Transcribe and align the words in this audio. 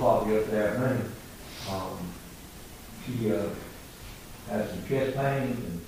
o'clock 0.00 0.26
yesterday 0.28 0.66
afternoon. 0.66 1.12
Um, 1.70 1.98
she, 3.04 3.30
uh, 3.30 3.50
had 4.48 4.70
some 4.70 4.88
chest 4.88 5.14
pains 5.14 5.58
and 5.58 5.80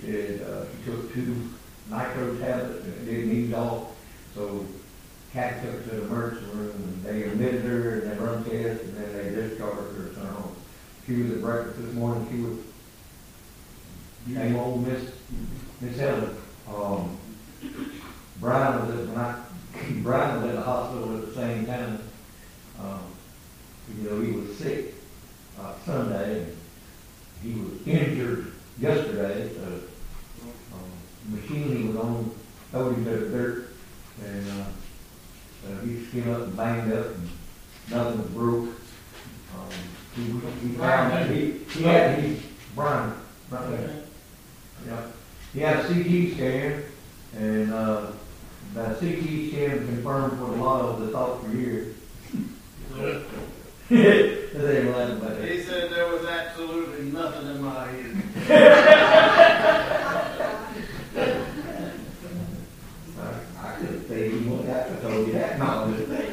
she 0.00 0.06
said, 0.06 0.42
uh, 0.42 0.64
she 0.70 0.84
took 0.88 1.12
two 1.12 1.50
nitro 1.90 2.38
tablets 2.38 2.84
and 2.84 2.94
it 2.94 3.04
didn't 3.04 3.32
ease 3.32 3.52
off. 3.52 3.88
So 4.36 4.64
Kathy 5.32 5.66
took 5.66 5.74
her 5.74 5.82
to 5.82 5.96
the 5.96 6.02
emergency 6.02 6.46
room 6.54 6.70
and 6.70 7.04
they 7.04 7.24
admitted 7.24 7.64
her 7.64 8.00
and 8.00 8.12
they 8.12 8.24
run 8.24 8.44
tests 8.44 8.84
and 8.84 8.96
then 8.96 9.12
they 9.12 9.34
discharged 9.34 10.16
her 10.16 10.24
home. 10.24 10.54
She 11.04 11.14
was 11.16 11.32
at 11.32 11.40
breakfast 11.40 11.82
this 11.82 11.94
morning, 11.94 12.28
she 12.30 12.42
was, 12.42 12.58
came 14.36 14.54
old 14.54 14.86
Miss, 14.86 15.10
Miss 15.80 15.98
Helen, 15.98 16.36
um, 16.68 17.18
Brian 18.38 18.86
was 18.86 19.00
at, 19.00 19.08
when 19.08 19.18
I, 19.18 19.42
Brian 20.04 20.42
was 20.42 20.50
at 20.50 20.54
the 20.54 20.62
hospital 20.62 21.16
at 21.16 21.26
the 21.26 21.34
same 21.34 21.66
time. 21.66 21.98
Um, 22.78 23.11
you 23.88 24.08
know, 24.08 24.20
he 24.20 24.32
was 24.32 24.56
sick, 24.56 24.94
uh, 25.60 25.74
Sunday, 25.84 26.44
and 26.44 26.56
he 27.42 27.60
was 27.60 27.86
injured 27.86 28.52
yesterday, 28.78 29.50
so, 29.54 29.80
um, 30.72 31.34
machine 31.34 31.76
he 31.76 31.88
was 31.88 31.96
on, 31.96 32.30
towed 32.70 32.96
him 32.96 33.04
to 33.04 33.10
the 33.10 33.28
dirt, 33.28 33.68
and, 34.24 34.50
uh, 34.50 34.64
uh, 35.68 35.80
he 35.84 36.06
came 36.06 36.32
up 36.32 36.42
and 36.42 36.56
banged 36.56 36.92
up, 36.92 37.06
and 37.14 37.28
nothing 37.90 38.18
was 38.18 38.30
broke. 38.30 38.68
Um, 39.54 39.70
he, 40.14 40.22
he 40.68 40.74
found 40.74 41.12
that, 41.12 41.30
he, 41.30 41.58
he 41.70 41.82
had, 41.82 42.22
he, 42.22 42.40
Brian, 42.74 43.12
right 43.50 43.70
there. 43.70 44.02
Yeah, 44.86 45.06
he 45.52 45.60
had 45.60 45.76
a 45.76 45.82
CT 45.88 46.34
scan, 46.34 46.82
and, 47.36 47.72
uh, 47.72 48.06
that 48.74 48.98
CT 48.98 49.50
scan 49.50 49.86
confirmed 49.86 50.40
what 50.40 50.50
a 50.50 50.62
lot 50.62 50.80
of 50.80 51.02
us 51.02 51.12
thought 51.12 51.44
for 51.44 51.50
years. 51.54 51.94
They 53.88 54.78
ain't 54.78 54.90
lying 54.90 55.12
about. 55.18 55.42
He 55.44 55.60
said 55.62 55.90
there 55.90 56.06
was 56.08 56.24
absolutely 56.24 57.10
nothing 57.10 57.46
in 57.48 57.62
my 57.62 57.86
head. 57.88 58.14
I, 63.20 63.20
I 63.68 63.72
could 63.78 64.08
say 64.08 64.30
he 64.30 64.36
went 64.48 64.68
out 64.70 64.86
and 64.88 65.02
told 65.02 65.26
you 65.26 65.32
that, 65.34 65.58
no, 65.58 65.64
I'm 65.66 65.96
just 65.96 66.08
saying. 66.08 66.32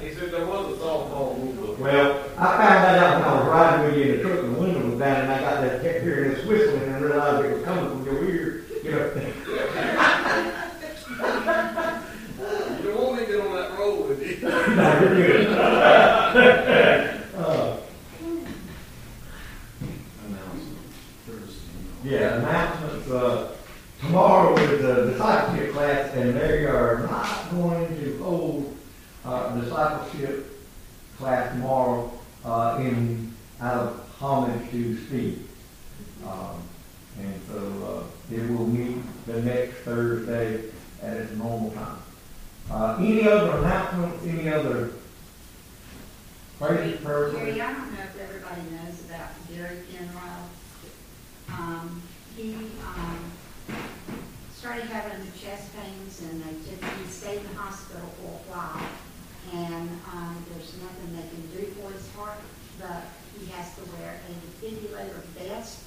He 0.00 0.08
said 0.14 0.30
there 0.32 0.46
was 0.46 0.76
a 0.76 0.80
softball 0.82 1.38
move. 1.38 1.78
Well, 1.80 2.10
I 2.38 2.40
found 2.56 2.84
that 2.84 2.98
out 2.98 3.20
when 3.20 3.28
I 3.28 3.30
was 3.38 3.46
riding 3.48 3.84
with 3.86 3.96
you 3.96 4.02
in 4.12 4.16
the 4.18 4.22
truck, 4.22 4.38
and 4.44 4.54
the 4.56 4.60
window 4.60 4.80
was 4.90 4.98
down, 4.98 5.20
and 5.22 5.32
I 5.32 5.40
got 5.40 5.60
that, 5.62 5.82
kept 5.82 6.02
hearing 6.02 6.30
this 6.34 6.44
whistling, 6.46 6.82
and 6.82 7.02
realized 7.04 7.44
it 7.44 7.50
was 7.54 7.62
coming 7.64 7.88
from 7.90 8.04
your 8.04 8.18
ear, 8.24 8.64
you 8.82 8.90
know. 8.90 9.04
You 12.78 12.92
don't 12.92 13.02
want 13.02 13.14
me 13.18 13.26
to 13.26 13.32
get 13.32 13.40
on 13.40 13.52
that 13.56 13.70
road 13.78 13.98
with 14.08 14.20
you. 14.22 14.34
No, 14.48 15.00
you're 15.00 15.14
good. 15.16 15.46
Uh, 17.36 17.76
Yeah, 22.04 22.36
announcements, 22.38 22.95
uh, 23.10 23.52
tomorrow 24.00 24.56
is 24.56 24.82
the 24.82 25.10
discipleship 25.12 25.72
class, 25.72 26.12
and 26.14 26.36
they 26.36 26.64
are 26.66 27.06
not 27.10 27.50
going 27.50 27.88
to 28.00 28.18
hold, 28.22 28.76
uh, 29.24 29.58
discipleship 29.60 30.46
class 31.18 31.52
tomorrow, 31.52 32.12
uh, 32.44 32.78
in, 32.80 33.32
out 33.60 33.74
of 33.74 34.16
homage 34.18 34.70
to 34.70 35.06
Steve. 35.06 35.48
Um, 36.26 36.62
and 37.20 37.40
so, 37.48 38.04
uh, 38.04 38.34
it 38.34 38.50
will 38.50 38.66
meet 38.66 38.98
the 39.26 39.40
next 39.42 39.76
Thursday 39.78 40.64
at 41.02 41.16
its 41.16 41.32
normal 41.32 41.70
time. 41.70 41.98
Uh, 42.70 42.96
any 42.98 43.26
other 43.28 43.58
announcements, 43.58 44.26
any 44.26 44.48
other 44.48 44.90
person? 46.58 47.40
Jerry, 47.40 47.60
I 47.60 47.72
don't 47.72 47.92
know 47.92 48.00
if 48.02 48.20
everybody 48.20 48.62
knows 48.70 49.04
about 49.04 49.30
Jerry 49.48 49.78
Penrose. 49.92 50.50
Um, 51.48 52.02
he, 52.36 52.54
um, 52.84 53.32
started 54.54 54.84
having 54.84 55.24
the 55.24 55.38
chest 55.38 55.70
pains 55.76 56.20
and 56.22 56.42
they 56.42 56.52
took, 56.68 56.82
he 56.82 57.06
stayed 57.10 57.38
in 57.38 57.48
the 57.48 57.54
hospital 57.54 58.08
for 58.20 58.28
a 58.28 58.44
while. 58.52 58.88
And, 59.54 59.88
um, 60.12 60.44
there's 60.50 60.74
nothing 60.82 61.16
they 61.16 61.28
can 61.28 61.44
do 61.54 61.72
for 61.78 61.92
his 61.92 62.08
heart, 62.14 62.40
but 62.80 63.04
he 63.38 63.46
has 63.52 63.74
to 63.76 63.82
wear 63.96 64.20
a 64.20 64.32
defibrillator 64.42 65.22
vest. 65.38 65.80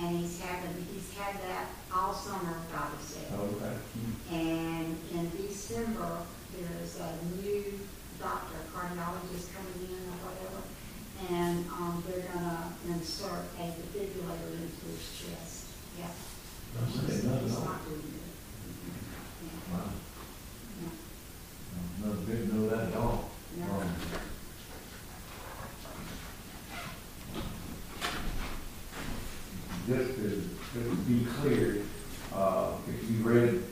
And 0.00 0.18
he's 0.18 0.40
having, 0.40 0.86
he's 0.92 1.12
had 1.16 1.40
that 1.42 1.68
all 1.92 2.12
summer, 2.14 2.56
God 2.70 2.92
said. 3.00 3.32
Okay. 3.32 3.74
And 4.30 4.96
in 5.12 5.30
December, 5.36 6.18
there's 6.52 7.00
a 7.00 7.10
new 7.42 7.64
doctor, 8.20 8.56
cardiologist 8.74 9.48
coming 9.56 9.88
in 9.88 10.04
or 10.12 10.30
whatever. 10.30 10.62
And, 11.32 11.66
um, 11.70 12.04
they're 12.06 12.28
gonna 12.32 12.72
insert 12.88 13.44
a 13.58 13.62
defibrillator 13.72 14.52
into 14.52 14.84
his 14.86 15.02
chest. 15.18 15.55
Yeah. 15.98 16.06
Don't 16.74 16.90
say 16.90 17.26
nothing. 17.26 17.46
It's 17.46 17.54
not 17.60 17.84
doing 17.84 18.00
good. 18.00 19.72
Wow. 19.72 19.90
Yeah. 20.82 22.06
No, 22.06 22.14
didn't 22.14 22.52
know 22.54 22.68
that 22.68 22.88
at 22.88 22.96
all. 22.96 23.30
No. 23.56 23.64
Um, 23.64 23.94
Just 29.86 30.16
to, 30.16 30.42
just 30.74 30.90
to 30.90 30.96
be 31.06 31.24
clear, 31.40 31.82
uh, 32.34 32.72
if 32.88 33.08
you 33.08 33.18
read 33.22 33.62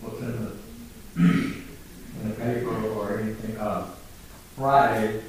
what's 0.00 0.18
in 0.20 0.44
the, 0.44 0.52
in 1.16 2.28
the 2.30 2.34
paper 2.34 2.84
or 2.88 3.20
anything, 3.20 3.56
uh, 3.56 3.86
Friday 4.56 5.22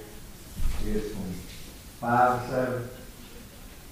is 0.86 1.12
from 1.14 1.32
five 2.02 2.46
to 2.46 2.52
seven. 2.52 2.90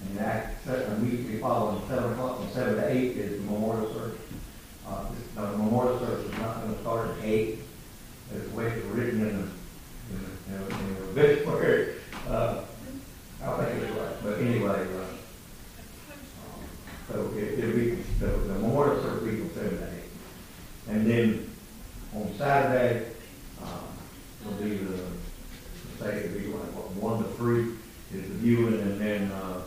And 0.07 0.17
that, 0.19 0.53
immediately 0.97 1.39
following 1.39 1.81
seven 1.87 2.11
o'clock, 2.13 2.39
from 2.39 2.51
seven 2.53 2.75
to 2.75 2.89
eight 2.89 3.17
is 3.17 3.39
the 3.41 3.51
memorial 3.51 3.91
service. 3.93 4.19
Uh, 4.87 5.05
this- 5.09 5.33
the 5.35 5.57
memorial 5.57 5.99
service 5.99 6.25
is 6.31 6.37
not 6.39 6.61
gonna 6.61 6.79
start 6.81 7.09
at 7.09 7.23
eight, 7.23 7.59
as 8.33 8.47
way 8.51 8.67
it's 8.67 8.85
written 8.87 9.21
in 9.21 9.51
the, 10.49 10.55
in 10.55 10.97
obituary. 11.11 11.95
Uh, 12.27 12.61
I 13.43 13.65
think 13.65 13.83
it's 13.83 13.91
right, 13.97 14.15
but 14.23 14.39
anyway, 14.39 14.87
uh, 14.95 15.01
um, 15.01 16.63
so 17.11 17.31
it, 17.37 17.59
it'll 17.59 17.75
be, 17.75 17.89
the, 18.19 18.25
the 18.27 18.53
memorial 18.59 19.01
service 19.01 19.21
will 19.23 19.31
be 19.31 19.37
from 19.37 19.53
seven 19.53 19.77
to 19.77 19.85
eight. 19.85 20.09
And 20.89 21.09
then 21.09 21.49
on 22.15 22.33
Saturday, 22.37 23.07
um, 23.61 23.83
will 24.45 24.53
be 24.53 24.77
the, 24.77 24.97
say 25.99 26.17
it'll 26.25 26.39
be 26.39 26.47
like, 26.47 26.73
what, 26.75 26.91
one 26.91 27.23
to 27.23 27.29
three 27.31 27.73
is 28.13 28.27
the 28.29 28.35
viewing, 28.35 28.79
and 28.81 29.01
then, 29.01 29.31
uh, 29.31 29.61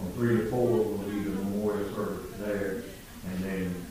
from 0.00 0.12
three 0.14 0.36
to 0.38 0.46
four 0.50 0.66
will 0.70 0.98
be 0.98 1.20
the 1.20 1.30
memorial 1.30 1.94
service 1.94 2.26
there. 2.38 2.82
And 3.26 3.44
then, 3.44 3.86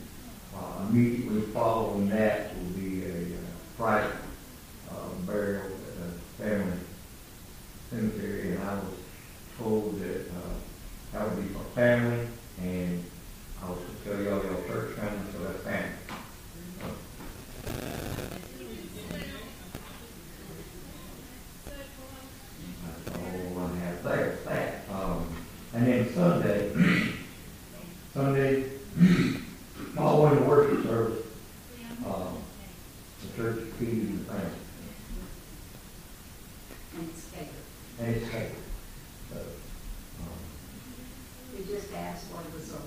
uh, 0.56 0.86
immediately 0.88 1.42
following 1.52 2.08
that 2.10 2.54
will 2.56 2.70
be 2.70 3.04
a 3.04 3.08
uh, 3.08 3.38
private, 3.76 4.16
uh, 4.90 5.08
burial 5.24 5.66
at 5.66 5.96
the 5.96 6.42
family 6.44 6.78
cemetery, 7.90 8.52
and 8.52 8.62
I 8.62 8.74
was 8.74 8.84
told 9.58 10.00
that, 10.00 10.26
uh, 10.28 10.54
that 11.12 11.28
would 11.30 11.46
be 11.48 11.52
for 11.54 11.62
family, 11.74 12.26
and 12.60 13.04
I 13.64 13.70
was 13.70 13.78
to 13.78 14.10
tell 14.10 14.20
y'all, 14.22 14.44
y'all 14.44 14.62
church 14.66 14.96
family, 14.96 15.32
so 15.32 15.38
that's 15.44 15.62
family. 15.62 15.90
That's 22.84 23.16
all 23.18 23.58
I 23.62 23.78
have 23.78 24.02
there, 24.02 24.38
that, 24.46 24.84
um, 24.92 25.26
and 25.74 25.86
then 25.86 26.14
Sunday, 26.14 26.72
Sunday, 28.14 28.64
following 29.94 30.36
the 30.40 30.42
worship 30.46 30.82
service, 30.84 31.24
um, 32.06 32.38
the 33.22 33.36
church 33.42 33.58
is 33.58 33.74
feeding 33.74 34.18
the 34.18 34.24
family, 34.32 34.50
And 36.96 37.08
it's 37.10 37.20
fair. 37.22 37.48
and 38.00 38.16
it's 38.16 38.30
catered. 38.30 38.56
So, 39.30 39.36
um, 39.36 40.38
We 41.56 41.64
just 41.64 41.92
asked 41.94 42.26
for 42.26 42.42
the 42.50 42.56
result. 42.58 42.82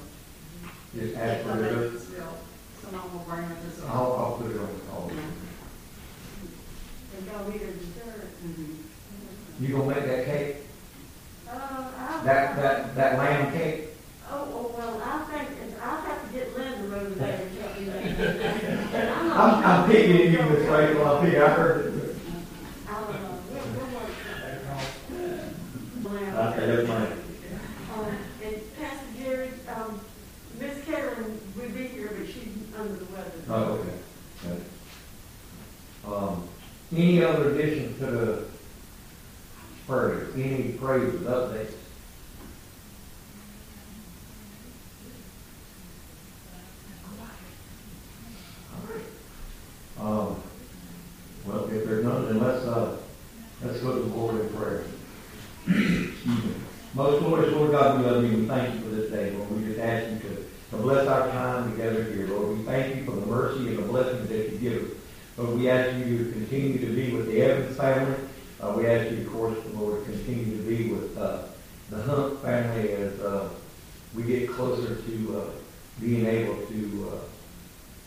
just 0.95 1.15
ask 1.15 1.43
for 1.45 1.51
If 1.51 1.57
the 1.57 1.63
the, 1.63 1.69
ladies 1.81 2.09
will, 2.09 2.37
someone 2.81 3.13
will 3.13 3.19
bring 3.19 3.45
a 3.45 3.65
result. 3.65 3.89
I'll, 3.89 4.13
I'll 4.13 4.37
put 4.37 4.51
it 4.51 4.59
on 4.59 4.67
the 4.73 4.79
call. 4.89 5.11
And 7.15 7.29
go 7.29 7.53
either 7.53 7.71
dessert. 7.73 8.27
Mhm. 8.43 8.75
You 9.59 9.67
gonna 9.77 9.93
make 9.95 10.05
that 10.05 10.25
cake, 10.25 10.55
Uh, 11.47 11.51
I'll. 11.99 12.23
that, 12.23 12.55
that, 12.55 12.95
that 12.95 13.17
lamb 13.19 13.51
cake? 13.53 13.89
Oh, 14.31 14.47
oh, 14.51 14.75
well, 14.75 14.99
I 15.03 15.23
think, 15.31 15.49
I'll 15.81 16.01
have 16.01 16.27
to 16.27 16.33
get 16.35 16.57
Linda 16.57 16.95
over 16.95 17.09
there 17.11 17.41
and 17.43 17.57
help 17.59 17.77
me 17.79 17.85
make 17.85 18.05
it. 18.05 18.19
And 18.19 19.09
I'm 19.11 19.27
not- 19.29 19.37
I'm, 19.37 19.65
I'm 19.83 19.91
picking 19.91 20.15
at 20.17 20.29
you, 20.29 20.39
Miss 20.49 20.67
Rachel, 20.67 21.07
I 21.07 21.25
pick, 21.25 21.37
I 21.37 21.49
heard 21.49 21.85
it. 21.85 22.15
I'll, 22.89 23.03
uh, 23.03 23.07
we'll, 23.51 23.63
we'll 23.63 23.89
work. 23.93 24.11
Okay, 26.55 26.65
that's 26.65 26.87
fine. 26.87 27.11
Um, 27.93 28.17
and 28.43 28.55
Pastor 28.79 29.07
Jerry, 29.21 29.49
um, 29.75 30.01
Miss 30.59 30.83
Karen 30.85 31.39
would 31.57 31.73
be 31.75 31.87
here, 31.87 32.09
but 32.17 32.25
she's 32.27 32.47
under 32.77 32.93
the 32.95 33.05
weather. 33.05 33.31
Oh, 33.49 33.63
okay. 33.73 33.93
Good. 34.41 36.11
Um, 36.11 36.47
Any 36.91 37.23
other 37.23 37.51
additions 37.53 37.99
to 37.99 38.05
the 38.05 38.43
prayer, 39.87 40.27
any 40.35 40.73
praises, 40.73 41.21
updates? 41.21 41.73
Um, 49.99 50.41
well, 51.45 51.65
if 51.71 51.85
there's 51.85 52.03
none, 52.03 52.25
then 52.25 52.39
let's, 52.39 52.65
uh, 52.65 52.97
let's 53.63 53.79
go 53.79 53.93
to 53.95 53.99
the 54.01 54.15
Lord 54.15 54.41
in 54.41 54.49
prayer. 54.53 54.85
Excuse 55.67 56.25
me. 56.25 56.53
Most 56.93 57.19
glorious 57.23 57.53
Lord 57.53 57.71
God, 57.71 57.99
we 57.99 58.05
love 58.05 58.23
you, 58.25 58.37
we 58.39 58.45
thank 58.47 58.75
you 58.75 58.81
for 58.81 58.89
this 58.89 59.11
day, 59.11 59.31
Lord. 59.31 59.51
We 59.51 59.65
just 59.65 59.79
ask 59.79 60.11
you 60.11 60.19
to, 60.29 60.35
to 60.71 60.77
bless 60.77 61.07
our 61.07 61.29
time 61.29 61.71
together 61.71 62.03
here, 62.05 62.27
Lord. 62.27 62.57
We 62.57 62.63
you 62.95 63.03
for 63.05 63.11
the 63.11 63.25
mercy 63.25 63.67
and 63.69 63.77
the 63.79 63.83
blessings 63.83 64.29
that 64.29 64.51
you 64.51 64.57
give 64.57 64.83
us. 64.83 64.97
Lord, 65.37 65.57
we 65.57 65.69
ask 65.69 65.97
you 65.97 66.17
to 66.17 66.31
continue 66.31 66.77
to 66.79 66.93
be 66.93 67.11
with 67.15 67.25
the 67.27 67.41
Evans 67.41 67.75
family. 67.75 68.15
Uh, 68.61 68.73
we 68.77 68.87
ask 68.87 69.11
you, 69.11 69.21
of 69.25 69.33
course, 69.33 69.57
Lord, 69.73 70.05
to 70.05 70.11
continue 70.11 70.57
to 70.57 70.63
be 70.63 70.91
with, 70.91 71.17
uh, 71.17 71.43
the 71.89 72.01
Hunt 72.03 72.39
family 72.41 72.91
as, 72.91 73.19
uh, 73.19 73.49
we 74.15 74.23
get 74.23 74.49
closer 74.49 74.95
to, 74.95 75.41
uh, 75.41 75.49
being 75.99 76.25
able 76.25 76.55
to, 76.67 77.11
uh, 77.11 77.17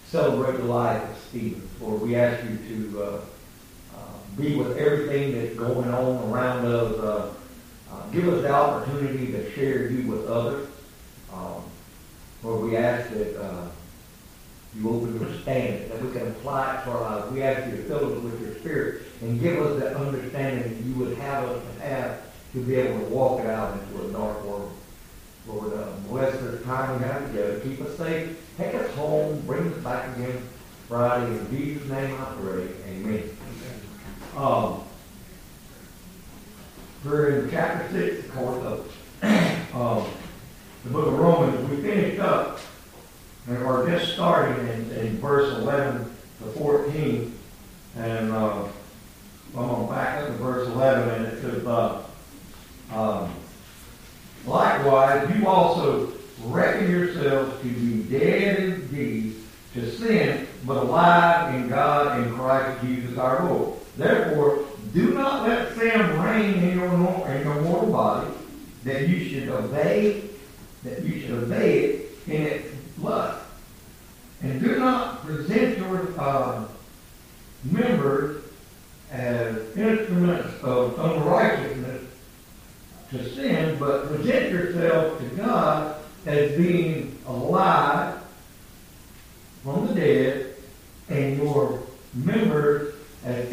celebrate 0.09 0.59
the 0.59 0.65
life 0.65 1.03
of 1.03 1.17
Stephen. 1.29 1.69
Lord, 1.81 2.03
we 2.03 2.15
ask 2.17 2.45
you 2.45 2.59
to, 2.69 3.03
uh, 3.03 3.21
be 4.37 4.55
with 4.55 4.77
everything 4.77 5.33
that's 5.33 5.57
going 5.57 5.89
on 5.89 6.31
around 6.31 6.67
us, 6.67 7.33
give 8.13 8.29
us 8.29 8.43
the 8.43 8.51
opportunity 8.51 9.33
to 9.33 9.51
share 9.53 9.91
you 9.91 10.11
with 10.11 10.29
others. 10.29 10.69
Um, 11.33 11.63
Lord, 12.43 12.65
we 12.65 12.77
ask 12.77 13.11
that 13.11 13.73
you 14.77 14.91
open 14.91 15.21
your 15.21 15.33
standard, 15.41 15.91
that 15.91 16.03
we 16.03 16.13
can 16.13 16.29
apply 16.29 16.77
it 16.77 16.85
to 16.85 16.91
our 16.91 17.01
lives. 17.01 17.33
We 17.33 17.43
ask 17.43 17.71
you 17.71 17.77
to 17.77 17.83
fill 17.85 18.17
us 18.17 18.23
with 18.23 18.41
your 18.41 18.55
spirit 18.57 19.03
and 19.23 19.41
give 19.41 19.59
us 19.59 19.81
that 19.81 19.97
understanding 19.97 20.63
that 20.63 20.85
you 20.85 20.95
would 20.95 21.17
have 21.19 21.45
us 21.45 21.63
to 21.63 21.83
have 21.83 22.23
to 22.53 22.63
be 22.63 22.77
able 22.77 23.01
to 23.01 23.07
walk 23.07 23.41
it 23.41 23.47
out 23.47 23.79
into 23.79 24.09
a 24.09 24.13
dark 24.13 24.45
world. 24.45 24.73
Lord, 25.47 25.73
uh, 25.75 25.93
bless 26.09 26.39
this 26.41 26.63
time 26.65 26.99
we 26.99 27.07
have 27.07 27.27
together. 27.29 27.61
Keep 27.61 27.81
us 27.83 27.97
safe. 27.97 28.57
Take 28.57 28.75
us 28.75 28.93
home. 28.95 29.41
Bring 29.47 29.73
us 29.73 29.83
back 29.83 30.17
again 30.17 30.43
Friday. 30.89 31.39
In 31.39 31.51
Jesus' 31.51 31.89
name 31.89 32.15
I 32.15 32.35
pray. 32.41 32.69
Amen. 32.89 33.37
Um, 34.37 34.83
we're 37.05 37.41
in 37.41 37.51
chapter 37.51 37.89
six, 37.93 38.27
of 38.27 38.35
course, 38.35 38.65
of 38.65 38.97
um, 39.75 40.07
the 40.85 40.91
book 40.91 41.07
of 41.07 41.19
Romans. 41.19 41.71
We 41.71 41.77
finished 41.77 42.21
up, 42.21 42.59
we're 43.49 43.89
just 43.89 44.15
starting 44.15 44.67
in, 44.69 44.91
in 44.93 45.19
verse 45.19 45.57
11 45.59 46.05
to 46.41 46.45
14. 46.59 47.39
And 47.97 48.33
uh, 48.33 48.65
I'm 49.57 49.69
going 49.69 49.87
to 49.87 49.93
back 49.93 50.23
up 50.23 50.27
to 50.29 50.33
verse 50.35 50.69
11, 50.69 51.09
and 51.09 51.27
it 51.27 51.41
says, 51.41 51.67
uh, 51.67 52.03
um, 52.93 53.33
Likewise, 54.47 55.29
you 55.37 55.47
also 55.49 56.13
reckon 56.45 56.91
yourselves 56.91 57.61
to 57.63 57.69
be 57.69 58.03
dead 58.05 58.59
indeed 58.59 59.35
to 59.75 59.91
sin, 59.91 60.47
but 60.65 60.77
alive 60.77 61.55
in 61.55 61.69
God 61.69 62.23
in 62.23 62.33
Christ 62.35 62.81
Jesus 62.83 63.19
our 63.19 63.45
Lord. 63.45 63.79
Therefore, 63.97 64.65
do 64.95 65.15
not 65.15 65.49
let 65.49 65.75
sin 65.75 66.21
reign 66.21 66.55
in 66.55 66.79
your, 66.79 66.89
in 67.29 67.43
your 67.43 67.61
mortal 67.63 67.93
body, 67.93 68.31
that 68.85 69.09
you 69.09 69.29
should 69.29 69.49
obey, 69.49 70.23
that 70.85 71.03
you 71.03 71.21
should 71.21 71.33
obey 71.33 71.81
it 71.81 72.11
in 72.29 72.43
its 72.43 72.76
lust. 73.07 73.45
And 74.43 74.61
do 74.61 74.79
not 74.79 75.25
present 75.25 75.79
your 75.79 76.21
uh, 76.21 76.65
members 77.65 78.43
as 79.11 79.77
instruments 79.77 80.63
of 80.63 80.99
unrighteousness 80.99 82.03
to 83.11 83.35
sin, 83.35 83.79
but 83.79 84.09
present 84.09 84.51
yourself 84.51 85.19
to 85.19 85.25
God 85.37 85.97
as 86.27 86.57
being 86.57 87.19
alive 87.27 88.21
from 89.63 89.87
the 89.87 89.95
dead, 89.95 90.55
and 91.09 91.39
your 91.39 91.83
members 92.15 92.95
as 93.25 93.49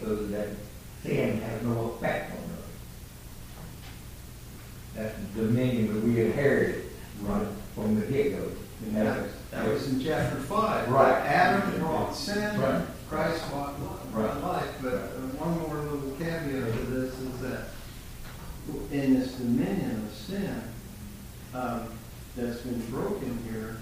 So 0.00 0.16
that 0.16 0.48
sin 1.04 1.40
has 1.40 1.62
no 1.62 1.92
effect 1.92 2.32
on 2.32 2.38
us. 2.38 2.64
That's 4.94 5.14
the 5.34 5.42
dominion 5.42 5.94
that 5.94 6.02
we 6.04 6.20
inherited, 6.24 6.86
right, 7.22 7.46
from 7.74 8.00
the 8.00 8.06
get-go. 8.06 8.50
And 8.86 8.96
that, 8.96 9.26
that 9.50 9.68
was 9.68 9.88
in 9.88 10.02
chapter 10.02 10.36
five. 10.36 10.88
Right. 10.88 11.12
Adam 11.24 11.78
brought 11.80 12.14
sin, 12.14 12.60
Right. 12.60 12.82
Christ 13.08 13.48
brought, 13.50 13.78
brought 13.78 14.12
Right. 14.12 14.42
life. 14.42 14.68
But 14.82 14.94
uh, 14.94 15.06
one 15.38 15.58
more 15.60 15.76
little 15.92 16.10
caveat 16.18 16.72
to 16.72 16.80
this 16.86 17.14
is 17.18 17.40
that 17.40 17.68
in 18.92 19.14
this 19.18 19.32
dominion 19.32 20.04
of 20.06 20.14
sin 20.14 20.62
um, 21.54 21.88
that's 22.36 22.60
been 22.60 22.80
broken 22.90 23.38
here, 23.50 23.76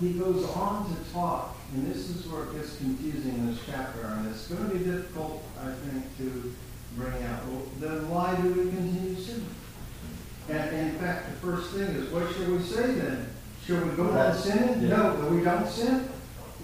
he 0.00 0.12
goes 0.14 0.44
on 0.50 0.86
to 0.88 1.12
talk, 1.12 1.56
and 1.74 1.92
this 1.92 2.08
is 2.08 2.26
where 2.26 2.44
it 2.44 2.54
gets 2.54 2.76
confusing 2.78 3.34
in 3.34 3.46
this 3.48 3.58
chapter, 3.66 4.06
and 4.06 4.28
it's 4.28 4.39
going 4.50 4.68
to 4.70 4.76
be 4.78 4.84
difficult, 4.84 5.42
I 5.62 5.72
think, 5.72 6.16
to 6.18 6.54
bring 6.96 7.22
out. 7.24 7.46
Well, 7.46 7.62
then 7.78 8.08
why 8.10 8.34
do 8.36 8.48
we 8.48 8.70
continue 8.70 9.14
sinning? 9.16 9.46
And, 10.48 10.76
in 10.76 10.98
fact, 10.98 11.30
the 11.30 11.36
first 11.46 11.70
thing 11.70 11.82
is, 11.82 12.10
what 12.10 12.32
should 12.34 12.48
we 12.50 12.58
say 12.62 12.92
then? 12.94 13.28
Should 13.64 13.88
we 13.88 13.96
go 13.96 14.10
on 14.10 14.36
sinning? 14.36 14.82
Yeah. 14.82 14.96
No, 14.96 15.20
that 15.20 15.30
we 15.30 15.44
don't 15.44 15.68
sin? 15.68 16.08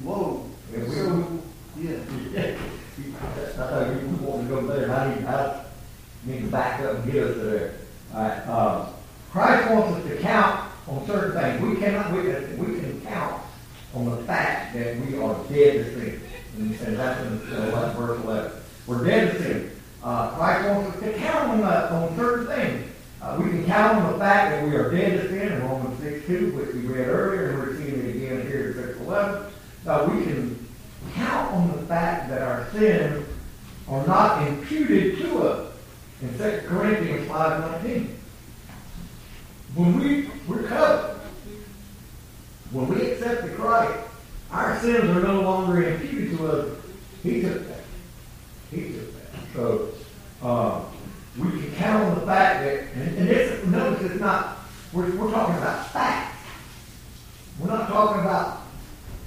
Whoa. 0.03 0.45
If 0.73 0.89
we- 0.89 0.95
So, 0.95 1.43
yeah. 1.79 2.57
I 2.99 3.51
thought 3.53 3.89
you 4.03 4.09
wanted 4.23 4.49
to 4.49 4.55
go 4.55 4.67
there, 4.67 4.91
I 4.91 5.15
need, 5.15 5.25
I 5.27 5.65
need 6.25 6.41
to 6.43 6.47
back 6.49 6.81
up 6.81 6.97
and 7.05 7.13
get 7.13 7.23
us 7.25 7.37
there. 7.37 7.75
All 8.15 8.23
right, 8.23 8.39
uh, 8.49 8.87
Christ 9.31 9.71
wants 9.71 9.99
us 9.99 10.09
to 10.09 10.17
count 10.23 10.71
on 10.89 11.07
certain 11.07 11.33
things. 11.41 11.61
We 11.63 11.77
cannot, 11.81 12.13
we 12.13 12.23
can, 12.23 12.57
we 12.59 12.81
can 12.81 13.01
count 13.03 13.43
on 13.95 14.05
the 14.11 14.17
fact 14.25 14.75
that 14.75 14.97
we 15.01 15.17
are 15.19 15.35
dead 15.49 15.73
to 15.85 15.95
sin. 16.01 16.21
And 16.57 16.75
and 16.81 16.97
that's 16.97 17.21
in 17.21 17.55
uh, 17.55 17.95
verse 17.97 18.23
11. 18.23 18.53
We're 18.87 19.05
dead 19.05 19.33
to 19.33 19.43
sin. 19.43 19.71
Uh, 20.03 20.31
Christ 20.31 20.69
wants 20.69 20.97
us 20.97 21.03
to 21.03 21.13
count 21.15 21.49
on, 21.51 21.61
that, 21.63 21.91
on 21.91 22.17
certain 22.17 22.47
things. 22.47 22.91
Uh, 23.21 23.41
we 23.43 23.51
can 23.51 23.67
count 23.67 23.99
on 23.99 24.13
the 24.13 24.19
fact 24.19 24.53
that 24.53 24.65
we 24.65 24.77
are 24.77 24.91
dead 24.91 25.21
to 25.21 25.29
sin 25.29 25.53
in 25.53 25.63
Romans 25.63 26.01
6 26.01 26.27
2, 26.27 26.53
which 26.53 26.75
we 26.75 26.81
read 26.83 27.09
earlier, 27.09 27.51
and 27.51 27.59
we're 27.59 27.77
seeing 27.77 27.99
it 27.99 28.17
again 28.17 28.47
here 28.47 28.71
in 28.71 28.75
6 28.75 29.01
11. 29.01 29.53
Uh, 29.87 30.09
we 30.13 30.25
can 30.25 30.67
count 31.15 31.53
on 31.53 31.73
the 31.73 31.83
fact 31.87 32.29
that 32.31 32.43
our 32.43 32.71
sins 32.71 33.27
are 33.89 34.07
not 34.07 34.47
imputed 34.47 35.19
to 35.19 35.39
us 35.43 35.73
in 36.23 36.39
2 36.39 36.63
Corinthians 36.67 37.29
5 37.29 37.83
19. 37.83 38.19
When 39.75 40.01
we, 40.01 40.31
we're 40.49 40.63
covered, 40.69 41.17
when 42.71 42.89
we 42.89 43.11
accept 43.11 43.43
the 43.43 43.51
Christ, 43.51 44.09
our 44.51 44.79
sins 44.81 45.05
are 45.05 45.21
no 45.21 45.41
longer 45.41 45.83
imputed 45.83 46.37
to 46.39 46.47
us. 46.47 46.79
He 47.23 47.43
took 47.43 47.67
that. 47.69 47.81
He 48.71 48.93
took 48.93 49.15
that. 49.15 49.55
So, 49.55 49.89
uh, 50.43 50.85
we 51.39 51.51
can 51.51 51.73
count 51.73 52.05
on 52.05 52.15
the 52.21 52.27
fact 52.27 52.65
that, 52.65 52.83
and, 52.95 53.19
and 53.19 53.29
this, 53.29 53.67
notice 53.67 54.11
it's 54.11 54.21
not, 54.21 54.59
we're, 54.93 55.11
we're 55.17 55.31
talking 55.31 55.57
about 55.57 55.91
facts. 55.91 56.39
We're 57.59 57.69
not 57.69 57.89
talking 57.89 58.23
about 58.23 58.63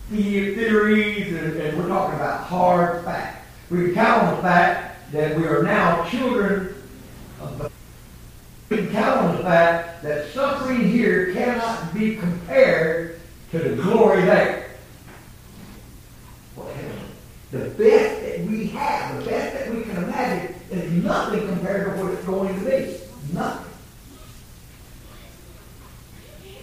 the- 0.09 0.55
theories, 0.55 1.33
and, 1.33 1.57
and 1.57 1.77
we're 1.77 1.87
talking 1.87 2.15
about 2.15 2.45
hard 2.45 3.03
facts. 3.03 3.47
We 3.69 3.85
can 3.85 3.93
count 3.93 4.23
on 4.23 4.35
the 4.37 4.41
fact 4.41 5.11
that 5.11 5.37
we 5.37 5.45
are 5.45 5.63
now 5.63 6.07
children 6.09 6.75
of 7.41 7.57
the 7.57 7.71
we 8.69 8.77
can 8.77 8.91
count 8.91 9.19
on 9.21 9.37
the 9.37 9.43
fact 9.43 10.03
that 10.03 10.31
suffering 10.31 10.87
here 10.87 11.33
cannot 11.33 11.91
be 11.91 12.15
compared 12.17 13.19
to 13.49 13.57
the 13.57 13.81
glory 13.81 14.21
there. 14.21 14.58
The 17.51 17.69
best 17.69 18.21
that 18.21 18.45
we 18.45 18.67
have, 18.67 19.23
the 19.23 19.29
best 19.29 19.53
that 19.53 19.73
we 19.73 19.81
can 19.81 20.03
imagine, 20.03 20.55
is 20.69 21.03
nothing 21.03 21.47
compared 21.47 21.85
to 21.85 22.03
what 22.03 22.13
it's 22.13 22.25
going 22.25 22.53
to 22.53 22.69
be. 22.69 22.97
Nothing. 23.33 23.65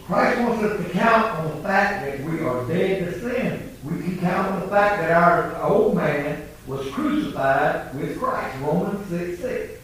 Christ 0.05 0.41
wants 0.41 0.63
us 0.63 0.87
to 0.87 0.93
count 0.93 1.39
on 1.39 1.57
the 1.57 1.63
fact 1.65 2.05
that 2.05 2.21
we 2.31 2.41
are 2.41 2.65
dead 2.69 3.05
to 3.05 3.21
sin. 3.21 3.77
We 3.83 4.01
can 4.01 4.19
count 4.21 4.53
on 4.53 4.61
the 4.61 4.69
fact 4.69 4.99
that 4.99 5.11
our 5.11 5.61
old 5.65 5.97
man 5.97 6.49
was 6.69 6.89
crucified 6.91 7.93
with 7.97 8.17
Christ. 8.17 8.57
Romans 8.61 9.09
6 9.09 9.41
6. 9.41 9.81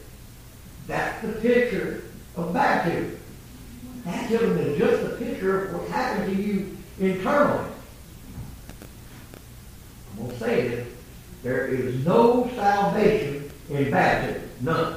That's 0.87 1.23
the 1.27 1.33
picture 1.41 2.05
of 2.37 2.53
baptism. 2.53 3.19
Baptism 4.05 4.59
is 4.59 4.79
just 4.79 5.03
a 5.03 5.17
picture 5.17 5.67
of 5.67 5.75
what 5.75 5.89
happened 5.89 6.37
to 6.37 6.43
you 6.43 6.77
internally. 7.01 7.72
I'm 10.13 10.19
going 10.19 10.31
to 10.31 10.39
say 10.39 10.69
this. 10.69 10.89
There 11.43 11.67
is 11.67 12.05
no 12.07 12.49
salvation 12.55 13.51
in 13.71 13.91
baptism. 13.91 14.49
None. 14.61 14.97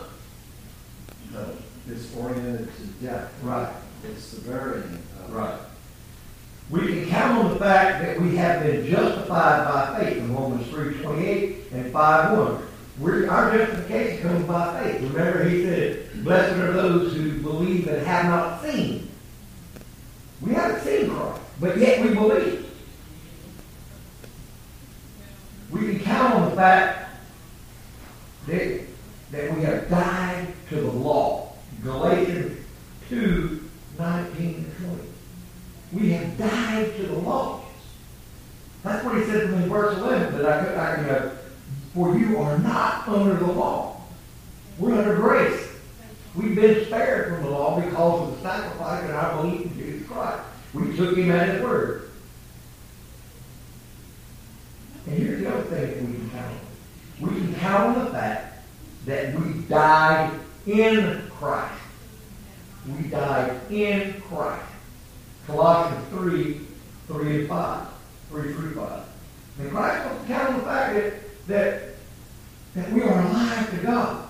No, 1.33 1.49
It's 1.89 2.15
oriented 2.15 2.69
to 2.75 3.05
death. 3.05 3.33
Right. 3.41 3.73
It's 4.03 4.31
the 4.31 4.49
burying. 4.49 4.99
Right. 5.29 5.59
We 6.69 6.87
can 6.87 7.07
count 7.07 7.45
on 7.45 7.53
the 7.53 7.59
fact 7.59 8.03
that 8.03 8.19
we 8.19 8.35
have 8.37 8.63
been 8.63 8.85
justified 8.87 9.65
by 9.65 9.99
faith 9.99 10.17
in 10.17 10.33
Romans 10.33 10.67
3.28 10.67 11.71
and 11.71 11.93
5.1. 11.93 12.61
We're, 12.99 13.29
our 13.29 13.55
justification 13.55 14.21
comes 14.21 14.45
by 14.45 14.81
faith. 14.81 15.01
Remember, 15.01 15.47
he 15.47 15.63
said, 15.63 16.23
blessed 16.23 16.57
are 16.57 16.71
those 16.73 17.13
who 17.13 17.39
believe 17.39 17.87
and 17.87 18.05
have 18.05 18.25
not 18.25 18.63
seen. 18.63 19.09
We 20.41 20.53
haven't 20.53 20.81
seen 20.81 21.09
Christ, 21.09 21.41
but 21.59 21.77
yet 21.77 22.01
we 22.01 22.13
believe. 22.13 22.64
We 25.75 25.87
can 25.87 25.99
count 25.99 26.35
on 26.35 26.49
the 26.49 26.55
fact 26.55 27.09
that, 28.47 28.81
that 29.31 29.57
we 29.57 29.63
have 29.63 29.89
died 29.89 30.53
to 30.69 30.75
the 30.75 30.91
law. 30.91 31.51
Galatians 31.83 32.65
2, 33.09 33.69
19 33.99 34.45
and 34.45 34.77
20. 34.77 35.01
We 35.91 36.11
have 36.11 36.37
died 36.37 36.95
to 36.95 37.03
the 37.07 37.17
law. 37.17 37.65
That's 38.83 39.03
what 39.03 39.17
he 39.17 39.25
said 39.25 39.49
in 39.49 39.67
verse 39.67 39.97
11, 39.97 40.37
that 40.37 40.45
I 40.45 40.63
could, 40.63 40.77
I, 40.77 41.01
you 41.01 41.07
know, 41.07 41.31
for 41.93 42.17
you 42.17 42.37
are 42.37 42.57
not 42.59 43.05
under 43.09 43.35
the 43.35 43.51
law. 43.51 44.01
We're 44.79 44.97
under 44.97 45.15
grace. 45.15 45.67
We've 46.35 46.55
been 46.55 46.85
spared 46.85 47.33
from 47.33 47.43
the 47.43 47.49
law 47.49 47.81
because 47.81 48.29
of 48.29 48.35
the 48.35 48.41
sacrifice 48.41 49.03
and 49.03 49.11
our 49.11 49.41
belief 49.41 49.65
in 49.65 49.73
Jesus 49.73 50.07
Christ. 50.07 50.41
We 50.73 50.95
took 50.95 51.17
him 51.17 51.31
at 51.31 51.49
his 51.49 51.61
word. 51.61 52.04
And 55.07 55.17
here's 55.17 55.41
the 55.41 55.53
other 55.53 55.63
thing 55.63 55.91
that 55.91 56.01
we 56.01 56.13
can 56.17 56.29
count 56.31 56.51
on. 56.51 56.59
We 57.21 57.41
can 57.41 57.55
count 57.55 57.97
on 57.97 58.05
the 58.05 58.11
fact 58.11 58.63
that 59.05 59.39
we 59.39 59.61
died 59.63 60.39
in 60.65 61.21
Christ. 61.29 61.81
We 62.87 63.07
died 63.09 63.71
in 63.71 64.21
Christ. 64.21 64.65
Colossians 65.47 66.07
3, 66.09 66.61
3 67.07 67.39
and 67.39 67.49
5. 67.49 67.87
3 68.29 68.53
through 68.53 68.75
5. 68.75 69.03
And 69.59 69.71
Christ 69.71 70.21
to 70.21 70.27
count 70.27 70.49
on 70.49 70.59
the 70.59 70.65
fact 70.65 70.93
that, 70.95 71.47
that, 71.47 71.83
that 72.73 72.91
we 72.91 73.03
are 73.03 73.21
alive 73.21 73.69
to 73.71 73.77
God. 73.77 74.29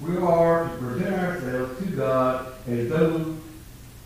We 0.00 0.16
are 0.16 0.68
to 0.68 0.76
present 0.76 1.14
ourselves 1.14 1.78
to 1.78 1.90
God 1.90 2.52
as 2.68 2.88
though 2.88 3.36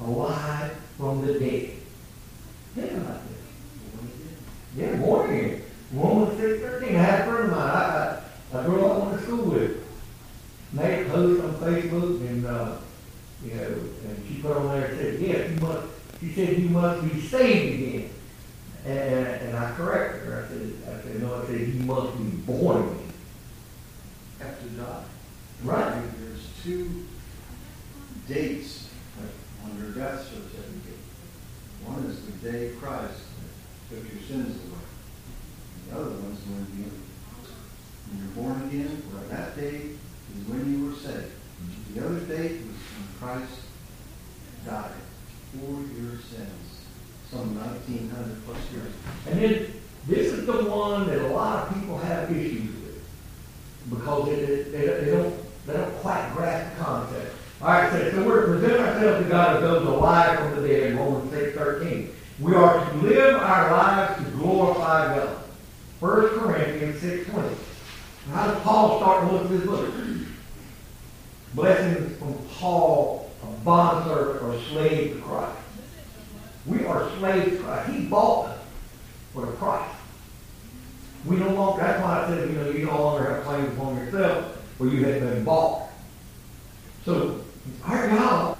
alive 0.00 0.73
from 0.97 1.26
the 1.26 1.38
dead. 1.38 1.73
Think 2.75 2.93
about. 2.93 3.25
Yeah, 4.76 4.95
born 4.97 5.30
again. 5.30 5.62
Romans 5.92 6.38
6, 6.38 6.61
13. 6.61 6.97
I 6.97 6.99
had 6.99 7.21
a 7.21 7.25
friend 7.25 7.45
of 7.45 7.50
mine. 7.50 7.61
I, 7.61 8.21
I, 8.52 8.61
I 8.61 8.64
grew 8.64 8.85
up 8.85 9.02
on 9.04 9.16
the 9.16 9.23
school 9.23 9.45
with. 9.47 9.83
Made 10.73 11.06
a 11.06 11.11
post 11.11 11.42
on 11.42 11.54
Facebook 11.54 12.21
and, 12.21 12.47
uh, 12.47 12.76
you 13.42 13.54
know, 13.54 13.64
and 13.64 14.25
she 14.28 14.42
put 14.42 14.56
on 14.56 14.68
there 14.68 14.87
and 14.88 14.99
said, 14.99 15.21
yes, 15.21 15.50
you 15.50 15.61
must, 15.66 15.87
she 16.21 16.33
said, 16.33 16.59
you 16.59 16.68
must 16.68 17.02
be 17.11 17.21
saved 17.21 17.83
again. 17.83 18.11
And, 18.85 19.26
and 19.26 19.56
I 19.56 19.73
corrected 19.73 20.28
her. 20.28 20.45
I 20.45 20.49
said, 20.49 20.73
I 20.85 21.02
said, 21.02 21.23
no, 21.23 21.42
I 21.42 21.47
said, 21.47 21.61
you 21.61 21.80
must 21.85 22.18
be 22.18 22.25
born 22.25 22.83
again. 22.83 23.12
Have 24.40 24.61
to 24.61 24.68
die. 24.68 25.04
Right. 25.64 26.02
There's 26.18 26.49
two 26.62 27.06
dates 28.28 28.90
on 29.64 29.78
your 29.78 29.92
death 29.92 30.25
certificate. 30.25 30.99
One 31.85 32.04
is 32.04 32.21
the 32.26 32.50
day 32.50 32.73
Christ 32.78 33.25
took 33.90 34.02
your 34.12 34.23
sins 34.23 34.57
away. 34.64 34.87
And 35.75 35.90
The 35.90 36.00
other 36.00 36.11
one's 36.11 36.40
when 36.47 36.66
you, 36.78 36.90
when 38.09 38.19
you're 38.19 38.35
born 38.35 38.69
again, 38.69 39.02
well, 39.12 39.23
that 39.31 39.57
date 39.57 39.97
is 40.37 40.49
when 40.49 40.73
you 40.73 40.87
were 40.87 40.97
saved. 40.97 41.33
The 41.95 42.05
other 42.05 42.21
date 42.21 42.61
was 42.62 42.76
when 42.76 43.09
Christ 43.21 43.61
died 44.66 44.90
for 45.52 45.71
your 45.97 46.19
sins, 46.21 46.85
some 47.31 47.55
nineteen 47.57 48.11
hundred 48.11 48.45
plus 48.45 48.59
years. 48.73 48.93
And 49.26 49.40
then 49.40 49.73
this 50.07 50.33
is 50.33 50.47
the 50.47 50.64
one 50.64 51.07
that 51.07 51.21
a 51.21 51.28
lot 51.28 51.66
of 51.69 51.75
people 51.75 51.99
have 51.99 52.31
issues 52.31 52.75
with 52.83 53.02
because 53.90 54.28
it, 54.28 54.38
it, 54.49 54.73
they, 54.73 55.05
they 55.05 55.11
don't 55.12 55.35
they 55.66 55.73
don't 55.73 55.95
quite 55.99 56.31
grasp 56.35 56.76
the 56.76 56.85
concept. 56.85 57.35
All 57.62 57.69
right, 57.69 57.90
so, 57.90 58.25
we're 58.26 58.47
presenting 58.47 58.85
ourselves 58.85 59.25
to 59.25 59.31
God 59.31 59.57
as 59.57 59.62
those 59.62 59.87
alive 59.87 60.38
from 60.38 60.61
the 60.62 60.69
dead, 60.69 60.95
Romans 60.97 61.31
six 61.33 61.57
thirteen. 61.57 62.11
We 62.38 62.55
are 62.55 62.90
to 62.90 62.97
live 62.99 63.37
our 63.37 63.71
lives 63.71 64.23
to 64.23 64.31
glorify 64.33 65.16
God. 65.16 65.38
1 66.00 66.28
Corinthians 66.38 67.00
six 67.00 67.31
twenty. 67.31 67.57
How 68.31 68.47
does 68.49 68.62
Paul 68.62 68.99
start 68.99 69.26
to 69.26 69.33
look 69.33 69.45
at 69.45 69.50
this 69.50 69.64
book? 69.64 69.95
Blessings 71.55 72.19
from 72.19 72.35
Paul, 72.50 73.31
a 73.43 73.47
bondservant 73.64 74.43
or 74.43 74.61
slave 74.64 75.14
to 75.14 75.23
Christ. 75.23 75.59
We 76.66 76.85
are 76.85 77.11
slaves 77.19 77.57
to 77.57 77.62
Christ. 77.62 77.90
He 77.90 78.05
bought 78.05 78.49
us 78.49 78.59
for 79.33 79.49
a 79.49 79.52
price. 79.52 79.95
We 81.25 81.37
no 81.37 81.55
longer, 81.55 81.83
that's 81.83 82.02
why 82.02 82.23
I 82.23 82.28
said, 82.28 82.50
you 82.50 82.57
know, 82.57 82.71
you 82.71 82.85
no 82.85 83.02
longer 83.02 83.31
have 83.31 83.45
claims 83.45 83.73
upon 83.73 83.97
yourself, 83.97 84.62
for 84.76 84.87
you 84.88 85.02
have 85.07 85.21
been 85.21 85.43
bought. 85.43 85.88
So, 87.07 87.40
our 87.85 88.09
God, 88.09 88.59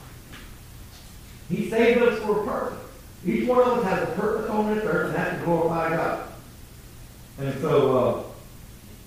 He 1.51 1.69
saved 1.69 2.01
us 2.03 2.19
for 2.21 2.41
a 2.41 2.47
purpose. 2.47 2.86
Each 3.27 3.49
one 3.49 3.59
of 3.59 3.79
us 3.79 3.85
has 3.85 4.09
a 4.09 4.13
purpose 4.13 4.49
on 4.49 4.73
this 4.73 4.85
earth, 4.85 5.09
and 5.09 5.17
that's 5.17 5.39
to 5.39 5.45
glorify 5.45 5.97
God. 5.97 6.29
And 7.39 7.61
so, 7.61 7.99
uh, 7.99 8.23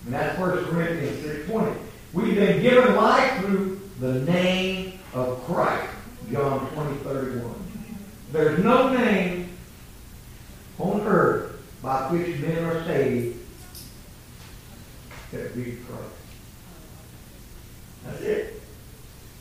and 0.05 0.13
that's 0.13 0.37
1 0.37 0.65
Corinthians 0.65 1.47
6.20. 1.47 1.75
We've 2.13 2.35
been 2.35 2.61
given 2.61 2.95
life 2.95 3.39
through 3.39 3.79
the 3.99 4.19
name 4.21 4.99
of 5.13 5.43
Christ. 5.45 5.93
John 6.31 6.69
20, 6.71 6.97
31. 6.97 7.55
There's 8.31 8.63
no 8.63 8.93
name 8.93 9.49
on 10.77 11.01
earth 11.01 11.59
by 11.81 12.11
which 12.11 12.39
men 12.39 12.63
are 12.65 12.83
saved 12.85 13.39
except 15.31 15.55
Jesus 15.55 15.85
Christ. 15.85 16.03
That's 18.05 18.21
it. 18.21 18.61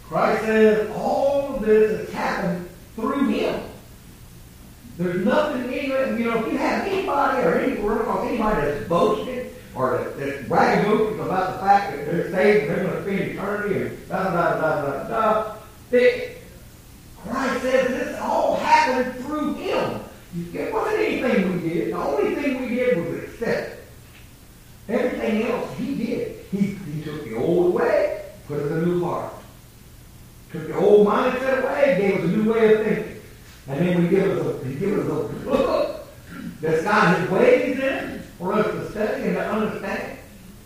Christ 0.04 0.42
says 0.44 0.90
all 0.94 1.54
of 1.54 1.62
this 1.62 2.00
has 2.00 2.14
happened 2.14 2.68
through 2.94 3.28
him. 3.28 3.57
There's 4.98 5.24
nothing 5.24 5.64
in 5.64 5.74
even, 5.74 6.18
you 6.18 6.24
know, 6.24 6.44
if 6.44 6.52
you 6.52 6.58
have 6.58 6.84
anybody 6.84 7.42
or 7.44 7.54
any, 7.54 7.80
run 7.80 7.98
across 7.98 8.26
anybody 8.26 8.62
that's 8.62 8.88
boasting 8.88 9.48
or 9.76 9.96
that, 9.96 10.18
that's 10.18 10.48
bragging 10.48 11.20
about 11.20 11.52
the 11.52 11.58
fact 11.60 11.96
that 11.96 12.04
they're 12.04 12.32
saved 12.32 12.66
and 12.66 12.70
they're 12.70 12.84
going 12.84 12.96
to 12.96 13.02
spend 13.02 13.20
eternity 13.30 13.80
and 13.80 14.08
da 14.08 14.24
da 14.24 14.60
da 14.60 14.82
da 14.82 15.08
da 15.08 15.54
that 15.90 16.30
Christ 17.16 17.62
says 17.62 17.88
this 17.88 18.18
all 18.18 18.56
happened 18.56 19.24
through 19.24 19.54
Him. 19.54 20.00
It 20.52 20.72
wasn't 20.72 20.98
anything 20.98 21.62
we 21.62 21.68
did. 21.68 21.92
The 21.92 21.96
only 21.96 22.34
thing 22.34 22.60
we 22.60 22.74
did 22.74 22.96
was 22.98 23.22
accept. 23.22 23.80
Everything 24.88 25.44
else 25.44 25.78
He 25.78 25.94
did. 25.94 26.44
He, 26.50 26.58
he 26.58 27.02
took 27.02 27.22
the 27.22 27.36
old 27.36 27.72
way, 27.72 28.24
put 28.48 28.58
us 28.58 28.70
a 28.72 28.82
new 28.84 29.04
heart. 29.04 29.32
Took 30.50 30.66
the 30.66 30.76
old 30.76 31.06
mindset 31.06 31.62
away, 31.62 31.98
gave 32.00 32.16
us 32.16 32.24
a 32.24 32.36
new 32.36 32.52
way 32.52 32.74
of 32.74 32.84
thinking. 32.84 33.20
And 33.68 33.86
then 33.86 34.02
we 34.02 34.08
give 34.08 34.30
us 34.30 34.47
a 34.86 35.28
book 35.44 36.06
that's 36.60 36.82
got 36.82 37.18
his 37.18 37.30
ways 37.30 37.78
in 37.78 38.22
for 38.38 38.52
us 38.52 38.66
to 38.66 38.90
study 38.90 39.24
and 39.24 39.34
to 39.34 39.50
understand. 39.50 40.18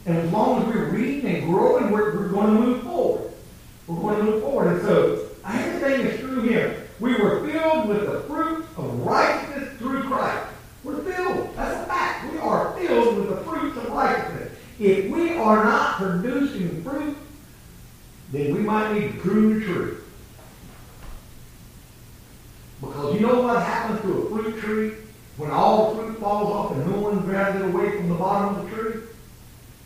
And 0.07 0.19
as 0.19 0.31
long 0.31 0.63
as 0.63 0.69
we're 0.75 0.91
reading 0.91 1.35
and 1.35 1.45
growing, 1.45 1.91
we're, 1.91 2.15
we're 2.15 2.29
going 2.29 2.55
to 2.55 2.61
move 2.61 2.83
forward. 2.83 3.33
We're 3.87 4.01
going 4.01 4.19
to 4.19 4.25
move 4.25 4.43
forward. 4.43 4.73
And 4.75 4.83
so 4.83 5.29
everything 5.45 6.07
is 6.07 6.21
through 6.21 6.43
him. 6.43 6.83
We 7.01 7.15
were 7.15 7.47
filled 7.49 7.89
with 7.89 8.07
the 8.07 8.21
fruit 8.23 8.67
of 8.77 9.01
righteousness 9.01 9.79
through 9.79 10.03
Christ. 10.05 10.49
We're 10.85 11.03
filled. 11.03 11.57
That's 11.57 11.85
a 11.85 11.87
fact. 11.87 12.33
We 12.33 12.39
are 12.39 12.77
filled 12.77 13.17
with 13.17 13.29
the 13.29 13.37
fruits 13.45 13.77
of 13.77 13.91
righteousness. 13.91 14.53
If 14.79 15.11
we 15.11 15.37
are 15.37 15.65
not 15.65 15.97
producing 15.97 16.83
fruit, 16.83 17.17
then 18.33 18.55
we 18.55 18.61
might 18.61 18.93
need 18.95 19.13
to 19.13 19.19
prune 19.19 19.61
the 19.61 19.65
tree. 19.65 19.95
Because 22.83 23.15
you 23.15 23.21
know 23.21 23.43
what 23.43 23.63
happens 23.63 24.01
to 24.03 24.19
a 24.19 24.29
fruit 24.29 24.61
tree 24.61 24.93
when 25.37 25.53
all 25.53 25.95
the 25.95 26.03
fruit 26.03 26.19
falls 26.19 26.51
off 26.51 26.73
and 26.73 26.91
no 26.91 27.01
one 27.01 27.21
grabs 27.21 27.61
it 27.61 27.65
away 27.65 27.97
from 27.97 28.09
the 28.09 28.17
bottom 28.17 28.57
of 28.57 28.69
the 28.69 28.77
tree? 28.77 29.03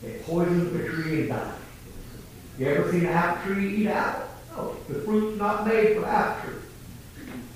It 0.03 0.25
poisons 0.25 0.73
the 0.73 0.89
tree 0.89 1.21
and 1.21 1.29
dies. 1.29 1.55
You 2.59 2.69
ever 2.69 2.91
seen 2.91 3.03
an 3.03 3.09
apple 3.09 3.55
tree 3.55 3.83
eat 3.83 3.87
apple? 3.89 4.29
No, 4.57 4.77
the 4.89 5.01
fruit's 5.01 5.39
not 5.39 5.67
made 5.67 5.99
for 5.99 6.07
apple 6.07 6.51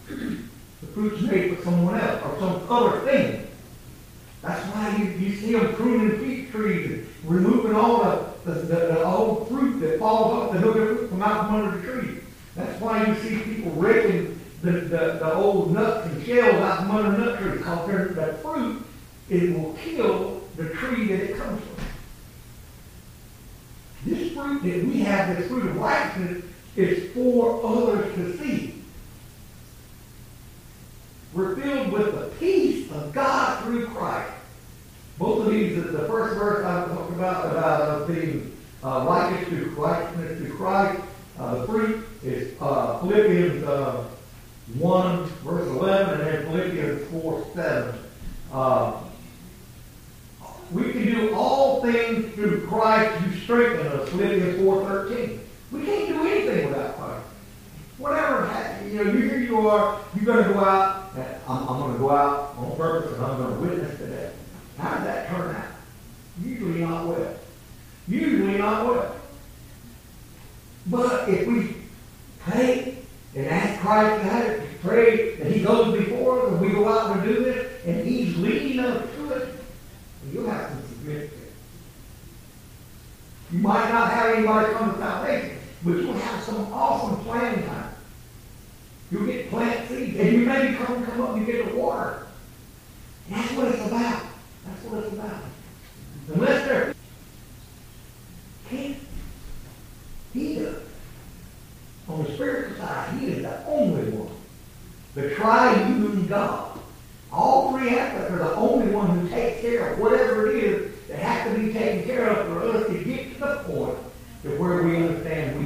tree. 0.06 0.38
The 0.82 0.86
fruit's 0.88 1.22
made 1.22 1.56
for 1.56 1.64
someone 1.64 1.98
else 1.98 2.22
or 2.22 2.38
some 2.38 2.62
other 2.70 3.00
thing. 3.00 3.46
That's 4.42 4.66
why 4.74 4.96
you, 4.98 5.04
you 5.04 5.36
see 5.36 5.52
them 5.52 5.74
pruning 5.74 6.18
peach 6.18 6.50
trees 6.50 6.59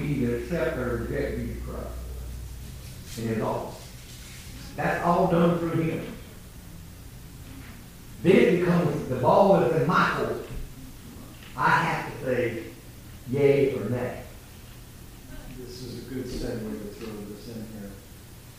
either 0.04 0.36
accept 0.36 0.78
or 0.78 1.06
reject 1.08 1.38
Jesus 1.38 1.62
Christ. 1.64 3.18
And 3.18 3.30
it's 3.30 3.42
all. 3.42 3.74
That's 4.76 5.04
all 5.04 5.28
done 5.28 5.58
through 5.58 5.82
him. 5.82 6.06
Then 8.22 8.36
it 8.36 8.60
becomes 8.60 9.08
the 9.08 9.16
ball 9.16 9.62
is 9.62 9.82
in 9.82 9.86
my 9.86 10.14
court. 10.16 10.46
I 11.56 11.68
have 11.68 12.12
to 12.12 12.24
say 12.24 12.62
yay 13.30 13.74
or 13.74 13.88
nay. 13.90 14.22
This 15.58 15.82
is 15.82 16.06
a 16.06 16.10
good 16.10 16.24
segue 16.24 16.72
to 16.72 16.88
throw 16.94 17.12
this 17.28 17.48
in 17.48 17.66
here. 17.78 17.90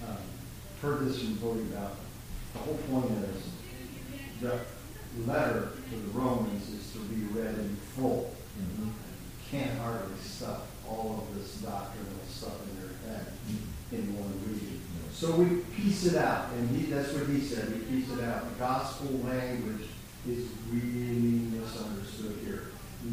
Um, 0.08 0.18
Heard 0.82 1.08
this 1.08 1.20
from 1.20 1.36
Bodie 1.36 1.62
about, 1.74 1.96
the 2.54 2.60
whole 2.60 2.78
point 2.90 3.12
is, 3.12 3.44
the 4.42 4.60
letter 5.26 5.72
to 5.90 5.96
the 5.96 6.18
Romans 6.18 6.70
is 6.70 6.92
to 6.94 7.00
be 7.00 7.26
read 7.38 7.56
in 7.56 7.76
full. 7.96 8.34
Mm-hmm. 8.60 8.90
Can't 9.50 9.80
hardly 9.80 10.18
stuff 10.22 10.62
all 10.88 11.26
of 11.28 11.36
this 11.36 11.56
doctrinal 11.56 12.12
stuff 12.30 12.54
in 12.70 12.82
your 12.82 12.94
head 13.08 13.26
in 13.92 14.16
one 14.16 14.34
reading. 14.48 14.82
So 15.15 15.32
we 15.32 15.62
piece 15.73 16.08
it 16.08 16.17
out, 16.17 16.51
and 16.51 16.69
he, 16.75 16.88
that's 16.88 17.13
what 17.13 17.28
he 17.28 17.39
said, 17.39 17.71
we 17.71 17.80
piece 17.86 18.12
it 18.12 18.21
out. 18.21 18.49
The 18.49 18.60
gospel 18.60 19.17
language 19.25 19.88
is 20.28 20.49
really 20.69 21.39
misunderstood 21.56 22.38
here. 22.43 22.63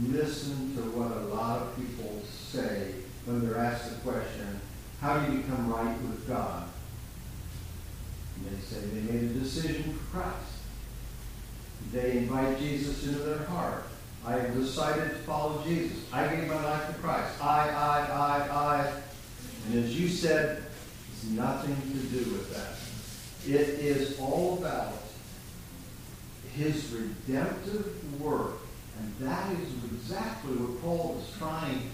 Listen 0.09 0.75
to 0.75 0.83
what 0.99 1.17
a 1.17 1.21
lot 1.33 1.63
of 1.63 1.77
people 1.77 2.21
say 2.27 2.95
when 3.25 3.47
they're 3.47 3.59
asked 3.59 3.91
the 3.91 4.11
question, 4.11 4.61
how 5.01 5.21
do 5.21 5.31
you 5.33 5.43
become 5.43 5.73
right 5.73 5.97
with 6.03 6.27
God? 6.27 6.65
And 8.37 8.47
they 8.47 8.61
say 8.61 8.81
they 8.81 9.13
made 9.13 9.31
a 9.31 9.35
decision 9.35 9.95
for 9.95 10.19
Christ. 10.19 10.53
They 11.93 12.19
invite 12.19 12.59
Jesus 12.59 13.07
into 13.07 13.21
their 13.21 13.45
heart. 13.45 13.85
I 14.27 14.33
have 14.33 14.55
decided 14.55 15.09
to 15.09 15.17
follow 15.19 15.63
Jesus. 15.65 15.99
I 16.13 16.27
gave 16.35 16.49
my 16.49 16.65
life 16.65 16.89
to 16.89 16.95
Christ. 16.95 17.41
I, 17.41 17.69
I, 17.71 17.99
I, 18.11 18.49
I. 18.51 18.93
And 19.69 19.85
as 19.85 19.99
you 19.99 20.09
said, 20.09 20.65
nothing 21.25 21.77
to 21.77 21.99
do 22.09 22.31
with 22.33 22.55
that. 22.55 22.77
It 23.47 23.69
is 23.81 24.19
all 24.21 24.59
about 24.59 24.95
his 26.55 26.93
redemptive 26.93 28.21
work. 28.21 28.59
And 28.99 29.29
that 29.29 29.53
is 29.53 29.69
exactly 29.93 30.53
what 30.53 30.83
Paul 30.83 31.23
is 31.23 31.37
trying 31.39 31.91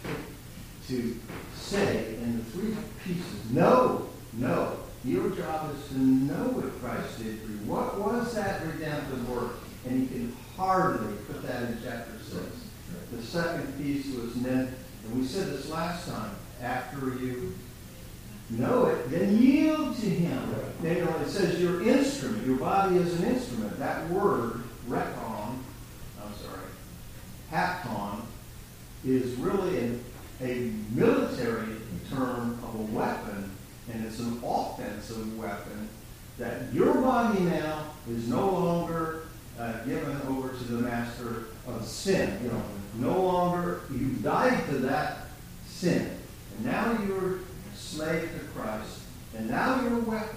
to 0.88 1.18
say 1.54 2.14
in 2.16 2.38
the 2.38 2.44
three 2.44 2.76
pieces. 3.04 3.50
No, 3.50 4.08
no. 4.34 4.76
Your 5.04 5.30
job 5.30 5.74
is 5.76 5.88
to 5.88 5.98
know 5.98 6.48
what 6.48 6.80
Christ 6.80 7.18
did 7.22 7.40
for 7.40 7.50
you. 7.52 7.58
What 7.58 7.98
was 7.98 8.34
that 8.34 8.66
redemptive 8.66 9.28
work? 9.30 9.52
And 9.86 10.00
you 10.02 10.06
can 10.08 10.36
hardly 10.56 11.14
put 11.26 11.46
that 11.46 11.62
in 11.62 11.78
chapter 11.82 12.18
6. 12.18 12.36
The 13.12 13.22
second 13.22 13.78
piece 13.78 14.14
was, 14.14 14.34
and 14.34 14.74
we 15.14 15.24
said 15.24 15.46
this 15.48 15.70
last 15.70 16.08
time, 16.08 16.34
after 16.60 17.14
you 17.14 17.54
know 18.50 18.86
it, 18.86 19.10
then 19.10 19.36
yield 19.38 19.96
to 19.96 20.08
Him. 20.08 20.54
Know, 20.82 21.16
it 21.20 21.28
says 21.28 21.60
your 21.60 21.82
instrument, 21.82 22.46
your 22.46 22.56
body 22.56 22.96
is 22.96 23.20
an 23.20 23.26
instrument. 23.26 23.78
That 23.78 24.08
word, 24.10 24.62
rekon, 24.88 25.58
I'm 26.22 26.34
sorry, 26.40 26.68
hapton, 27.50 28.22
is 29.04 29.34
really 29.34 29.78
an, 29.78 30.04
a 30.40 30.72
military 30.92 31.76
term 32.10 32.58
of 32.62 32.74
a 32.74 32.82
weapon, 32.96 33.50
and 33.92 34.04
it's 34.04 34.20
an 34.20 34.40
offensive 34.44 35.36
weapon 35.36 35.88
that 36.38 36.72
your 36.72 36.94
body 36.94 37.40
now 37.40 37.90
is 38.08 38.28
no 38.28 38.48
longer 38.48 39.22
uh, 39.58 39.72
given 39.84 40.20
over 40.28 40.50
to 40.50 40.64
the 40.64 40.80
master 40.80 41.46
of 41.66 41.84
sin. 41.84 42.38
You 42.42 42.50
know, 42.50 42.62
no 42.94 43.20
longer 43.20 43.82
you 43.90 44.10
died 44.22 44.64
to 44.68 44.78
that 44.78 45.26
sin, 45.66 46.16
and 46.56 46.66
now 46.66 46.96
you're 47.06 47.40
slave 47.88 48.30
to 48.32 48.44
Christ, 48.58 49.00
and 49.36 49.48
now 49.48 49.80
your 49.82 50.00
weapon 50.00 50.36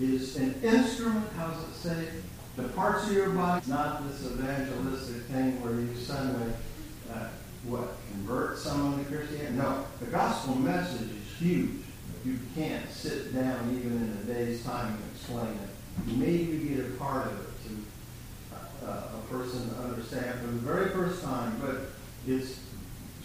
is 0.00 0.36
an 0.36 0.60
instrument. 0.62 1.30
How 1.36 1.48
does 1.48 1.62
it 1.62 1.74
say? 1.74 2.08
The 2.56 2.68
parts 2.68 3.06
of 3.06 3.12
your 3.12 3.30
body, 3.30 3.62
not 3.68 4.08
this 4.08 4.24
evangelistic 4.24 5.24
thing 5.24 5.62
where 5.62 5.78
you 5.78 5.94
suddenly 5.94 6.52
uh, 7.12 7.28
what 7.64 7.96
convert 8.10 8.58
someone 8.58 9.04
to 9.04 9.10
Christianity. 9.10 9.56
No, 9.56 9.84
the 10.00 10.06
gospel 10.06 10.54
message 10.54 11.10
is 11.10 11.38
huge. 11.38 11.84
You 12.24 12.38
can't 12.54 12.90
sit 12.90 13.34
down 13.34 13.76
even 13.78 13.92
in 13.92 14.18
a 14.22 14.34
day's 14.34 14.64
time 14.64 14.94
and 14.94 15.02
explain 15.14 15.48
it. 15.48 16.16
Maybe 16.16 16.44
you 16.44 16.76
get 16.76 16.86
a 16.86 16.90
part 16.92 17.26
of 17.26 17.40
it 17.40 17.68
to 17.68 18.86
uh, 18.86 19.02
a 19.18 19.32
person 19.32 19.68
to 19.68 19.76
understand 19.82 20.40
for 20.40 20.46
the 20.46 20.52
very 20.52 20.90
first 20.90 21.22
time, 21.22 21.60
but 21.60 21.90
it's 22.26 22.58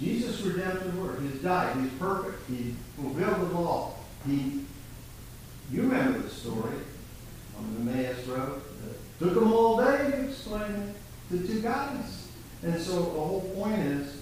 Jesus' 0.01 0.41
redemptive 0.41 0.97
work. 0.99 1.21
He's 1.21 1.41
died. 1.41 1.77
He's 1.77 1.91
perfect. 1.91 2.49
He 2.49 2.75
fulfilled 2.95 3.51
the 3.51 3.59
law. 3.59 3.93
He, 4.25 4.65
you 5.71 5.83
remember 5.83 6.19
the 6.19 6.29
story 6.29 6.73
on 7.57 7.85
the 7.85 7.91
Emmaus 7.91 8.25
Road. 8.27 8.61
It 8.89 9.23
took 9.23 9.35
them 9.35 9.53
all 9.53 9.77
day 9.77 9.97
to 9.97 10.27
explain 10.27 10.71
it 10.71 10.95
to 11.29 11.47
two 11.47 11.61
guys. 11.61 12.27
And 12.63 12.81
so 12.81 12.95
the 12.95 13.11
whole 13.11 13.41
point 13.55 13.79
is, 13.79 14.21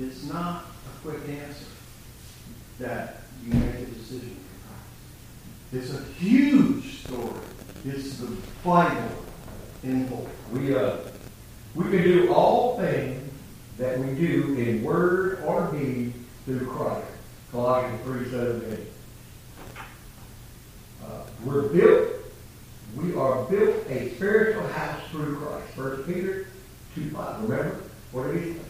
it's 0.00 0.24
not 0.24 0.64
a 0.86 1.06
quick 1.06 1.28
answer 1.28 1.66
that 2.78 3.22
you 3.44 3.52
make 3.52 3.74
a 3.74 3.84
decision 3.84 4.36
for 5.70 5.78
Christ. 5.78 5.90
It's 5.90 5.94
a 5.94 6.12
huge 6.14 7.04
story. 7.04 7.40
It's 7.84 8.16
the 8.16 8.34
Bible 8.64 9.24
in 9.82 10.08
full. 10.08 10.28
We, 10.52 10.74
uh, 10.74 10.96
we 11.74 11.84
can 11.84 12.02
do 12.02 12.32
all 12.32 12.78
things 12.78 13.31
that 13.82 13.98
we 13.98 14.14
do 14.14 14.54
in 14.56 14.80
word 14.84 15.42
or 15.44 15.66
deed 15.72 16.14
through 16.44 16.64
Christ. 16.68 17.04
Colossians 17.50 18.00
3 18.04 18.30
17. 18.30 18.86
Uh, 21.04 21.06
we're 21.44 21.62
built, 21.62 22.08
we 22.94 23.12
are 23.16 23.44
built 23.46 23.84
a 23.88 24.14
spiritual 24.14 24.68
house 24.68 25.00
through 25.10 25.36
Christ. 25.36 25.66
First 25.74 26.06
Peter 26.06 26.46
2 26.94 27.10
5. 27.10 27.42
Remember? 27.42 27.80
What 28.12 28.32
he 28.36 28.52
say? 28.52 28.60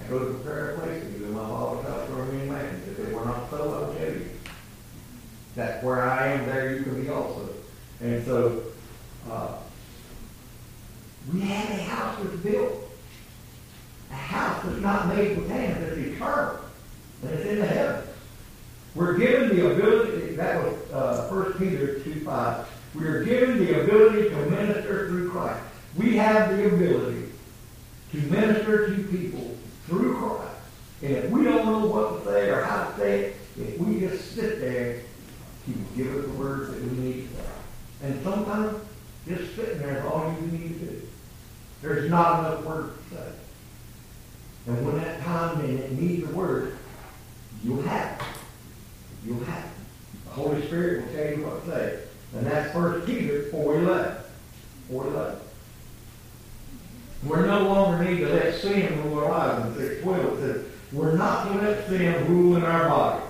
I 0.00 0.08
go 0.08 0.20
to 0.20 0.34
prepare 0.36 0.70
a 0.70 0.78
place 0.78 1.02
for 1.02 1.10
you 1.10 1.26
in 1.26 1.34
my 1.34 1.46
father's 1.46 1.86
house 1.86 2.08
for 2.08 2.24
many 2.24 2.48
man. 2.48 2.82
If 2.90 2.98
it 2.98 3.12
were 3.12 3.26
not 3.26 3.50
so, 3.50 3.56
I 3.56 3.86
will 3.86 3.94
tell 3.94 4.08
you. 4.08 4.30
That 5.54 5.84
where 5.84 6.08
I 6.10 6.28
am, 6.28 6.46
there 6.46 6.76
you 6.76 6.82
can 6.82 7.02
be 7.02 7.10
also. 7.10 7.46
And 8.00 8.24
so, 8.24 8.62
uh, 9.30 9.58
we 11.30 11.40
have 11.40 11.78
a 11.78 11.82
house 11.82 12.18
that's 12.22 12.36
built. 12.36 12.88
A 14.12 14.14
house 14.14 14.62
that's 14.64 14.80
not 14.80 15.08
made 15.08 15.36
with 15.36 15.48
hands, 15.48 15.82
it's 15.82 15.98
eternal. 15.98 16.60
And 17.22 17.30
it's 17.32 17.46
in 17.46 17.58
the 17.58 17.66
heavens. 17.66 18.08
We're 18.94 19.16
given 19.16 19.56
the 19.56 19.72
ability, 19.72 20.34
that 20.36 20.62
was 20.62 20.90
uh, 20.92 21.28
1 21.28 21.54
Peter 21.54 21.98
2 22.00 22.20
5. 22.20 22.68
We 22.94 23.06
are 23.06 23.24
given 23.24 23.58
the 23.58 23.82
ability 23.82 24.28
to 24.28 24.36
minister 24.50 25.08
through 25.08 25.30
Christ. 25.30 25.62
We 25.96 26.16
have 26.16 26.56
the 26.56 26.66
ability 26.66 27.32
to 28.12 28.16
minister 28.18 28.94
to 28.94 29.02
people 29.04 29.56
through 29.86 30.16
Christ. 30.18 30.56
And 31.02 31.12
if 31.12 31.30
we 31.30 31.44
don't 31.44 31.64
know 31.64 31.86
what 31.86 32.24
to 32.24 32.30
say 32.30 32.50
or 32.50 32.62
how 32.62 32.90
to 32.90 32.96
say 32.98 33.20
it, 33.20 33.36
if 33.58 33.78
we 33.78 34.00
just 34.00 34.34
sit 34.34 34.60
there, 34.60 35.00
He 35.66 35.72
will 35.72 35.96
give 35.96 36.16
us 36.16 36.24
the 36.26 36.32
words 36.32 36.70
that 36.72 36.82
we 36.82 36.98
need 36.98 37.28
to 37.28 37.34
say. 37.36 37.50
And 38.02 38.22
sometimes 38.22 38.78
just 39.26 39.56
sitting 39.56 39.78
there 39.78 39.98
is 39.98 40.04
all 40.04 40.34
you 40.40 40.46
need 40.48 40.80
to 40.80 40.86
do. 40.86 41.02
There's 41.80 42.10
not 42.10 42.40
enough 42.40 42.64
words 42.64 42.92
to 43.10 43.16
say. 43.16 43.32
And 44.66 44.86
when 44.86 44.96
that 44.96 45.22
time 45.22 45.60
and 45.60 45.78
it 45.78 45.92
needs 45.92 46.28
a 46.28 46.32
word, 46.32 46.76
you'll 47.64 47.82
have 47.82 48.20
it. 48.20 48.26
You'll 49.26 49.44
have 49.44 49.64
it. 49.64 50.24
The 50.24 50.30
Holy 50.30 50.66
Spirit 50.66 51.06
will 51.06 51.12
tell 51.14 51.38
you 51.38 51.44
what 51.44 51.64
to 51.64 51.70
say. 51.70 52.00
And 52.36 52.46
that's 52.46 52.72
First 52.72 53.06
Peter 53.06 53.44
4.11. 53.52 54.22
4.11. 54.90 55.38
We're 57.24 57.46
no 57.46 57.68
longer 57.68 58.04
need 58.04 58.18
to 58.18 58.28
let 58.28 58.54
sin 58.54 59.02
rule 59.04 59.24
our 59.24 59.30
lives. 59.30 59.76
In 59.78 60.02
6.12 60.02 60.32
it 60.32 60.38
says, 60.40 60.66
we're 60.92 61.16
not 61.16 61.48
to 61.48 61.54
let 61.54 61.88
sin 61.88 62.26
rule 62.28 62.56
in 62.56 62.64
our 62.64 62.88
body. 62.88 63.24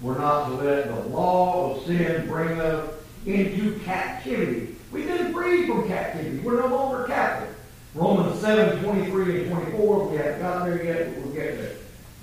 We're 0.00 0.18
not 0.18 0.48
to 0.48 0.54
let 0.54 0.88
the 0.88 1.08
law 1.08 1.76
of 1.76 1.86
sin 1.86 2.26
bring 2.26 2.60
us 2.60 2.90
into 3.24 3.78
captivity. 3.80 4.76
We've 4.90 5.06
been 5.06 5.32
freed 5.32 5.66
from 5.66 5.88
captivity. 5.88 6.38
We're 6.38 6.60
no 6.60 6.74
longer 6.74 7.04
captive. 7.04 7.51
Romans 7.94 8.40
7, 8.40 8.82
23 8.82 9.42
and 9.42 9.52
24, 9.52 10.08
we 10.08 10.16
haven't 10.16 10.40
got 10.40 10.64
there 10.64 10.82
yet, 10.82 11.14
but 11.14 11.24
we'll 11.24 11.34
get 11.34 11.58
there. 11.58 11.76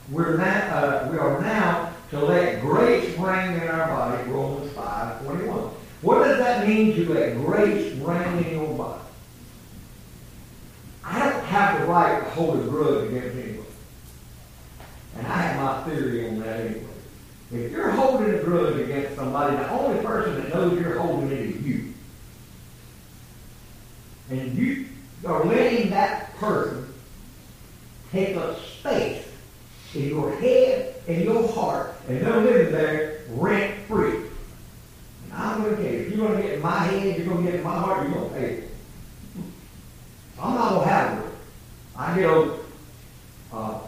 We're 0.10 0.38
now, 0.38 0.75
uh, 0.75 1.10
we 1.12 1.17
are 1.19 1.39
now 1.41 1.93
to 2.10 2.19
let 2.19 2.62
grace 2.62 3.15
reign 3.19 3.53
in 3.53 3.67
our 3.67 3.88
body, 3.88 4.29
Romans 4.32 4.71
5, 4.73 5.23
21. 5.25 5.60
What 6.01 6.23
does 6.23 6.39
that 6.39 6.67
mean 6.67 6.95
to 6.95 7.13
let 7.13 7.38
grace 7.38 7.93
reign 7.97 8.43
in 8.45 8.51
your 8.51 8.73
body? 8.75 9.03
I 11.05 11.19
don't 11.19 11.43
have 11.45 11.82
the 11.82 11.86
right 11.86 12.23
to 12.23 12.29
hold 12.32 12.60
a 12.60 12.63
grudge 12.63 13.10
against 13.10 13.38
anyone. 13.38 13.65
And 15.17 15.27
I 15.27 15.38
have 15.38 15.62
my 15.62 15.91
theory 15.91 16.29
on 16.29 16.39
that 16.39 16.62
anyway. 16.62 16.86
If 17.51 17.71
you're 17.71 17.91
holding 17.91 18.34
a 18.34 18.43
grudge 18.43 18.79
against 18.79 19.15
somebody, 19.15 19.55
the 19.55 19.69
only 19.69 20.03
person 20.03 20.36
that 20.36 20.53
knows 20.53 20.79
you're 20.79 20.99
holding 20.99 21.32
it 21.32 21.39
is 21.39 21.62
you. 21.62 21.93
And 24.29 24.58
you 24.58 24.88
are 25.25 25.43
letting 25.45 25.89
that 25.89 26.36
person 26.38 26.93
take 28.12 28.36
up 28.38 28.60
space 28.60 29.25
in 29.93 30.10
your 30.10 30.36
head 30.38 30.95
and 31.08 31.23
your 31.23 31.47
heart, 31.51 31.95
and 32.08 32.21
they're 32.21 32.38
living 32.38 32.71
there 32.71 33.21
rent 33.29 33.86
free. 33.88 34.15
And 34.15 35.34
I'm 35.34 35.63
going 35.63 35.75
to 35.75 35.84
tell 35.84 35.91
you, 35.91 35.99
if 35.99 36.10
you're 36.10 36.27
going 36.27 36.38
to 36.38 36.43
get 36.43 36.53
in 36.55 36.62
my 36.62 36.79
head, 36.79 37.17
you're 37.17 37.27
going 37.27 37.45
to 37.45 37.51
get 37.51 37.60
in 37.60 37.63
my 37.63 37.77
heart, 37.77 38.08
you're 38.08 38.17
going 38.17 38.29
to 38.29 38.36
pay 38.36 38.45
it. 38.45 38.71
I'm 40.41 40.55
not 40.55 40.69
going 40.69 40.88
to 40.88 40.93
have 40.93 41.25
it. 41.25 41.32
I 41.95 42.15
get 42.15 42.25
over, 42.25 42.60
uh, 43.51 43.79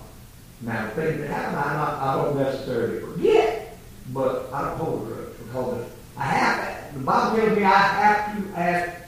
now 0.62 0.90
things 0.90 1.18
that 1.22 1.28
happen, 1.28 1.58
I'm 1.58 1.78
not, 1.78 2.02
I 2.02 2.16
don't 2.16 2.36
necessarily 2.36 3.00
forget, 3.00 3.78
but 4.14 4.52
I 4.52 4.62
don't 4.66 4.78
hold 4.78 5.08
grudge 5.08 5.38
because 5.38 5.90
I 6.18 6.24
have, 6.24 6.94
the 6.94 7.00
Bible 7.00 7.38
tells 7.38 7.58
me 7.58 7.64
I 7.64 7.70
have 7.70 8.38
to 8.38 8.60
ask 8.60 9.01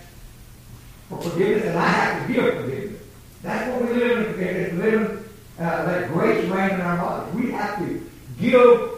for 1.18 1.30
forgiveness 1.30 1.66
and 1.66 1.78
I 1.78 1.88
have 1.88 2.28
to 2.28 2.34
give 2.34 2.56
forgiveness. 2.56 3.02
That's 3.42 3.72
what 3.72 3.82
we 3.82 3.94
live 3.96 4.40
in, 4.40 4.48
is 4.48 4.74
living, 4.74 5.24
uh, 5.60 5.86
that 5.86 6.12
grace 6.12 6.46
reign 6.50 6.72
in 6.72 6.82
our 6.82 6.98
bodies. 6.98 7.34
We 7.36 7.52
have 7.52 7.78
to 7.80 8.10
give 8.40 8.92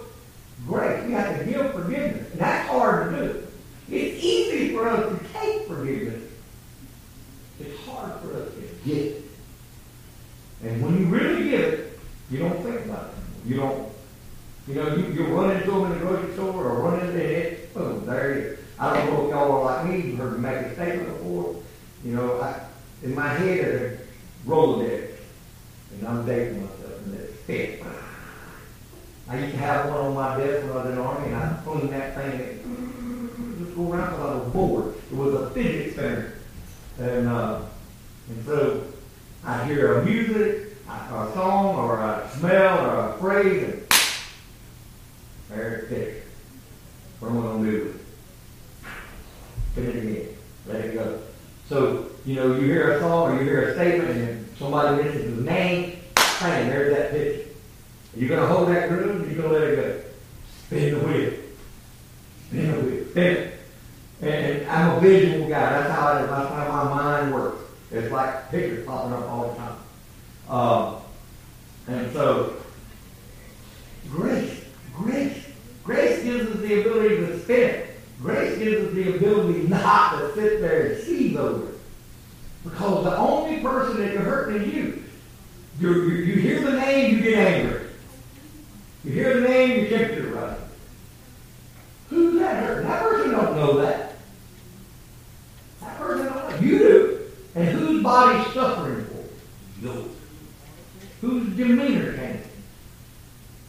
grace. 0.68 1.06
We 1.06 1.14
have 1.14 1.40
to 1.40 1.46
give 1.46 1.74
forgiveness. 1.74 2.32
And 2.32 2.40
that's 2.40 2.70
hard 2.70 3.12
to 3.12 3.18
do. 3.18 3.48
It's 3.90 4.24
easy 4.24 4.74
for 4.74 4.88
us 4.88 5.18
to 5.18 5.28
take 5.34 5.68
forgiveness. 5.68 6.24
It's 7.60 7.80
hard 7.86 8.20
for 8.22 8.36
us 8.36 8.50
to 8.54 8.62
get 8.86 8.98
it. 8.98 9.24
And 10.64 10.82
when 10.84 11.00
you 11.00 11.06
really 11.08 11.50
get 11.50 11.62
it, 11.62 12.00
you 12.30 12.40
don't 12.40 12.62
think 12.64 12.86
about 12.86 13.10
it. 13.10 13.50
You 13.50 13.58
don't, 13.58 13.90
you 14.68 14.76
know, 14.76 14.96
you, 14.96 15.14
you 15.14 15.26
run 15.26 15.56
into 15.56 15.72
them 15.72 15.92
in 15.92 16.00
the 16.00 16.06
grocery 16.06 16.34
store 16.34 16.54
or 16.54 16.82
run 16.82 17.00
into 17.02 17.18
it, 17.18 17.74
boom, 17.74 18.06
there 18.06 18.32
it 18.32 18.38
is. 18.38 18.60
I 18.80 18.98
don't 18.98 19.14
know 19.14 19.26
if 19.26 19.32
y'all 19.32 19.52
are 19.52 19.64
like 19.64 19.86
me, 19.86 20.02
you've 20.02 20.18
heard 20.18 20.34
me 20.34 20.40
make 20.40 20.58
a 20.58 20.74
statement 20.74 21.08
before. 21.08 21.56
You 22.04 22.16
know, 22.16 22.42
I, 22.42 22.60
in 23.04 23.16
my 23.16 23.28
head 23.28 23.66
there's 23.66 24.00
a 24.00 24.04
Rolodex, 24.46 25.10
and 25.92 26.08
I'm 26.08 26.26
dating 26.26 26.62
myself, 26.62 27.06
and 27.06 27.16
it's 27.20 27.36
fit. 27.42 27.84
I 29.28 29.40
used 29.40 29.54
to 29.54 29.58
have 29.58 29.90
one 29.90 29.98
on 29.98 30.14
my 30.14 30.38
desk 30.38 30.64
when 30.68 30.72
I 30.72 30.76
was 30.76 30.90
in 30.90 30.96
the 30.96 31.02
army, 31.02 31.28
and 31.28 31.36
I 31.36 31.60
cleaned 31.64 31.90
that 31.90 32.16
thing, 32.16 32.42
and 32.42 33.58
just 33.58 33.76
go 33.76 33.92
around 33.92 34.12
because 34.12 34.20
I 34.20 34.36
was 34.36 34.54
bored. 34.54 34.96
It 35.12 35.16
was 35.16 35.34
a 35.34 35.50
fidget 35.50 35.96
thing. 35.96 36.26
And, 37.00 37.28
uh, 37.28 37.62
and 38.30 38.46
so 38.46 38.84
I 39.44 39.66
hear 39.66 40.00
a 40.00 40.06
music, 40.06 40.78
a 40.88 41.32
song, 41.34 41.76
or 41.76 42.00
a 42.00 42.30
smell, 42.38 42.86
or 42.86 43.10
a 43.10 43.18
phrase, 43.18 43.64
and 43.64 43.88
there 45.50 45.76
it's 45.76 45.90
fixed. 45.90 46.28
What 47.20 47.32
am 47.32 47.40
I 47.40 47.42
going 47.42 47.64
to 47.64 47.72
do 47.72 47.84
with 47.86 47.96
it? 47.96 48.02
Finish 49.74 49.96
it 49.96 50.04
again. 50.04 50.38
Let 50.68 50.86
it 50.86 50.94
go. 50.94 51.20
So, 51.68 52.12
you 52.26 52.36
know, 52.36 52.56
you 52.56 52.66
hear 52.66 52.92
a 52.92 53.00
song 53.00 53.32
or 53.32 53.40
you 53.40 53.44
hear 53.44 53.70
a 53.70 53.74
statement 53.74 54.12
and 54.12 54.58
somebody 54.58 55.04
mentions 55.04 55.36
the 55.36 55.42
name, 55.44 56.00
bang, 56.16 56.70
there's 56.70 56.96
that 56.96 57.12
picture. 57.12 57.50
You're 58.16 58.30
going 58.30 58.42
to 58.42 58.48
hold 58.48 58.70
that 58.70 58.88
groove 58.90 59.24
and 59.24 59.32
you're 59.32 59.42
going 59.42 59.54
to 59.54 59.60
let 59.60 59.74
it 59.74 59.76
go. 59.76 60.02
Spin 60.66 60.94
the 60.94 61.06
wheel. 61.06 61.34
Spin 62.48 62.72
the 62.72 62.82
wheel. 62.82 63.06
Spin 63.10 63.38
it. 63.38 63.60
And, 64.22 64.34
and 64.34 64.70
I'm 64.70 64.98
a 64.98 65.00
visual 65.00 65.50
guy. 65.50 65.70
That's 65.70 65.92
how, 65.92 66.08
I, 66.08 66.22
that's 66.22 66.50
how 66.50 66.86
my 66.86 67.04
mind 67.04 67.34
works. 67.34 67.64
It's 67.92 68.12
like 68.12 68.52
pictures 68.52 68.86
popping 68.86 69.14
up 69.14 69.30
all 69.30 69.50
the 69.50 69.56
time. 69.58 69.78
Um, 70.48 70.96
and 71.88 72.14
so, 72.14 72.58
grace, 74.10 74.64
grace, 74.94 75.46
grace 75.84 76.24
gives 76.24 76.50
us 76.50 76.60
the 76.60 76.82
ability 76.82 77.18
to 77.18 77.40
spin 77.42 77.70
it. 77.70 77.86
Grace 78.22 78.58
gives 78.58 78.88
us 78.88 78.94
the 78.94 79.04
the 79.04 79.16
ability 79.18 79.68
not 79.68 80.20
to 80.20 80.34
sit 80.34 80.62
there 80.62 80.88
and 80.88 81.04
seethe 81.04 81.38
over 81.38 81.70
it. 81.70 81.80
Because 82.64 83.04
the 83.04 83.18
only 83.18 83.60
person 83.60 83.98
that 84.00 84.14
can 84.14 84.24
hurt 84.24 84.56
is 84.56 84.74
you. 84.74 85.04
You, 85.80 85.94
you, 86.04 86.16
you 86.24 86.36
hear 86.42 86.62
the 86.62 86.80
name, 86.80 87.18
you 87.18 87.24
get 87.24 87.38
angry. 87.38 87.82
You 89.04 89.12
hear 89.12 89.40
the 89.40 89.48
name, 89.48 89.82
your 89.82 89.90
temperature 89.90 90.28
rises. 90.30 90.64
Who's 92.10 92.40
that 92.40 92.64
hurting? 92.64 92.88
That 92.88 93.04
person 93.04 93.32
don't 93.32 93.56
know 93.56 93.78
that. 93.82 94.16
That 95.82 95.98
person 96.00 96.26
don't 96.26 96.50
know. 96.50 96.58
You 96.60 96.78
do. 96.80 97.22
And 97.56 97.68
whose 97.70 98.04
body's 98.04 98.54
suffering 98.54 99.06
for? 99.06 99.86
Yours. 99.86 100.06
Whose 101.22 101.56
demeanor 101.56 102.16
changing? 102.16 102.50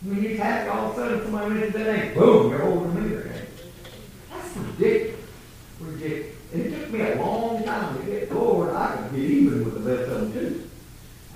When 0.05 0.23
you 0.23 0.37
tap 0.37 0.69
all 0.75 0.91
of 0.91 0.93
a 0.93 1.01
sudden 1.01 1.23
somebody 1.23 1.51
mentions 1.55 1.73
that 1.75 1.97
name, 1.97 2.15
boom, 2.15 2.51
you're 2.51 2.61
holding 2.61 2.95
demeanor 2.95 3.23
changes. 3.23 3.49
That's 4.31 4.57
ridiculous. 4.57 5.21
Ridiculous. 5.81 6.33
And 6.53 6.63
it 6.63 6.79
took 6.81 6.91
me 6.91 7.01
a 7.01 7.15
long 7.17 7.65
time 7.65 7.99
to 7.99 8.05
get 8.11 8.31
forward. 8.31 8.75
I 8.75 8.97
could 8.97 9.13
get 9.17 9.31
even 9.31 9.65
with 9.65 9.75
the 9.75 9.81
best 9.97 10.11
of 10.11 10.21
them 10.21 10.33
too. 10.33 10.71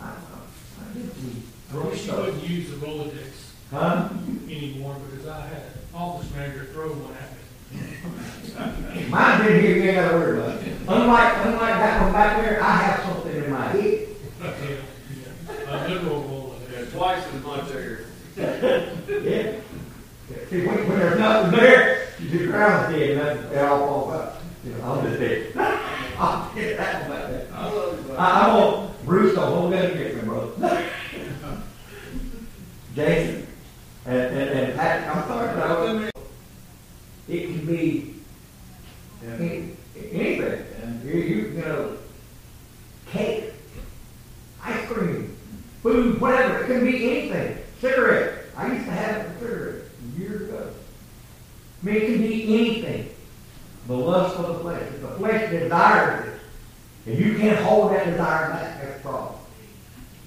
I, 0.01 0.05
I, 0.05 0.09
I 0.09 0.92
did 0.94 1.12
some 1.12 1.42
I 1.68 1.73
throw 1.73 1.85
wish 1.88 1.99
you 1.99 2.05
stuff. 2.05 2.18
wouldn't 2.27 2.42
use 2.49 2.70
the 2.70 2.77
Rolodex 2.77 3.27
Huh? 3.73 4.09
anymore 4.49 4.96
because 5.11 5.27
I 5.29 5.40
had 5.46 5.62
an 5.62 5.73
office 5.94 6.31
manager 6.35 6.64
throw 6.66 6.88
one 6.92 7.14
at 7.14 7.33
me. 7.33 9.07
Mine 9.09 9.42
didn't 9.46 9.62
hear 9.62 9.77
me 9.77 9.88
another 9.90 10.18
word 10.18 10.38
about 10.38 10.62
it. 10.62 10.75
Unlike, 10.88 11.46
unlike 11.46 11.75
that 11.75 12.03
one 12.03 12.12
back 12.12 12.37
there, 12.42 12.62
I 12.62 12.77
have 12.77 13.05
something 13.05 13.44
in 13.44 13.51
my 13.51 13.68
head. 13.68 14.09
Yeah, 14.40 14.55
yeah. 14.68 15.87
A 15.87 15.88
literal 15.88 16.23
Rolodex. 16.23 16.92
Twice 16.92 17.25
as 17.27 17.42
much 17.44 17.66
bigger. 17.68 18.07
Yeah. 18.37 19.61
See, 20.49 20.66
when, 20.66 20.88
when 20.88 20.99
there's 20.99 21.18
nothing 21.18 21.59
there, 21.61 22.09
the 22.18 22.46
ground's 22.46 22.94
dead, 22.96 23.11
and 23.11 23.20
that, 23.20 23.53
it 23.53 23.64
all 23.68 23.79
falls 23.87 24.14
up. 24.14 24.42
You 24.64 24.73
know, 24.73 24.85
I'm 24.92 25.07
just 25.07 25.20
dead. 25.20 25.53
I'll 26.18 26.55
get 26.55 26.77
that 26.77 27.09
one 27.09 27.11
back 27.18 27.29
there. 27.31 27.46
I 27.55 27.68
love 27.70 28.11
it. 28.11 28.18
I, 28.18 28.40
I'm 28.40 28.57
gonna, 28.57 28.92
Bruce, 29.05 29.35
don't 29.37 29.53
hold 29.53 29.73
that 29.73 29.92
against 29.92 30.16
me, 30.16 30.23
brother. 30.23 30.90
Jason, 32.94 33.46
and, 34.07 34.16
and, 34.18 34.51
and 34.51 34.79
Pat, 34.79 35.16
I'm 35.16 35.29
sorry, 35.29 35.55
but 35.55 35.62
I 35.70 35.81
was- 35.81 36.11
it 37.29 37.46
can 37.46 37.64
be 37.66 38.14
And, 39.25 39.40
any- 39.40 39.77
anything. 40.12 40.66
and 40.83 41.05
You, 41.05 41.12
you, 41.20 41.37
you 41.51 41.61
know, 41.61 41.96
cake, 43.12 43.53
ice 44.64 44.87
cream, 44.88 45.37
food, 45.83 46.20
whatever. 46.20 46.64
It 46.64 46.66
can 46.66 46.85
be 46.85 47.11
anything. 47.11 47.59
Cigarette. 47.81 48.44
I 48.57 48.73
used 48.73 48.85
to 48.87 48.90
have 48.90 49.27
a 49.27 49.38
cigarette 49.38 49.85
years 50.18 50.49
ago. 50.49 50.70
I 51.83 51.87
mean, 51.87 51.94
it 51.96 52.07
can 52.07 52.18
be 52.18 52.55
anything. 52.59 53.11
The 53.87 53.94
lust 53.94 54.37
of 54.37 54.49
the 54.49 54.55
flesh. 54.61 54.83
If 54.83 55.01
the 55.01 55.09
flesh 55.12 55.51
desires 55.51 56.27
it, 57.07 57.11
and 57.12 57.18
you 57.18 57.38
can't 57.38 57.59
hold 57.61 57.92
that 57.92 58.07
desire 58.07 58.51
back, 58.51 58.83
that's 58.83 58.99
a 58.99 59.03
problem. 59.03 59.35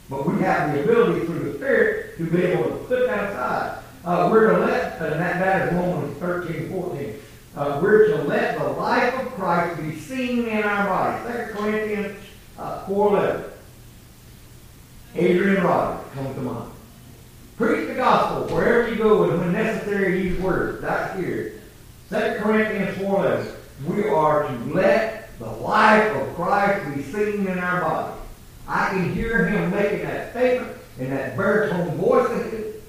But 0.09 0.25
we 0.25 0.41
have 0.41 0.73
the 0.73 0.83
ability 0.83 1.25
through 1.25 1.51
the 1.51 1.57
Spirit 1.57 2.17
to 2.17 2.25
be 2.29 2.43
able 2.43 2.63
to 2.65 2.75
put 2.85 3.07
that 3.07 3.31
aside. 3.31 3.79
Uh, 4.05 4.29
we're 4.31 4.51
to 4.51 4.65
let, 4.65 4.99
and 5.01 5.13
that, 5.21 5.39
that 5.39 5.67
is 5.69 5.73
Romans 5.75 6.17
13, 6.17 6.69
14. 6.71 7.13
Uh, 7.55 7.79
we're 7.81 8.07
to 8.07 8.23
let 8.23 8.57
the 8.57 8.63
life 8.67 9.13
of 9.21 9.31
Christ 9.35 9.79
be 9.79 9.95
seen 9.99 10.47
in 10.47 10.63
our 10.63 10.87
body. 10.87 11.33
2 11.51 11.53
Corinthians 11.53 12.17
uh, 12.57 12.83
4.11. 12.87 13.43
Adrian 15.15 15.63
Rogers 15.63 16.11
comes 16.13 16.35
to 16.35 16.41
mind. 16.41 16.71
Preach 17.57 17.87
the 17.87 17.93
gospel 17.93 18.53
wherever 18.55 18.89
you 18.89 18.95
go 18.95 19.29
and 19.29 19.39
when 19.39 19.53
necessary 19.53 20.23
use 20.23 20.39
words. 20.41 20.81
That's 20.81 21.17
here. 21.19 21.61
2 22.09 22.15
Corinthians 22.41 22.97
4.11. 22.97 23.53
We 23.85 24.09
are 24.09 24.47
to 24.47 24.57
let 24.73 25.37
the 25.39 25.45
life 25.49 26.11
of 26.15 26.35
Christ 26.35 26.95
be 26.95 27.03
seen 27.03 27.47
in 27.47 27.59
our 27.59 27.81
body. 27.81 28.19
I 28.67 28.89
can 28.89 29.13
hear 29.13 29.45
him 29.47 29.71
making 29.71 30.03
that 30.03 30.31
statement 30.31 30.71
in 30.99 31.09
that 31.11 31.37
baritone 31.37 31.95
voice. 31.97 32.29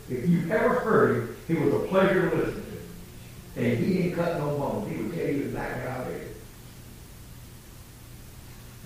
If 0.09 0.29
you've 0.29 0.51
ever 0.51 0.75
heard 0.81 1.17
him, 1.17 1.37
he 1.49 1.55
was 1.55 1.75
a 1.75 1.87
pleasure 1.89 2.31
to 2.31 2.37
listen 2.37 2.65
And 3.57 3.79
he 3.79 3.95
didn't 3.95 4.17
cut 4.17 4.39
no 4.39 4.59
bones. 4.59 4.91
He 4.91 5.03
would 5.03 5.15
tell 5.15 5.27
you 5.27 5.57
how 5.57 6.03
it 6.03 6.23
is. 6.23 6.37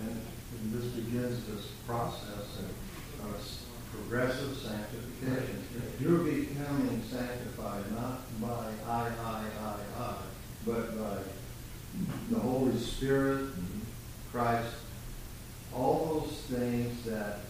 And 0.00 0.20
and 0.60 0.72
this 0.72 0.86
begins 0.92 1.44
this 1.46 1.66
process 1.86 2.58
of 2.58 3.24
uh, 3.24 3.38
progressive 3.92 4.56
sanctification. 4.56 5.62
You're 6.00 6.18
becoming 6.18 7.02
sanctified 7.10 7.84
not 7.92 8.20
by 8.40 8.70
I, 8.86 9.08
I, 9.24 9.42
I, 9.62 10.02
I, 10.02 10.14
but 10.66 10.98
by 10.98 11.18
the 12.30 12.38
Holy 12.38 12.76
Spirit, 12.76 13.50
Christ, 14.32 14.74
all 15.74 16.22
those 16.26 16.58
things 16.58 17.04
that 17.04 17.40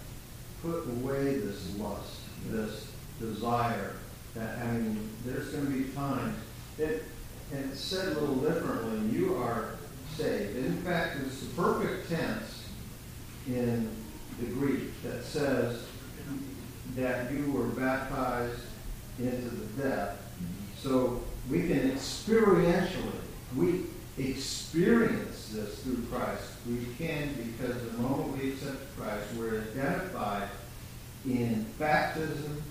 put 0.62 0.86
away 0.86 1.38
this 1.38 1.76
lust, 1.76 2.20
this 2.48 2.90
desire. 3.20 3.94
That, 4.34 4.58
I 4.58 4.72
mean, 4.72 5.08
there's 5.24 5.48
going 5.48 5.66
to 5.66 5.72
be 5.72 5.90
times, 5.90 6.36
it, 6.80 7.04
and 7.52 7.70
it's 7.70 7.80
said 7.80 8.16
a 8.16 8.20
little 8.20 8.36
differently, 8.36 9.08
you 9.10 9.36
are 9.36 9.74
saved. 10.16 10.56
In 10.56 10.76
fact, 10.82 11.16
it's 11.24 11.40
the 11.40 11.54
perfect 11.54 12.10
tense 12.10 12.64
in 13.46 13.88
the 14.40 14.46
Greek 14.46 15.02
that 15.02 15.24
says 15.24 15.84
that 16.96 17.32
you 17.32 17.50
were 17.52 17.68
baptized 17.68 18.60
into 19.18 19.48
the 19.50 19.82
death. 19.82 20.16
So 20.76 21.22
we 21.50 21.68
can 21.68 21.90
experientially, 21.90 23.12
we 23.56 23.84
experience 24.18 25.50
this 25.52 25.78
through 25.80 26.04
Christ. 26.10 26.42
We 26.68 26.86
can 26.98 27.34
because 27.34 27.82
the 27.82 27.98
moment 27.98 28.36
we 28.36 28.52
accept 28.52 28.96
Christ, 28.96 29.24
we're 29.36 29.60
identified 29.60 30.48
in 31.24 31.66
baptism 31.78 32.62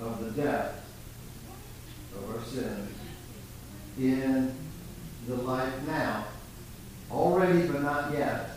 of 0.00 0.24
the 0.24 0.42
death 0.42 0.84
of 2.16 2.34
our 2.34 2.44
sins 2.44 2.90
in 3.98 4.54
the 5.26 5.34
life 5.36 5.72
now. 5.86 6.24
Already 7.10 7.66
but 7.66 7.82
not 7.82 8.12
yet, 8.12 8.50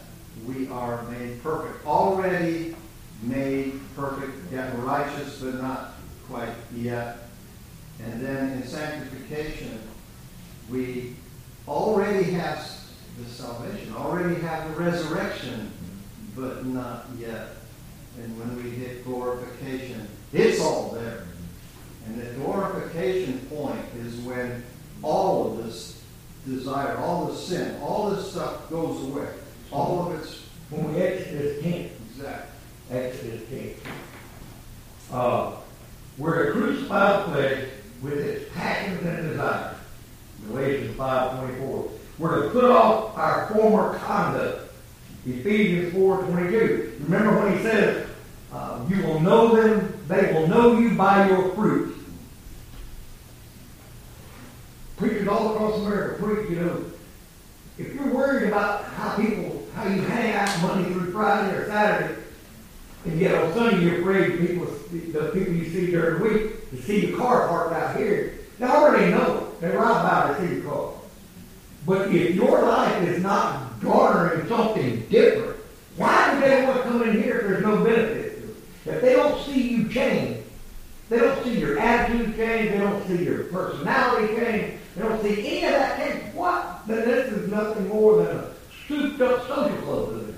we 0.46 0.68
are 0.68 1.04
made 1.04 1.42
perfect. 1.42 1.86
Already 1.86 2.76
made 3.22 3.80
perfect, 3.96 4.52
yet 4.52 4.78
righteous 4.80 5.42
but 5.42 5.56
not 5.56 5.94
quite 6.28 6.54
yet. 6.76 7.30
And 8.04 8.22
then 8.22 8.52
in 8.54 8.68
sanctification, 8.68 9.80
we 10.70 11.16
already 11.68 12.32
have 12.32 12.70
the 13.18 13.30
salvation, 13.30 13.94
already 13.96 14.42
have 14.42 14.70
the 14.70 14.84
resurrection, 14.84 15.72
but 16.36 16.66
not 16.66 17.06
yet. 17.18 17.50
And 18.22 18.38
when 18.40 18.64
we 18.64 18.70
hit 18.70 19.06
glorification, 19.06 20.08
it's 20.32 20.60
all 20.60 20.90
there. 20.90 21.26
And 22.06 22.22
the 22.22 22.34
glorification 22.34 23.40
point 23.50 23.86
is 24.00 24.16
when 24.18 24.64
all 25.04 25.52
of 25.52 25.64
this 25.64 26.02
desire, 26.48 26.98
all 26.98 27.26
the 27.26 27.36
sin, 27.36 27.80
all 27.82 28.10
this 28.10 28.32
stuff 28.32 28.70
goes 28.70 29.04
away. 29.04 29.28
All 29.72 30.08
of 30.08 30.20
it's 30.20 30.44
When 30.70 30.94
we 30.94 31.02
exit 31.02 31.32
this 31.32 31.64
tent, 31.64 31.92
exact. 32.10 32.50
Exodus 32.92 33.42
10. 33.50 33.76
Uh, 35.12 35.56
we're 36.18 36.46
to 36.46 36.52
crucify 36.52 37.18
the 37.18 37.32
flesh 37.32 37.70
with 38.02 38.20
its 38.20 38.54
passions 38.54 39.06
and 39.06 39.30
desires. 39.30 39.78
Galatians 40.48 40.96
5.24. 40.98 41.90
We're 42.20 42.44
to 42.44 42.50
put 42.50 42.66
off 42.66 43.18
our 43.18 43.48
former 43.48 43.98
conduct. 44.00 44.74
Ephesians 45.26 45.94
4.22. 45.94 47.04
Remember 47.06 47.40
when 47.40 47.58
he 47.58 47.64
says, 47.64 48.08
uh, 48.52 48.86
you 48.90 49.02
will 49.04 49.20
know 49.22 49.56
them, 49.56 49.98
they 50.08 50.34
will 50.34 50.48
know 50.48 50.78
you 50.78 50.96
by 50.96 51.30
your 51.30 51.50
fruit. 51.56 51.93
Preachers 55.24 55.40
all 55.40 55.54
across 55.54 55.80
America 55.80 56.22
preach, 56.22 56.50
you 56.50 56.58
know, 56.58 56.84
if 57.78 57.94
you're 57.94 58.14
worried 58.14 58.50
about 58.50 58.84
how 58.86 59.16
people, 59.16 59.66
how 59.74 59.88
you 59.88 60.02
hang 60.02 60.34
out 60.34 60.62
Monday 60.62 60.92
through 60.92 61.12
Friday 61.12 61.56
or 61.56 61.66
Saturday, 61.68 62.22
and 63.06 63.20
yet 63.20 63.42
on 63.42 63.54
Sunday 63.54 63.86
you're 63.86 64.02
afraid 64.02 64.48
people, 64.48 64.66
the 64.66 65.32
people 65.34 65.54
you 65.54 65.70
see 65.70 65.92
during 65.92 66.20
the 66.22 66.30
week, 66.30 66.70
to 66.72 66.82
see 66.82 67.08
your 67.08 67.18
car 67.18 67.48
parked 67.48 67.74
out 67.74 67.96
here, 67.96 68.40
they 68.60 68.66
already 68.66 69.12
know. 69.12 69.54
They 69.62 69.70
ride 69.70 70.04
by 70.04 70.34
to 70.34 70.48
see 70.48 70.56
your 70.56 70.64
car. 70.66 70.94
But 71.86 72.14
if 72.14 72.36
your 72.36 72.62
life 72.64 73.08
is 73.08 73.24
not 73.24 73.80
garnering 73.82 74.48
something 74.50 75.06
different, 75.08 75.58
why 75.96 76.34
do 76.34 76.42
they 76.42 76.66
want 76.66 76.78
to 76.78 76.84
come 76.84 77.04
in 77.04 77.22
here 77.22 77.40
if 77.40 77.48
there's 77.48 77.64
no 77.64 77.84
benefit 77.84 78.42
to 78.42 78.50
it? 78.50 78.96
If 78.96 79.02
they 79.02 79.14
don't 79.14 79.42
see 79.46 79.70
you 79.70 79.90
change, 79.90 80.44
they 81.10 81.20
don't 81.20 81.44
see 81.44 81.60
your 81.60 81.80
attitude 81.80 82.36
change, 82.36 82.72
they 82.72 82.78
don't 82.78 83.08
see 83.08 83.24
your 83.24 83.46
personality 83.46 84.36
change, 84.36 84.80
they 84.96 85.02
don't 85.02 85.22
see 85.22 85.48
any 85.48 85.66
of 85.66 85.72
that 85.72 85.98
change, 85.98 86.34
what? 86.36 86.88
Then 86.88 87.08
this 87.08 87.32
is 87.32 87.50
nothing 87.50 87.88
more 87.90 88.24
than 88.24 88.38
a 88.38 88.52
souped 88.88 89.22
up 89.22 89.48
social 89.48 89.78
club. 89.78 90.36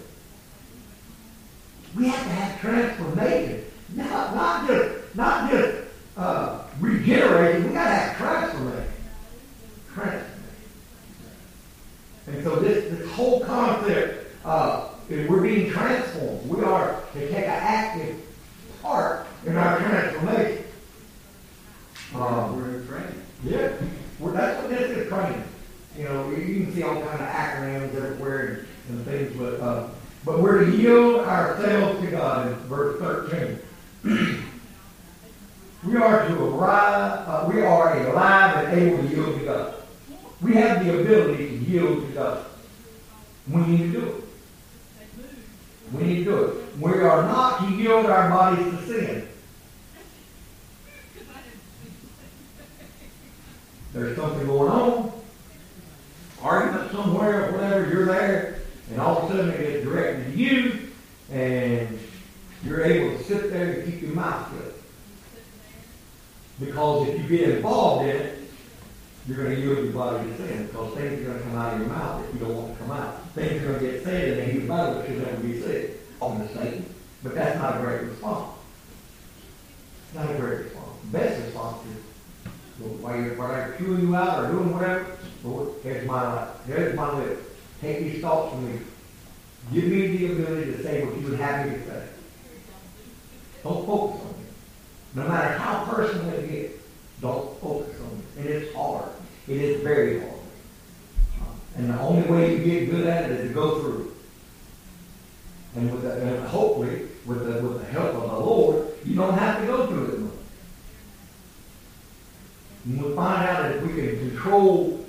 We 1.95 2.07
have 2.07 2.23
to 2.23 2.29
have 2.29 2.61
transformation. 2.61 3.65
Not, 3.95 4.35
not 4.35 4.67
just, 4.67 5.15
not 5.15 5.51
just 5.51 5.77
uh, 6.17 6.63
regeneration, 6.79 7.69
we 7.69 7.73
got 7.73 7.85
to 7.85 7.95
have 7.95 8.17
transformation. 8.17 8.91
Transformation. 9.93 10.31
And 12.27 12.43
so 12.43 12.55
this, 12.57 12.97
this 12.97 13.09
whole 13.11 13.41
concept, 13.45 14.25
uh, 14.43 14.89
is 15.09 15.29
we're 15.29 15.41
being 15.41 15.69
transformed. 15.71 16.49
We 16.49 16.63
are 16.63 17.01
to 17.13 17.19
take 17.19 17.45
an 17.45 17.49
active 17.49 18.19
part 18.81 19.27
in 19.45 19.55
our 19.55 19.77
transformation. 19.79 20.63
Um, 22.15 22.55
We're 22.55 22.75
in 22.77 22.87
training. 22.87 23.21
yeah, 23.43 23.73
well, 24.19 24.33
that's 24.33 24.61
what 24.61 24.69
this 24.69 24.91
is 24.91 25.09
training. 25.09 25.43
You 25.97 26.05
know, 26.05 26.29
you 26.31 26.65
can 26.65 26.73
see 26.73 26.83
all 26.83 26.95
kind 27.01 27.21
of 27.21 27.27
acronyms 27.27 27.95
everywhere 27.95 28.65
and, 28.89 28.97
and 28.97 29.05
things, 29.05 29.35
but 29.37 29.59
uh, 29.59 29.87
but 30.23 30.39
we're 30.39 30.65
to 30.65 30.71
yield 30.75 31.21
ourselves 31.21 32.01
to 32.01 32.11
God 32.11 32.47
in 32.47 32.55
verse 32.67 32.99
thirteen. 32.99 33.59
we 35.85 35.95
are 35.97 36.27
to 36.27 36.45
arrive. 36.45 37.27
Uh, 37.27 37.49
we 37.51 37.61
are 37.61 38.07
alive 38.07 38.65
and 38.65 38.81
able 38.81 38.97
to 39.03 39.15
yield 39.15 39.39
to 39.39 39.45
God. 39.45 39.73
We 40.41 40.53
have 40.55 40.85
the 40.85 41.01
ability 41.01 41.49
to 41.49 41.55
yield 41.57 42.07
to 42.07 42.13
God. 42.13 42.45
We 43.49 43.61
need 43.61 43.77
to 43.77 43.91
do 43.91 44.07
it. 44.07 44.23
We 45.93 46.03
need 46.03 46.17
to 46.17 46.23
do 46.25 46.43
it. 46.43 46.77
We 46.79 46.91
are 46.93 47.23
not 47.23 47.59
to 47.59 47.75
yield 47.75 48.05
our 48.07 48.29
bodies 48.29 48.65
to 48.65 48.87
sin. 48.87 49.27
There's 53.95 54.17
something 54.17 54.45
going 54.45 54.69
on, 54.69 55.11
argument 56.41 56.91
somewhere, 56.91 57.49
whatever, 57.53 57.89
you're 57.89 58.05
there, 58.05 58.59
and 58.91 58.99
all 58.99 59.19
of 59.19 59.31
a 59.31 59.33
sudden 59.33 59.51
it 59.51 59.57
gets 59.57 59.83
directed 59.85 60.33
to 60.33 60.37
you, 60.37 60.89
and 61.31 61.97
you're 62.65 62.83
able 62.83 63.17
to 63.17 63.23
sit 63.23 63.49
there 63.49 63.71
and 63.71 63.85
keep 63.89 64.01
your 64.01 64.11
mouth 64.11 64.51
shut. 64.51 64.73
Because 66.59 67.07
if 67.07 67.21
you 67.21 67.37
get 67.37 67.49
involved 67.51 68.09
in 68.09 68.15
it, 68.17 68.39
you're 69.27 69.37
going 69.37 69.55
to 69.55 69.61
yield 69.61 69.85
your 69.85 69.93
body 69.93 70.27
to 70.29 70.37
sin, 70.37 70.67
because 70.67 70.93
things 70.95 71.21
are 71.21 71.23
going 71.23 71.37
to 71.37 71.43
come 71.45 71.55
out 71.55 71.73
of 71.73 71.79
your 71.79 71.89
mouth 71.89 72.21
that 72.21 72.33
you 72.33 72.39
don't 72.45 72.55
want 72.55 72.73
to 72.77 72.83
come 72.83 72.91
out. 72.91 73.29
Things 73.29 73.63
are 73.63 73.67
going 73.67 73.79
to 73.79 73.91
get 73.91 74.03
said, 74.03 74.37
and 74.37 74.41
then 74.41 74.61
you 74.61 74.67
Bible 74.67 75.03
should 75.05 75.17
never 75.19 75.37
be 75.37 75.61
said 75.61 75.91
on 76.19 76.39
the 76.39 76.47
Satan. 76.49 76.93
But 77.23 77.33
that's 77.33 77.57
not 77.59 77.77
a 77.77 77.79
great 77.79 78.01
response. 78.01 78.57
Not 80.13 80.29
a 80.29 80.33
great 80.37 80.65
response. 80.65 81.01
The 81.01 81.17
best 81.17 81.45
response 81.45 81.87
is 81.87 82.04
while 82.77 83.15
you're, 83.15 83.35
while 83.35 83.49
they're 83.49 83.75
chewing 83.77 84.01
you 84.01 84.15
out 84.15 84.43
or 84.43 84.51
doing 84.51 84.73
whatever, 84.73 85.17
Lord, 85.43 85.69
here's 85.83 86.05
my 86.05 86.33
life. 86.33 86.49
Here's 86.67 86.95
my 86.95 87.19
lips. 87.19 87.41
Take 87.81 87.99
these 87.99 88.21
thoughts 88.21 88.53
from 88.53 88.71
me. 88.71 88.79
Give 89.73 89.85
me 89.85 90.17
the 90.17 90.33
ability 90.33 90.71
to 90.73 90.83
say 90.83 91.05
what 91.05 91.17
you 91.17 91.27
would 91.27 91.39
have 91.39 91.67
me 91.67 91.77
to 91.77 91.85
say. 91.85 92.07
Don't 93.63 93.85
focus 93.85 94.21
on 94.21 94.29
it. 94.29 95.15
No 95.15 95.27
matter 95.27 95.57
how 95.57 95.85
personal 95.85 96.29
it 96.31 96.49
gets, 96.49 96.83
don't 97.21 97.59
focus 97.61 97.95
on 98.01 98.19
it. 98.19 98.39
And 98.39 98.49
it's 98.49 98.75
hard. 98.75 99.09
It 99.47 99.57
is 99.57 99.81
very 99.81 100.19
hard. 100.19 100.31
And 101.77 101.89
the 101.89 101.99
only 101.99 102.29
way 102.29 102.57
you 102.57 102.63
get 102.63 102.91
good 102.91 103.07
at 103.07 103.29
it 103.29 103.39
is 103.39 103.47
to 103.49 103.53
go 103.53 103.81
through. 103.81 104.15
And 105.75 105.91
with 105.91 106.03
the, 106.03 106.21
and 106.21 106.47
hopefully, 106.47 107.07
with 107.25 107.45
the, 107.45 107.61
with 107.61 107.79
the 107.79 107.85
help 107.91 108.15
of 108.15 108.21
the 108.21 108.39
Lord, 108.39 108.87
you 109.03 109.15
don't 109.15 109.37
have 109.37 109.61
to 109.61 109.67
go 109.67 109.87
through 109.87 110.05
it 110.05 110.14
And 112.85 113.01
we'll 113.01 113.15
find 113.15 113.49
out 113.49 113.63
that 113.63 113.75
if 113.77 113.83
we 113.83 113.93
can 113.93 114.29
control 114.29 115.05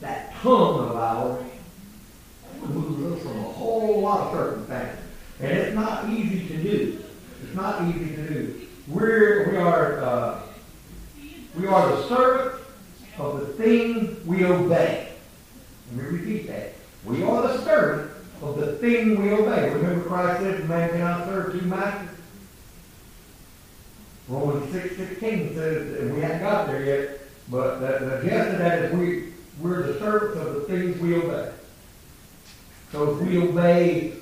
that 0.00 0.34
tongue 0.36 0.90
of 0.90 0.96
ours, 0.96 1.44
it 2.62 2.68
moves 2.68 3.16
us 3.16 3.22
from 3.22 3.38
a 3.38 3.42
whole 3.42 4.02
lot 4.02 4.26
of 4.26 4.32
circumstances. 4.32 5.04
And 5.40 5.52
it's 5.52 5.74
not 5.74 6.08
easy 6.10 6.46
to 6.48 6.62
do. 6.62 7.04
It's 7.42 7.54
not 7.54 7.82
easy 7.88 8.14
to 8.16 8.28
do. 8.28 8.60
We're, 8.88 9.50
we 9.50 9.56
are, 9.56 10.02
uh, 10.02 10.40
we 11.56 11.66
are 11.66 11.88
the 11.96 12.08
servant 12.08 12.62
of 13.18 13.40
the 13.40 13.46
thing 13.54 14.24
we 14.26 14.44
obey. 14.44 15.08
Let 15.96 16.04
me 16.04 16.18
repeat 16.18 16.46
that. 16.48 16.74
We 17.04 17.22
are 17.22 17.42
the 17.42 17.62
servant 17.62 18.12
of 18.42 18.56
the 18.60 18.74
thing 18.74 19.20
we 19.20 19.32
obey. 19.32 19.70
Remember 19.70 20.04
Christ 20.06 20.40
said, 20.40 20.68
man 20.68 20.90
cannot 20.90 21.26
serve 21.26 21.58
two 21.58 21.66
masters? 21.66 22.13
Romans 24.28 24.72
six 24.72 24.96
sixteen 24.96 25.54
says, 25.54 26.00
and 26.00 26.14
we 26.14 26.20
haven't 26.20 26.40
got 26.40 26.66
there 26.66 26.84
yet, 26.84 27.20
but 27.50 27.80
the, 27.80 28.06
the 28.06 28.28
gist 28.28 28.52
of 28.52 28.58
that 28.58 28.78
is 28.84 28.92
we, 28.94 29.32
we're 29.60 29.82
the 29.82 29.98
servants 29.98 30.38
of 30.38 30.54
the 30.54 30.60
things 30.62 30.98
we 30.98 31.16
obey. 31.16 31.52
So 32.90 33.10
if 33.10 33.20
we 33.20 33.38
obey 33.38 34.14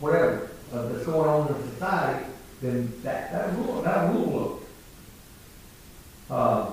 whatever 0.00 0.50
uh, 0.72 0.88
that's 0.88 1.06
going 1.06 1.28
on 1.28 1.54
in 1.54 1.70
society, 1.70 2.26
then 2.60 2.92
that, 3.02 3.32
that 3.32 3.56
rule, 3.56 3.82
that 3.82 4.12
rule 4.12 4.62
of, 6.28 6.30
uh, 6.30 6.70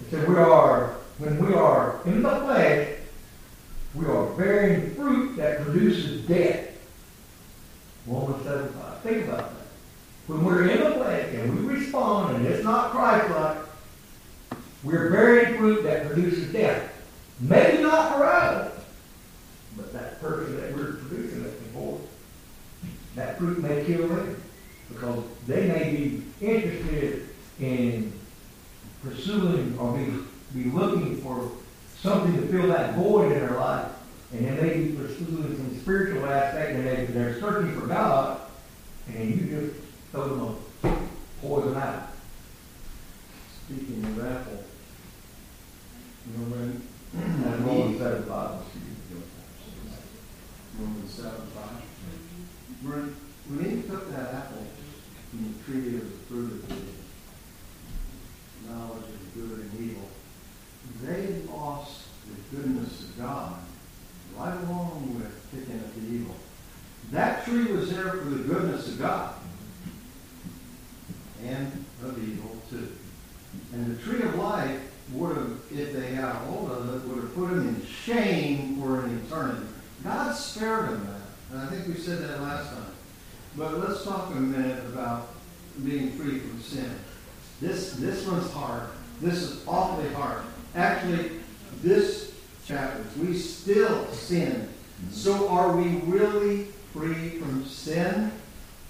it 0.00 0.10
said 0.10 0.28
we 0.28 0.36
are, 0.36 0.94
when 1.18 1.44
we 1.44 1.52
are 1.54 2.00
in 2.06 2.22
the 2.22 2.30
flesh, 2.30 2.98
we 3.94 4.06
are 4.06 4.26
bearing 4.36 4.94
fruit 4.94 5.36
that 5.36 5.62
produces 5.62 6.26
death. 6.26 6.68
Romans 8.06 8.44
7 8.44 8.72
5. 8.72 9.00
Think 9.02 9.28
about 9.28 9.54
that. 9.54 9.61
When 10.26 10.44
we're 10.44 10.68
in 10.68 10.80
the 10.80 10.90
flesh 10.92 11.34
and 11.34 11.66
we 11.66 11.74
respond 11.74 12.36
and 12.36 12.46
it's 12.46 12.64
not 12.64 12.92
Christ-like, 12.92 13.58
we're 14.84 15.10
bearing 15.10 15.58
fruit 15.58 15.82
that 15.82 16.06
produces 16.06 16.52
death. 16.52 16.90
Maybe 17.40 17.82
not 17.82 18.14
for 18.14 18.24
us, 18.24 18.72
but 19.76 19.92
that 19.92 20.20
person 20.20 20.60
that 20.60 20.76
we're 20.76 20.94
producing 20.94 21.44
it 21.44 21.54
for, 21.72 22.00
that 23.16 23.38
fruit 23.38 23.58
may 23.60 23.84
kill 23.84 24.08
them 24.08 24.42
because 24.88 25.24
they 25.46 25.66
may 25.66 25.90
be 25.90 26.22
interested 26.40 27.28
in 27.60 28.12
pursuing 29.02 29.76
or 29.78 29.96
be, 29.96 30.62
be 30.62 30.70
looking 30.70 31.16
for 31.20 31.50
something 32.00 32.34
to 32.40 32.46
fill 32.48 32.68
that 32.68 32.94
void 32.94 33.32
in 33.32 33.40
their 33.40 33.56
life. 33.56 33.90
And 34.32 34.46
they 34.46 34.62
may 34.62 34.74
be 34.78 34.96
pursuing 34.96 35.56
some 35.56 35.80
spiritual 35.80 36.26
aspect 36.26 36.76
and 36.76 36.86
they, 36.86 37.04
they're 37.06 37.38
searching 37.40 37.78
for 37.78 37.86
God, 37.86 38.40
and 39.08 39.28
you 39.28 39.46
just 39.46 39.74
throw 40.12 40.28
them 40.28 40.56
a 40.84 40.96
poison 41.40 41.74
out. 41.76 42.08
Speaking 43.64 44.04
of 44.04 44.26
apple, 44.26 44.62
you 46.26 46.32
know, 46.38 46.44
when, 46.54 46.82
And 47.14 47.66
Romans 47.66 47.98
seven 47.98 48.22
five. 48.24 48.60
Romans 50.78 51.12
seven 51.14 51.46
five. 51.54 51.82
When, 52.82 53.16
when 53.48 53.66
Eve 53.66 53.86
took 53.88 54.10
that 54.12 54.34
apple 54.34 54.66
from 55.30 55.38
the 55.44 55.54
tree 55.64 55.96
of 55.96 56.02
the 56.02 56.18
fruit 56.28 56.52
of 56.52 56.68
the 56.68 56.74
knowledge 58.70 59.08
of 59.08 59.34
good 59.34 59.60
and 59.60 59.72
evil, 59.80 60.08
they 61.02 61.42
lost 61.50 62.08
the 62.26 62.56
goodness 62.56 63.08
of 63.08 63.18
God 63.18 63.56
right 64.36 64.56
along 64.64 65.14
with 65.14 65.32
picking 65.52 65.80
up 65.80 65.94
the 65.94 66.00
evil. 66.14 66.36
That 67.10 67.44
tree 67.46 67.72
was 67.72 67.90
there 67.90 68.10
for 68.10 68.28
the 68.28 68.44
goodness 68.44 68.88
of 68.88 68.98
God 68.98 69.34
and 71.44 71.84
of 72.04 72.18
evil 72.18 72.56
too. 72.70 72.88
And 73.72 73.96
the 73.96 74.02
tree 74.02 74.22
of 74.22 74.34
life 74.36 74.80
would 75.12 75.36
have, 75.36 75.58
if 75.70 75.92
they 75.92 76.14
had 76.14 76.24
a 76.24 76.32
hold 76.34 76.70
of 76.70 76.94
it, 76.94 77.08
would 77.08 77.22
have 77.22 77.34
put 77.34 77.50
them 77.50 77.68
in 77.68 77.86
shame 77.86 78.80
for 78.80 79.04
an 79.04 79.22
eternity. 79.26 79.66
God 80.02 80.34
spared 80.34 80.90
them 80.90 81.06
that. 81.06 81.56
And 81.56 81.60
I 81.60 81.66
think 81.70 81.86
we 81.86 82.00
said 82.02 82.22
that 82.22 82.40
last 82.40 82.70
time. 82.70 82.86
But 83.56 83.78
let's 83.78 84.04
talk 84.04 84.30
a 84.30 84.34
minute 84.34 84.84
about 84.86 85.28
being 85.84 86.12
free 86.12 86.38
from 86.38 86.60
sin. 86.60 86.90
This 87.60 87.92
this 87.94 88.26
one's 88.26 88.50
hard. 88.50 88.88
This 89.20 89.42
is 89.42 89.66
awfully 89.66 90.12
hard. 90.14 90.42
Actually, 90.74 91.32
this 91.82 92.34
chapter, 92.66 93.04
we 93.20 93.36
still 93.36 94.06
sin. 94.12 94.68
So 95.10 95.48
are 95.48 95.76
we 95.76 95.96
really 96.00 96.64
free 96.92 97.38
from 97.38 97.66
sin? 97.66 98.32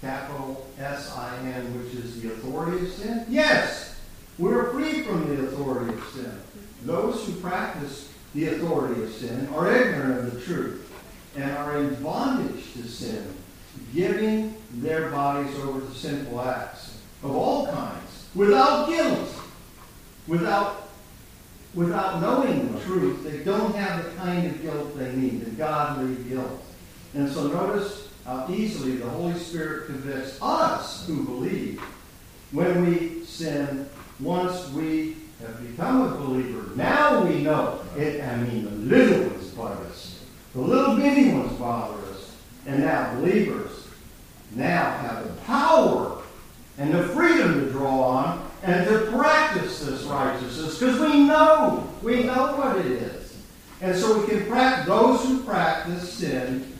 Capital 0.03 0.67
S-I-N, 0.77 1.79
which 1.79 1.93
is 1.95 2.21
the 2.21 2.33
authority 2.33 2.85
of 2.85 2.91
sin? 2.91 3.25
Yes! 3.29 3.95
We're 4.37 4.71
free 4.71 5.03
from 5.03 5.29
the 5.29 5.45
authority 5.45 5.93
of 5.93 6.03
sin. 6.13 6.39
Those 6.81 7.25
who 7.25 7.39
practice 7.39 8.11
the 8.35 8.49
authority 8.49 9.01
of 9.01 9.13
sin 9.13 9.47
are 9.55 9.73
ignorant 9.73 10.19
of 10.19 10.33
the 10.33 10.41
truth 10.41 10.91
and 11.37 11.49
are 11.51 11.77
in 11.77 12.03
bondage 12.03 12.73
to 12.73 12.83
sin, 12.83 13.33
giving 13.93 14.55
their 14.73 15.09
bodies 15.09 15.57
over 15.59 15.79
to 15.79 15.93
sinful 15.93 16.41
acts 16.41 16.97
of 17.23 17.33
all 17.33 17.67
kinds, 17.67 18.27
without 18.35 18.89
guilt, 18.89 19.33
without, 20.27 20.89
without 21.73 22.19
knowing 22.19 22.73
the 22.73 22.79
truth. 22.81 23.23
They 23.23 23.41
don't 23.45 23.73
have 23.75 24.03
the 24.03 24.11
kind 24.17 24.47
of 24.47 24.61
guilt 24.61 24.97
they 24.97 25.13
need, 25.13 25.45
the 25.45 25.51
godly 25.51 26.15
guilt. 26.25 26.61
And 27.13 27.31
so 27.31 27.47
notice 27.47 28.09
how 28.25 28.47
easily 28.49 28.97
the 28.97 29.09
Holy 29.09 29.37
Spirit 29.37 29.87
convicts 29.87 30.37
us 30.41 31.05
who 31.07 31.23
believe 31.23 31.81
when 32.51 32.85
we 32.85 33.23
sin 33.25 33.89
once 34.19 34.69
we 34.69 35.17
have 35.41 35.69
become 35.69 36.01
a 36.01 36.15
believer. 36.15 36.75
Now 36.75 37.25
we 37.25 37.41
know. 37.41 37.81
It, 37.97 38.23
I 38.23 38.37
mean, 38.37 38.65
the 38.65 38.95
little 38.95 39.29
ones 39.29 39.49
bother 39.51 39.85
us. 39.85 40.23
The 40.53 40.61
little 40.61 40.95
bitty 40.95 41.33
ones 41.33 41.53
bother 41.59 41.97
us. 42.11 42.35
And 42.65 42.81
now 42.81 43.15
believers 43.15 43.87
now 44.55 44.97
have 44.97 45.25
the 45.25 45.41
power 45.41 46.21
and 46.77 46.93
the 46.93 47.03
freedom 47.09 47.59
to 47.59 47.71
draw 47.71 48.03
on 48.03 48.49
and 48.63 48.87
to 48.87 49.11
practice 49.11 49.85
this 49.85 50.03
righteousness 50.03 50.79
because 50.79 50.99
we 50.99 51.25
know. 51.25 51.89
We 52.01 52.23
know 52.23 52.55
what 52.55 52.77
it 52.77 52.85
is. 52.85 53.37
And 53.81 53.97
so 53.97 54.21
we 54.21 54.27
can 54.27 54.45
practice, 54.45 54.87
those 54.87 55.25
who 55.25 55.43
practice 55.43 56.13
sin 56.13 56.73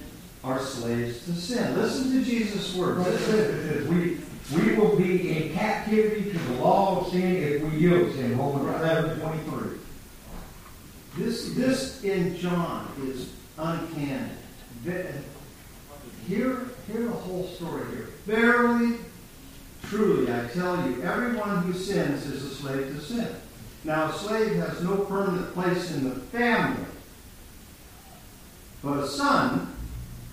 are 0.44 0.60
slaves 0.60 1.24
to 1.26 1.34
sin. 1.34 1.76
Listen 1.76 2.12
to 2.12 2.24
Jesus' 2.24 2.76
words. 2.76 3.00
Well, 3.00 3.08
it 3.08 3.20
says, 3.20 3.50
it 3.50 3.70
says, 3.70 3.88
we, 3.88 4.18
we 4.56 4.76
will 4.76 4.96
be 4.98 5.38
in 5.38 5.54
captivity 5.54 6.32
to 6.32 6.38
the 6.38 6.54
law 6.56 7.00
of 7.00 7.12
sin 7.12 7.36
if 7.36 7.64
we 7.64 7.78
yield 7.78 8.12
to 8.12 8.14
sin, 8.14 8.38
Romans 8.38 8.82
seven 8.82 9.20
twenty-three. 9.20 9.78
This, 11.18 11.54
this 11.54 12.04
in 12.04 12.36
John 12.38 12.92
is 13.06 13.32
uncanny. 13.58 14.32
Hear, 16.28 16.66
hear 16.88 17.02
the 17.04 17.12
whole 17.12 17.48
story 17.48 17.84
here. 17.92 18.10
Verily, 18.26 18.98
truly, 19.84 20.34
I 20.34 20.48
tell 20.48 20.90
you, 20.90 21.04
everyone 21.04 21.64
who 21.64 21.74
sins 21.74 22.26
is 22.26 22.44
a 22.44 22.56
slave 22.56 22.88
to 22.88 23.02
sin. 23.02 23.28
Now, 23.84 24.10
a 24.10 24.14
slave 24.14 24.56
has 24.56 24.82
no 24.82 24.98
permanent 24.98 25.54
place 25.54 25.92
in 25.92 26.10
the 26.10 26.16
family, 26.16 26.86
but 28.82 29.00
a 29.00 29.08
son 29.08 29.73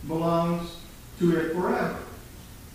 belongs 0.07 0.77
to 1.19 1.37
it 1.37 1.53
forever. 1.55 1.99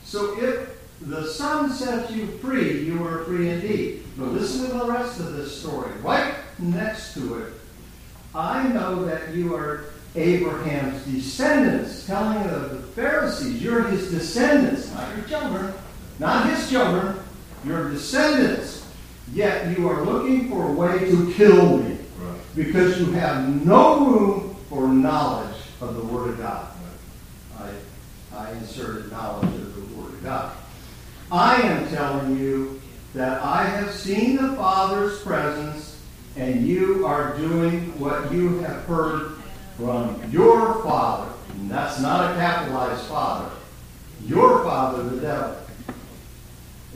So 0.04 0.42
if 0.42 0.70
the 1.02 1.28
Son 1.28 1.72
sets 1.72 2.12
you 2.12 2.28
free, 2.38 2.84
you 2.84 3.06
are 3.06 3.24
free 3.26 3.50
indeed. 3.50 4.04
But 4.18 4.30
listen 4.30 4.70
to 4.70 4.78
the 4.78 4.86
rest 4.86 5.20
of 5.20 5.34
this 5.34 5.60
story. 5.60 5.92
Right 6.02 6.36
next 6.58 7.14
to 7.16 7.40
it, 7.40 7.54
I 8.34 8.68
know 8.70 9.04
that 9.06 9.34
you 9.34 9.56
are 9.56 9.86
Abraham's 10.16 11.04
descendants, 11.06 12.06
telling 12.06 12.44
the, 12.44 12.60
the 12.60 12.82
Pharisees, 12.94 13.62
you're 13.62 13.84
his 13.84 14.10
descendants, 14.10 14.94
not 14.94 15.16
your 15.16 15.26
children, 15.26 15.74
not 16.20 16.50
his 16.50 16.70
children, 16.70 17.20
your 17.66 17.90
descendants. 17.90 18.88
Yet 19.34 19.78
you 19.78 19.90
are 19.90 20.06
looking 20.06 20.50
for 20.50 20.70
a 20.70 20.72
way 20.72 21.00
to 21.00 21.34
kill 21.34 21.80
me 21.80 21.98
because 22.56 23.00
you 23.00 23.12
have 23.14 23.66
no 23.66 24.06
room 24.06 24.56
for 24.70 24.88
knowledge 24.88 25.58
of 25.82 25.96
the 25.96 26.04
Word 26.04 26.30
of 26.30 26.38
God. 26.38 26.75
I, 28.36 28.52
inserted 28.52 29.12
knowledge 29.12 29.54
of 29.56 29.76
the 29.76 29.96
Word 29.96 30.14
of 30.14 30.24
God. 30.24 30.58
I 31.32 31.62
am 31.62 31.88
telling 31.90 32.38
you 32.38 32.82
that 33.14 33.42
I 33.42 33.64
have 33.64 33.94
seen 33.94 34.36
the 34.36 34.56
Father's 34.56 35.22
presence, 35.22 36.02
and 36.36 36.68
you 36.68 37.06
are 37.06 37.38
doing 37.38 37.98
what 38.00 38.32
you 38.32 38.60
have 38.60 38.84
heard 38.84 39.38
from 39.78 40.22
your 40.32 40.84
father. 40.84 41.32
And 41.52 41.72
that's 41.72 42.00
not 42.02 42.32
a 42.32 42.36
capitalized 42.36 43.06
father. 43.06 43.52
Your 44.26 44.64
father, 44.64 45.04
the 45.04 45.22
devil. 45.22 45.56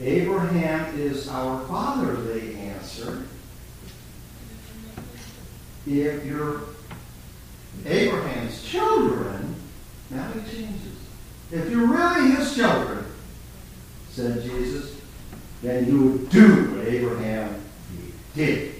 Abraham 0.00 0.98
is 0.98 1.28
our 1.28 1.66
father, 1.66 2.14
they 2.16 2.54
answer. 2.56 3.26
If 5.86 6.24
you're 6.24 6.62
Abraham's 7.86 8.62
children, 8.62 9.54
now 10.10 10.30
he 10.32 10.40
changes. 10.40 10.99
If 11.52 11.68
you're 11.70 11.86
really 11.86 12.30
his 12.30 12.54
children, 12.54 13.04
said 14.10 14.42
Jesus, 14.42 15.00
then 15.62 15.86
you 15.86 16.02
would 16.02 16.30
do 16.30 16.74
what 16.74 16.86
Abraham 16.86 17.60
did. 18.34 18.74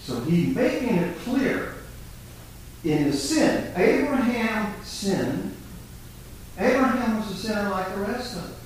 So 0.00 0.20
he's 0.20 0.54
making 0.54 0.96
it 0.96 1.18
clear 1.18 1.74
in 2.82 3.10
the 3.10 3.16
sin. 3.16 3.72
Abraham 3.76 4.74
sinned. 4.82 5.54
Abraham 6.58 7.20
was 7.20 7.30
a 7.30 7.34
sinner 7.34 7.68
like 7.68 7.94
the 7.94 8.00
rest 8.00 8.36
of 8.36 8.44
us. 8.44 8.58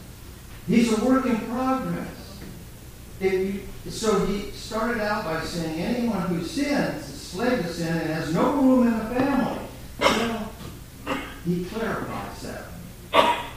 He's 0.66 0.92
a 0.92 1.04
work 1.04 1.26
in 1.26 1.38
progress. 1.40 2.40
You, 3.20 3.62
so 3.88 4.26
he 4.26 4.50
started 4.50 5.00
out 5.00 5.24
by 5.24 5.42
saying 5.42 5.80
anyone 5.80 6.22
who 6.22 6.44
sins 6.44 7.08
is 7.08 7.14
a 7.14 7.18
slave 7.18 7.62
to 7.62 7.72
sin 7.72 7.96
and 7.96 8.10
has 8.10 8.32
no 8.34 8.52
room 8.52 8.86
in 8.88 8.98
the 8.98 9.04
family. 9.14 9.66
Well, 10.00 10.52
he 11.44 11.64
clarifies 11.64 12.42
that 12.42 12.65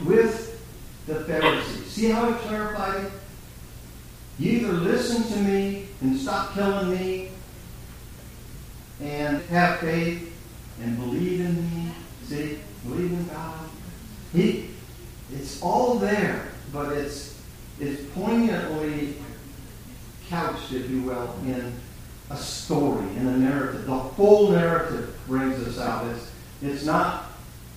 with 0.05 0.61
the 1.07 1.15
Pharisees. 1.25 1.85
See 1.87 2.09
how 2.09 2.31
he 2.31 2.33
clarified 2.39 3.05
it? 3.05 3.11
You 4.37 4.51
either 4.51 4.73
listen 4.73 5.23
to 5.33 5.39
me 5.39 5.87
and 6.01 6.17
stop 6.17 6.53
killing 6.53 6.91
me 6.91 7.29
and 9.01 9.41
have 9.43 9.79
faith 9.79 10.33
and 10.81 10.97
believe 10.97 11.41
in 11.41 11.55
me. 11.55 11.91
See, 12.23 12.59
believe 12.85 13.11
in 13.11 13.27
God. 13.27 13.69
He, 14.33 14.69
it's 15.33 15.61
all 15.61 15.95
there, 15.95 16.49
but 16.71 16.93
it's 16.93 17.37
it's 17.79 18.01
poignantly 18.13 19.15
couched, 20.29 20.73
if 20.73 20.89
you 20.89 21.01
will, 21.03 21.33
in 21.45 21.73
a 22.29 22.37
story, 22.37 23.07
in 23.15 23.27
a 23.27 23.37
narrative. 23.37 23.85
The 23.85 23.99
full 24.15 24.51
narrative 24.51 25.17
brings 25.27 25.65
us 25.67 25.79
out. 25.79 26.05
It's 26.07 26.31
it's 26.61 26.85
not 26.85 27.25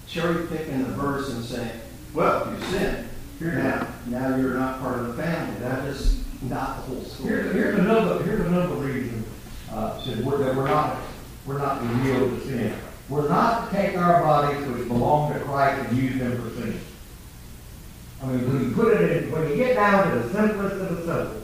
cherry 0.07 0.47
picking 0.47 0.85
the 0.85 0.91
verse 0.91 1.31
and 1.31 1.45
saying, 1.45 1.81
"Well, 2.15 2.53
you 2.53 2.65
sinned. 2.67 3.09
Here 3.39 3.55
now, 3.55 3.89
now 4.07 4.37
you're 4.37 4.55
not 4.55 4.81
part 4.81 4.99
of 5.01 5.17
the 5.17 5.23
family." 5.23 5.59
That 5.61 5.85
is 5.87 6.23
not 6.43 6.77
the 6.77 6.83
whole 6.83 7.05
story. 7.05 7.29
Here's, 7.31 7.55
here's 7.55 7.79
another, 7.79 8.23
here's 8.25 8.47
another 8.47 8.75
reason, 8.75 9.25
uh, 9.73 10.03
that 10.05 10.19
we're, 10.25 10.39
that 10.39 10.55
we're 10.55 10.69
not, 10.69 10.99
we're 11.47 11.59
not 11.59 11.81
to 11.81 12.05
yield 12.05 12.41
to 12.41 12.47
sin. 12.47 12.75
We're 13.09 13.29
not 13.29 13.71
to 13.71 13.77
take 13.77 13.97
our 13.97 14.23
bodies 14.23 14.67
which 14.67 14.89
belong 14.89 15.33
to 15.33 15.41
Christ 15.41 15.89
and 15.89 15.99
use 15.99 16.19
them 16.19 16.41
for 16.41 16.61
sin. 16.61 16.81
I 18.23 18.27
mean, 18.27 18.53
when 18.53 18.65
you 18.65 18.75
put 18.75 19.01
it 19.01 19.25
in, 19.25 19.33
when 19.33 19.49
you 19.49 19.57
get 19.57 19.75
down 19.75 20.11
to 20.11 20.19
the 20.21 20.33
simplest 20.33 20.77
of 20.77 20.97
the 20.97 21.05
simple, 21.05 21.43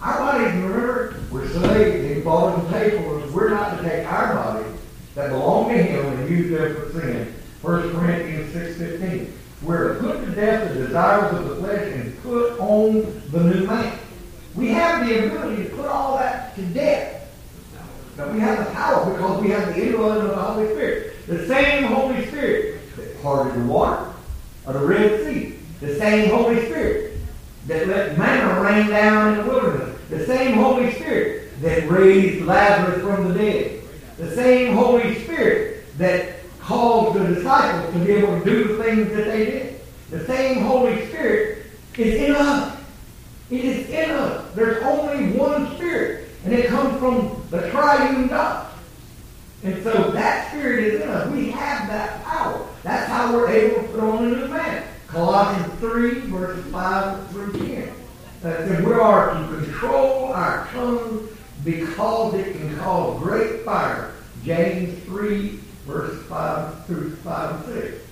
our 0.00 0.18
bodies, 0.18 0.52
remember, 0.54 1.16
we're 1.30 1.48
slaves, 1.48 2.08
they 2.08 2.20
bought 2.20 2.58
and 2.58 2.68
paid 2.68 2.92
for. 3.02 3.18
We're 3.32 3.50
not 3.50 3.76
to 3.78 3.82
take 3.88 4.06
our 4.06 4.34
bodies 4.34 4.80
that 5.14 5.30
belong 5.30 5.70
to 5.70 5.82
Him 5.82 6.06
and 6.06 6.28
use 6.28 6.50
them 6.50 6.74
for 6.74 7.00
sin. 7.00 7.34
1 7.62 7.90
Corinthians 7.92 8.52
six 8.52 8.76
fifteen. 8.76 9.32
We're 9.64 9.98
put 9.98 10.24
to 10.24 10.30
death 10.32 10.74
the 10.74 10.86
desires 10.86 11.34
of 11.38 11.48
the 11.48 11.56
flesh 11.56 11.92
and 11.94 12.22
put 12.22 12.58
on 12.60 13.22
the 13.30 13.40
new 13.40 13.66
man. 13.66 13.98
We 14.54 14.68
have 14.68 15.06
the 15.08 15.26
ability 15.26 15.64
to 15.64 15.70
put 15.70 15.86
all 15.86 16.18
that 16.18 16.54
to 16.56 16.62
death. 16.66 17.32
But 18.16 18.32
we 18.32 18.40
have 18.40 18.58
the 18.58 18.70
power 18.72 19.10
because 19.10 19.42
we 19.42 19.48
have 19.50 19.74
the 19.74 19.86
indwelling 19.86 20.26
of 20.26 20.28
the 20.28 20.36
Holy 20.36 20.68
Spirit. 20.68 21.26
The 21.26 21.46
same 21.46 21.84
Holy 21.84 22.26
Spirit 22.26 22.80
that 22.96 23.22
parted 23.22 23.54
the 23.54 23.66
water 23.66 24.12
of 24.66 24.74
the 24.74 24.86
Red 24.86 25.24
Sea. 25.24 25.58
The 25.80 25.98
same 25.98 26.30
Holy 26.30 26.64
Spirit 26.66 27.18
that 27.66 27.88
let 27.88 28.18
manna 28.18 28.60
rain 28.60 28.90
down 28.90 29.32
in 29.32 29.38
the 29.38 29.50
wilderness. 29.50 29.98
The 30.10 30.26
same 30.26 30.58
Holy 30.58 30.92
Spirit 30.92 31.60
that 31.62 31.88
raised 31.88 32.44
Lazarus 32.44 33.02
from 33.02 33.32
the 33.32 33.38
dead. 33.38 33.82
The 34.18 34.34
same 34.34 34.74
Holy 34.74 35.24
Spirit 35.24 35.84
that 35.98 36.33
caused 36.64 37.18
the 37.18 37.34
disciples 37.34 37.92
to 37.92 37.98
be 38.00 38.12
able 38.12 38.38
to 38.38 38.44
do 38.44 38.76
the 38.76 38.82
things 38.82 39.08
that 39.10 39.26
they 39.26 39.44
did. 39.44 39.80
The 40.10 40.24
same 40.26 40.62
Holy 40.64 41.06
Spirit 41.08 41.66
is 41.98 42.14
in 42.14 42.34
us. 42.34 42.78
It 43.50 43.64
is 43.64 43.90
in 43.90 44.10
us. 44.10 44.54
There's 44.54 44.82
only 44.82 45.32
one 45.32 45.74
Spirit, 45.76 46.30
and 46.44 46.54
it 46.54 46.66
comes 46.66 46.98
from 46.98 47.42
the 47.50 47.70
triune 47.70 48.28
God. 48.28 48.70
And 49.62 49.82
so 49.82 50.10
that 50.12 50.50
Spirit 50.50 50.84
is 50.84 51.02
in 51.02 51.08
us. 51.08 51.30
We 51.30 51.50
have 51.50 51.88
that 51.88 52.24
power. 52.24 52.66
That's 52.82 53.08
how 53.08 53.32
we're 53.32 53.50
able 53.50 53.82
to 53.82 53.88
put 53.88 54.00
on 54.00 54.24
a 54.24 54.28
new 54.28 54.48
man. 54.48 54.88
Colossians 55.06 55.72
3, 55.80 56.20
verses 56.20 56.72
5 56.72 57.30
through 57.30 57.52
10. 57.52 57.92
That 58.42 58.68
says 58.68 58.84
we 58.84 58.92
are 58.92 59.34
to 59.34 59.56
control 59.56 60.32
our 60.32 60.66
tongue 60.68 61.28
because 61.62 62.34
it 62.34 62.56
can 62.56 62.76
cause 62.78 63.22
great 63.22 63.64
fire. 63.64 64.12
James 64.44 65.02
3, 65.04 65.60
verses 65.84 66.24
5 66.26 66.86
through 66.86 67.16
5 67.16 67.66
and 67.68 67.74
6. 67.74 68.02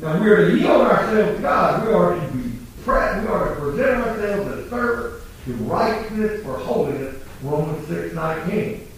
Now 0.00 0.22
we 0.22 0.28
are 0.28 0.50
to 0.50 0.56
yield 0.56 0.82
ourselves 0.82 1.36
to 1.36 1.42
God. 1.42 1.86
We 1.86 1.92
are 1.92 2.14
to 2.14 2.32
be 2.32 2.58
pre- 2.84 3.20
we 3.20 3.26
are 3.28 3.54
to 3.54 3.60
present 3.60 4.02
ourselves 4.02 4.52
as 4.52 4.70
servants 4.70 5.24
to 5.44 5.52
righteousness 5.54 6.42
for 6.42 6.58
holiness. 6.58 7.14
Romans 7.42 7.86
6, 7.88 8.14
19. 8.14 8.88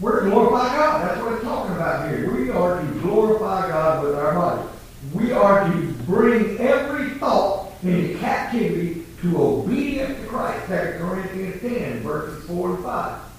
We're 0.00 0.24
to 0.24 0.30
glorify 0.30 0.76
God. 0.76 1.08
That's 1.08 1.20
what 1.20 1.32
it's 1.34 1.44
talking 1.44 1.74
about 1.74 2.08
here. 2.08 2.32
We 2.32 2.50
are 2.50 2.80
to 2.80 2.86
glorify 3.00 3.68
God 3.68 4.04
with 4.04 4.14
our 4.14 4.34
body. 4.34 4.68
We 5.12 5.32
are 5.32 5.68
to 5.68 5.92
bring 6.06 6.58
every 6.58 7.10
thought 7.18 7.72
into 7.82 8.18
captivity 8.18 9.04
to 9.22 9.42
obedience 9.42 10.18
to 10.20 10.26
Christ. 10.26 10.66
2 10.68 10.74
Corinthians 10.98 11.60
10, 11.60 12.00
verses 12.00 12.44
4 12.46 12.74
and 12.76 12.84
5. 12.84 13.29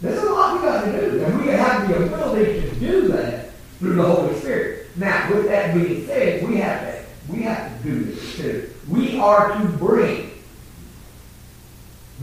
There's 0.00 0.22
a 0.22 0.30
lot 0.30 0.54
we 0.54 0.66
got 0.66 0.84
to 0.84 1.10
do, 1.10 1.24
and 1.24 1.40
we 1.40 1.48
have 1.48 1.88
the 1.88 2.06
ability 2.06 2.60
to 2.62 2.74
do 2.76 3.08
that 3.08 3.50
through 3.78 3.94
the 3.94 4.02
Holy 4.02 4.34
Spirit. 4.38 4.86
Now, 4.96 5.32
with 5.32 5.46
that 5.46 5.74
being 5.74 6.06
said, 6.06 6.46
we 6.46 6.56
have 6.58 6.80
to 6.82 7.04
we 7.28 7.42
have 7.42 7.76
to 7.76 7.82
do 7.82 8.04
this 8.04 8.36
too. 8.36 8.70
We 8.88 9.18
are 9.18 9.58
to 9.58 9.68
bring. 9.76 10.30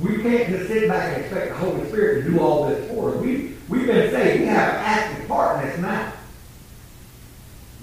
We 0.01 0.21
can't 0.21 0.49
just 0.49 0.67
sit 0.67 0.89
back 0.89 1.15
and 1.15 1.23
expect 1.23 1.49
the 1.49 1.57
Holy 1.57 1.87
Spirit 1.87 2.23
to 2.23 2.31
do 2.31 2.39
all 2.39 2.67
this 2.67 2.89
for 2.89 3.13
us. 3.13 3.21
We 3.21 3.55
we've 3.69 3.87
been 3.87 4.11
saying 4.11 4.41
we 4.41 4.47
have 4.47 4.73
an 4.73 4.79
active 4.79 5.27
part 5.27 5.63
in 5.63 5.69
this 5.69 5.79
now. 5.79 6.13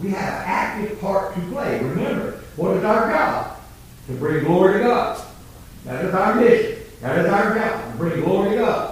We 0.01 0.11
have 0.11 0.35
an 0.35 0.43
active 0.45 1.01
part 1.01 1.35
to 1.35 1.41
play. 1.43 1.81
Remember, 1.81 2.41
what 2.57 2.77
is 2.77 2.85
our 2.85 3.11
job? 3.11 3.59
To 4.09 4.13
bring 4.15 4.45
glory 4.45 4.79
to 4.79 4.85
God. 4.85 5.25
That 5.85 6.05
is 6.05 6.15
our 6.15 6.35
mission. 6.35 6.79
That 7.01 7.19
is 7.19 7.27
our 7.27 7.55
job, 7.55 7.93
to 7.93 7.99
bring 7.99 8.21
glory 8.21 8.51
to 8.51 8.57
God. 8.57 8.92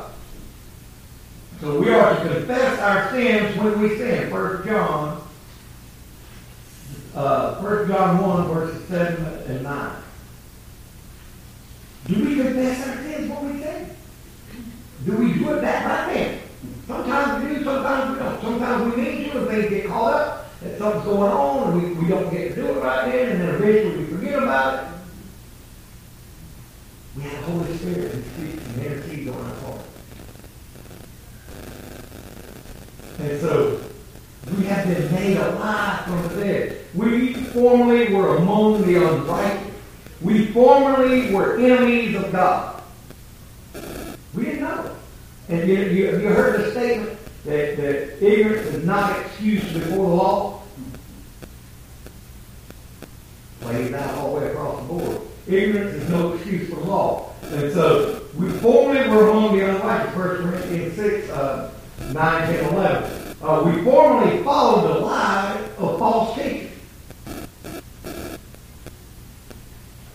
So 1.60 1.78
we 1.78 1.90
are 1.90 2.14
to 2.14 2.34
confess 2.34 2.80
our 2.80 3.10
sins 3.10 3.54
when 3.58 3.80
we 3.82 3.96
sin. 3.98 4.30
First 4.30 4.66
John, 4.66 5.22
uh, 7.14 7.60
First 7.60 7.90
John 7.90 8.22
one, 8.22 8.48
verses 8.48 8.88
seven 8.88 9.26
and 9.46 9.62
nine. 9.62 9.96
Do 12.06 12.24
we 12.24 12.36
confess 12.36 12.88
our 12.88 12.96
sins 13.02 13.30
when 13.30 13.52
we 13.52 13.62
sin? 13.62 13.90
Do 15.04 15.16
we 15.18 15.34
do 15.34 15.52
it 15.52 15.60
that 15.60 15.84
right 15.84 16.14
then? 16.14 16.40
Sometimes 16.86 17.44
we 17.44 17.54
do, 17.54 17.64
sometimes 17.64 18.12
we 18.12 18.18
don't. 18.18 18.40
Sometimes 18.40 18.94
we 18.94 19.02
need 19.02 19.30
to, 19.30 19.38
and 19.38 19.48
things 19.48 19.68
get 19.68 19.86
caught 19.86 20.14
up, 20.14 20.60
that 20.60 20.78
something's 20.78 21.04
going 21.04 21.30
on, 21.32 21.72
and 21.72 21.82
we, 21.82 22.02
we 22.02 22.08
don't 22.08 22.30
get 22.30 22.48
to 22.48 22.54
do 22.54 22.66
it 22.68 22.82
right 22.82 23.04
then, 23.12 23.28
and 23.32 23.40
then 23.40 23.54
eventually 23.54 23.98
we 23.98 24.04
forget 24.06 24.42
about 24.42 24.74
it. 24.74 24.90
We 27.16 27.22
have 27.24 27.32
the 27.32 27.52
Holy 27.52 27.76
Spirit 27.76 28.12
who 28.12 28.22
speaks 28.22 28.66
and 28.66 28.82
intercedes 28.82 29.30
on 29.30 29.44
our 29.44 29.56
part. 29.56 29.80
And 33.30 33.40
so, 33.40 33.80
we 34.56 34.64
have 34.64 34.88
been 34.88 35.12
made 35.12 35.36
alive 35.36 36.04
from 36.04 36.22
the 36.22 36.44
dead. 36.44 36.84
We 36.96 37.34
formerly 37.34 38.12
were 38.12 38.38
among 38.38 38.82
the 38.82 38.96
unrighteous. 38.96 39.72
We 40.20 40.46
formerly 40.46 41.32
were 41.32 41.56
enemies 41.56 42.16
of 42.16 42.32
God. 42.32 42.82
We 44.34 44.46
didn't 44.46 44.62
know 44.62 44.84
it. 44.84 44.92
And 45.48 45.68
you, 45.68 45.76
you, 45.76 46.06
have 46.06 46.20
you 46.20 46.28
heard 46.30 46.60
the 46.60 46.72
statement 46.72 47.16
that, 47.44 47.76
that 47.76 48.20
ignorance 48.20 48.66
is 48.66 48.84
not 48.84 49.16
an 49.16 49.24
excuse 49.24 49.62
before 49.74 50.08
the 50.08 50.14
law? 50.16 50.62
Plays 53.60 53.92
out 53.92 54.14
all 54.16 54.34
the 54.34 54.40
way 54.40 54.50
across 54.50 54.80
the 54.80 54.88
board. 54.88 55.20
Ignorance 55.46 56.02
is 56.02 56.08
no 56.08 56.32
excuse 56.32 56.68
for 56.68 56.80
the 56.80 56.84
law. 56.84 57.32
And 57.42 57.72
so, 57.72 58.24
we 58.36 58.50
formerly 58.54 59.08
were 59.08 59.28
among 59.28 59.56
the 59.56 59.70
unrighteous. 59.70 60.16
1 60.16 60.36
Corinthians 60.36 60.96
6, 60.96 61.30
uh, 61.30 61.72
9, 62.12 62.46
10, 62.46 62.74
11. 62.74 63.19
Uh, 63.42 63.62
we 63.64 63.82
formerly 63.82 64.42
followed 64.44 64.86
the 64.86 65.00
lie 65.00 65.58
of 65.78 65.98
false 65.98 66.36
teachers. 66.36 66.70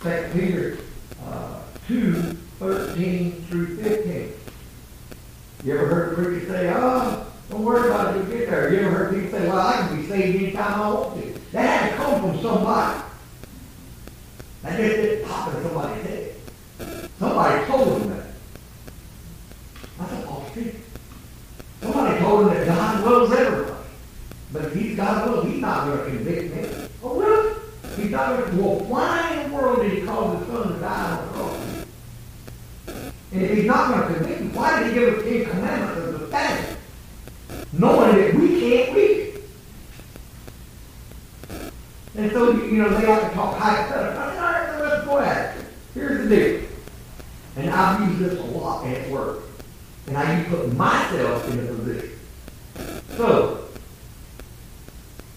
Second 0.04 0.34
Peter 0.34 0.78
uh, 1.26 1.60
2, 1.88 2.14
13 2.60 3.32
through 3.50 3.78
15. 3.78 4.32
You 5.64 5.74
ever 5.74 5.88
heard 5.88 6.14
a 6.14 6.16
preacher 6.16 6.48
say, 6.48 6.74
oh, 6.76 7.26
don't 7.50 7.64
worry 7.64 7.90
about 7.90 8.16
it, 8.16 8.20
you'll 8.20 8.38
get 8.38 8.48
there. 8.48 8.72
You 8.72 8.82
ever 8.82 8.92
heard 8.92 9.16
people 9.16 9.40
say, 9.40 9.48
well, 9.48 9.68
I 9.68 9.88
can 9.88 10.02
be 10.02 10.08
saved 10.08 10.44
anytime 10.44 10.82
I 10.82 10.90
want 10.92 11.24
to. 11.24 11.40
That 11.54 11.82
had 11.82 11.90
to 11.90 11.96
come 11.96 12.22
from 12.22 12.42
somebody. 12.44 13.02
That 14.62 14.78
just 14.78 14.96
didn't 14.98 15.28
pop 15.28 15.52
somebody's 15.52 16.06
head. 16.06 16.36
Somebody 17.18 17.66
told 17.66 18.02
them 18.02 18.10
that. 18.10 18.28
That's 19.98 20.12
a 20.12 20.22
false 20.28 20.54
teaching. 20.54 20.85
Somebody 21.86 22.20
told 22.20 22.48
him 22.48 22.54
that 22.56 22.66
God 22.66 23.06
loves 23.06 23.32
everybody. 23.32 23.84
But 24.52 24.66
if 24.66 24.74
he's 24.74 24.96
God 24.96 25.30
loves, 25.30 25.48
he's 25.48 25.62
not 25.62 25.86
going 25.86 25.98
to 26.00 26.06
convict 26.06 26.56
me. 26.56 26.88
Oh, 27.04 27.20
really? 27.20 27.60
He's 27.96 28.10
not 28.10 28.38
going 28.38 28.52
to. 28.52 28.62
Well, 28.62 28.80
why 28.86 29.34
in 29.34 29.52
the 29.52 29.56
world 29.56 29.82
did 29.84 29.94
he 29.94 30.02
cause 30.02 30.40
his 30.40 30.48
son 30.48 30.74
to 30.74 30.80
die 30.80 31.12
on 31.12 31.28
the 31.28 31.34
cross? 31.34 31.86
And 33.32 33.42
if 33.44 33.52
he's 33.56 33.66
not 33.66 33.90
going 33.90 34.08
to 34.08 34.14
convict 34.16 34.42
me, 34.42 34.48
why 34.48 34.80
did 34.80 34.88
he 34.88 34.94
give 35.00 35.14
us 35.14 35.24
Ten 35.24 35.46
Commandments 35.46 35.98
as 35.98 36.22
a 36.22 36.28
standard? 36.28 36.78
Knowing 37.74 38.16
that 38.18 38.34
we 38.34 38.60
can't 38.60 38.98
it. 38.98 39.44
And 42.18 42.32
so, 42.32 42.52
you 42.52 42.82
know, 42.82 42.90
they 42.98 43.06
like 43.06 43.30
to 43.30 43.36
talk 43.36 43.58
hypothetical. 43.58 44.22
I 44.22 44.30
mean, 44.30 44.38
all 44.38 44.52
right, 44.52 44.82
let's 44.82 45.06
go 45.06 45.20
at 45.20 45.58
it. 45.58 45.66
Here's 45.94 46.28
the 46.28 46.36
deal. 46.36 46.62
And 47.58 47.70
I've 47.70 48.10
used 48.10 48.20
this 48.20 48.40
a 48.40 48.44
lot 48.44 48.88
at 48.88 49.10
work. 49.12 49.42
And 50.08 50.18
I 50.18 50.44
to 50.44 50.50
put 50.50 50.74
myself 50.74 51.50
in 51.50 51.60
a 51.60 51.74
position. 51.74 52.20
So, 53.18 53.68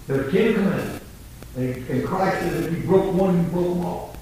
there's 0.06 0.32
Ten 0.32 0.54
Commandments. 0.54 1.04
And, 1.56 1.88
and 1.88 2.06
Christ 2.06 2.40
says 2.40 2.66
if 2.66 2.72
you 2.76 2.84
broke 2.84 3.14
one, 3.14 3.36
you 3.36 3.42
broke 3.50 3.74
them 3.74 3.84
all. 3.84 4.16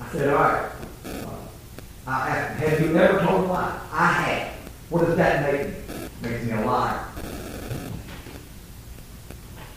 I 0.00 0.08
said, 0.12 0.28
all 0.28 0.42
right. 0.42 0.72
Uh, 1.04 1.36
I 2.06 2.28
asked, 2.28 2.60
have 2.60 2.80
you 2.80 2.96
ever 2.96 3.18
told 3.24 3.44
a 3.44 3.48
lie? 3.48 3.80
I 3.92 4.12
have. 4.12 4.54
What 4.88 5.06
does 5.06 5.16
that 5.16 5.52
make 5.52 5.68
me? 5.68 6.08
Makes 6.22 6.44
me 6.44 6.52
a 6.52 6.60
liar. 6.64 7.04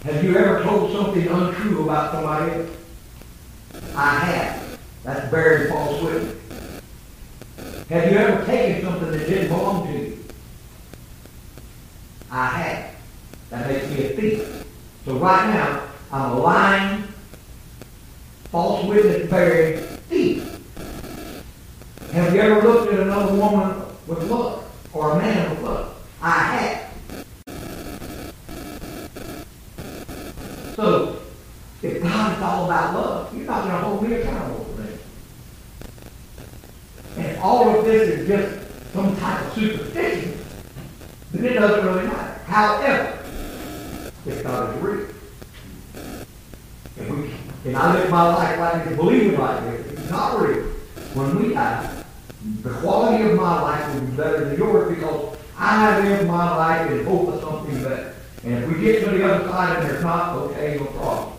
Have 0.04 0.24
you 0.24 0.38
ever 0.38 0.64
told 0.64 0.92
something 0.92 1.28
untrue 1.28 1.84
about 1.84 2.12
somebody 2.14 2.52
else? 2.52 2.70
I 3.96 4.16
have. 4.20 4.80
That's 5.04 5.32
bearing 5.32 5.72
false 5.72 6.02
witness. 6.02 6.45
Have 7.90 8.12
you 8.12 8.18
ever 8.18 8.44
taken 8.46 8.84
something 8.84 9.12
that 9.12 9.28
didn't 9.28 9.50
belong 9.50 9.86
to 9.86 9.94
you? 9.94 10.24
I 12.32 12.48
have. 12.48 12.96
That 13.52 13.68
makes 13.70 13.88
me 13.90 14.06
a 14.06 14.10
thief. 14.16 14.66
So 15.06 15.18
right 15.20 15.54
now, 15.54 15.84
I'm 16.12 16.32
a 16.32 16.40
lying, 16.40 17.04
false 18.46 18.86
witness 18.88 19.30
bearing 19.30 19.80
thief. 20.10 20.44
Have 22.14 22.34
you 22.34 22.42
ever 22.42 22.68
looked 22.68 22.92
at 22.92 23.00
another 23.02 23.36
woman 23.36 23.84
with 24.08 24.32
lust 24.32 24.66
or 24.92 25.12
a 25.12 25.18
man 25.20 25.52
with 25.52 25.62
lust? 25.62 25.96
I 26.24 26.40
have. 26.40 26.86
So, 30.76 31.22
if 31.84 32.02
God 32.02 32.36
is 32.36 32.42
all 32.42 32.66
about 32.66 32.94
love, 32.96 33.38
you're 33.38 33.46
not 33.46 33.64
going 33.64 33.76
to 33.76 33.82
hold 33.88 34.10
me 34.10 34.16
accountable 34.16 34.66
for 34.66 34.82
that. 34.82 35.00
And 37.18 37.26
if 37.28 37.35
all 37.46 37.78
of 37.78 37.86
this 37.86 38.10
is 38.10 38.28
just 38.28 38.92
some 38.92 39.16
type 39.18 39.46
of 39.46 39.54
superstition, 39.54 40.44
then 41.32 41.46
it 41.46 41.54
doesn't 41.54 41.86
really 41.86 42.08
matter. 42.08 42.42
However, 42.46 43.20
if 44.26 44.44
God 44.44 44.76
is 44.76 44.82
real, 44.82 45.08
if 46.98 47.10
we, 47.10 47.36
and 47.66 47.78
I 47.78 47.94
live 47.94 48.10
my 48.10 48.34
life 48.34 48.60
like 48.60 48.86
this, 48.86 48.98
believing 48.98 49.40
like 49.40 49.62
this, 49.62 49.92
it's 49.92 50.10
not 50.10 50.42
real. 50.42 50.64
When 51.14 51.36
we 51.36 51.54
die, 51.54 52.04
the 52.64 52.72
quality 52.72 53.30
of 53.30 53.36
my 53.36 53.62
life 53.62 53.94
will 53.94 54.02
be 54.02 54.18
better 54.18 54.46
than 54.46 54.58
yours 54.58 54.96
because 54.96 55.38
I 55.56 56.00
live 56.00 56.28
my 56.28 56.58
life 56.58 56.90
in 56.90 57.06
hope 57.06 57.28
of 57.28 57.42
something 57.42 57.84
better. 57.84 58.16
And 58.44 58.64
if 58.64 58.70
we 58.72 58.82
get 58.82 59.04
to 59.04 59.12
the 59.12 59.24
other 59.24 59.48
side 59.48 59.78
and 59.78 59.90
there's 59.90 60.04
not, 60.04 60.36
okay, 60.36 60.78
no 60.80 60.86
problem. 60.86 61.34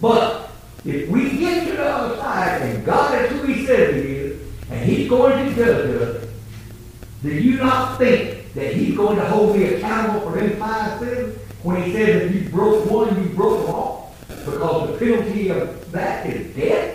But 0.00 0.50
if 0.84 1.08
we 1.08 1.38
get 1.38 1.68
to 1.68 1.76
the 1.76 1.84
other 1.84 2.16
side 2.16 2.62
and 2.62 2.84
God 2.84 3.24
is 3.24 3.30
who 3.30 3.46
He 3.46 3.66
says 3.66 3.94
He 3.94 4.10
is, 4.10 4.25
and 4.70 4.84
He's 4.88 5.08
going 5.08 5.46
to 5.46 5.54
judge 5.54 6.00
us, 6.00 6.28
do 7.22 7.30
you 7.30 7.58
not 7.58 7.98
think 7.98 8.52
that 8.54 8.74
He's 8.74 8.96
going 8.96 9.16
to 9.16 9.24
hold 9.26 9.56
me 9.56 9.64
accountable 9.74 10.30
for 10.30 10.38
them 10.38 10.56
five 10.58 10.98
sins? 11.00 11.38
When 11.62 11.82
He 11.82 11.92
says 11.92 12.30
if 12.30 12.34
you 12.34 12.48
broke 12.50 12.90
one, 12.90 13.22
you 13.22 13.28
broke 13.30 13.66
them 13.66 13.74
all. 13.74 14.14
Because 14.28 14.90
the 14.90 14.98
penalty 14.98 15.48
of 15.50 15.90
that 15.92 16.26
is 16.26 16.54
death. 16.54 16.92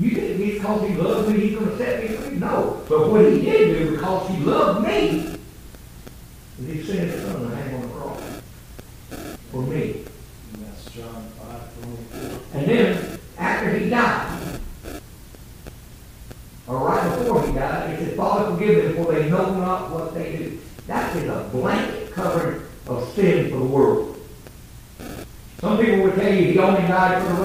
You 0.00 0.10
didn't 0.10 0.38
think 0.38 0.50
it's 0.50 0.58
because 0.58 0.88
He 0.88 0.94
loves 0.94 1.28
me, 1.28 1.40
He's 1.40 1.58
going 1.58 1.70
to 1.70 1.76
set 1.76 2.02
me 2.02 2.16
free? 2.16 2.36
No. 2.36 2.82
But 2.88 3.10
what 3.10 3.32
He 3.32 3.40
did 3.40 3.78
do, 3.78 3.90
because 3.92 4.28
He 4.28 4.36
loved 4.44 4.86
me, 4.86 5.38
is 6.60 6.66
He 6.66 6.82
sent 6.84 7.10
His 7.10 7.22
Son 7.22 7.50
to 7.50 7.56
hang 7.56 7.74
on 7.74 7.82
the 7.82 7.88
cross 7.88 8.20
for 9.50 9.62
me. 9.62 10.04
And 10.52 10.64
that's 10.64 10.84
John 10.92 11.26
five 11.38 11.82
twenty-four. 11.82 12.40
And 12.54 12.66
then, 12.68 13.18
after 13.36 13.78
he 13.78 13.90
died, 13.90 14.60
or 16.66 16.78
right 16.86 17.18
before 17.18 17.46
he 17.46 17.52
died, 17.54 17.98
he 17.98 18.04
said, 18.04 18.16
Father, 18.16 18.56
forgive 18.56 18.94
them, 18.94 19.04
for 19.04 19.12
they 19.12 19.28
know 19.28 19.54
not 19.54 19.90
what 19.90 20.14
they 20.14 20.36
do. 20.36 20.60
That 20.86 21.16
is 21.16 21.28
a 21.28 21.48
blanket 21.52 22.12
covering 22.12 22.62
of 22.86 23.08
sin 23.14 23.50
for 23.50 23.58
the 23.58 23.64
world. 23.64 24.20
Some 25.60 25.78
people 25.78 26.02
would 26.02 26.14
tell 26.14 26.32
you 26.98 27.37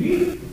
E 0.00 0.49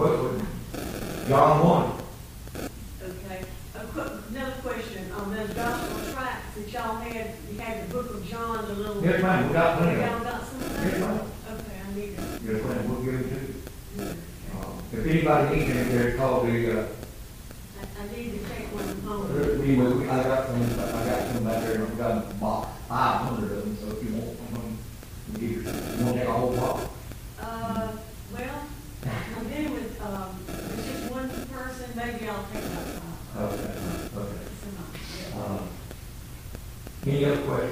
vote 0.00 0.32
with 0.32 0.42
me. 0.42 1.28
Y'all. 1.28 2.00
Okay. 3.02 3.44
Another 3.74 4.52
question 4.62 5.12
on 5.12 5.34
those 5.34 5.50
gospel 5.50 6.12
tracts 6.12 6.54
that 6.56 6.72
y'all 6.72 6.96
had, 6.96 7.34
you 7.52 7.58
had 7.58 7.86
the 7.88 7.94
book 7.94 8.10
of 8.14 8.26
John, 8.26 8.64
the 8.66 8.74
little. 8.74 9.04
Yes, 9.04 9.22
ma'am, 9.22 9.48
we 9.48 9.52
got 9.52 9.78
plenty 9.78 10.02
of 10.02 10.10
Y'all 10.10 10.20
got 10.20 10.42
some 10.46 10.60
Yes, 10.60 11.00
ma'am. 11.00 11.20
Okay, 11.52 11.76
I 11.84 11.94
need 11.94 12.02
it. 12.02 12.18
Yes, 12.44 12.64
ma'am, 12.64 12.88
we'll 12.88 13.02
give 13.02 13.12
them 13.12 13.28
to 13.28 14.02
you. 14.02 14.10
Um, 14.58 14.82
If 14.92 15.06
anybody 15.06 15.56
needs 15.56 15.70
any, 15.76 15.88
they're 15.90 16.16
called 16.16 16.46
the, 16.46 16.80
uh, 16.80 16.86
I, 17.80 18.02
I 18.02 18.16
need 18.16 18.40
to 18.40 18.48
take 18.48 18.66
one 18.72 19.00
home. 19.02 19.60
we, 19.60 19.76
we, 19.76 20.08
I 20.08 20.22
got 20.22 20.46
some. 20.46 20.62
uh, 20.62 20.89
Any 37.06 37.20
Neil 37.20 37.36
Quayle. 37.38 37.70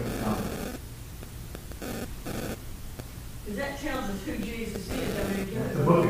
Because 3.44 3.58
that 3.58 3.78
tells 3.78 4.04
us 4.04 4.22
who 4.24 4.36
Jesus 4.38 4.90
is. 4.90 5.18
I 5.18 5.34
mean, 5.34 5.74
the 5.74 5.84
book 5.84 6.07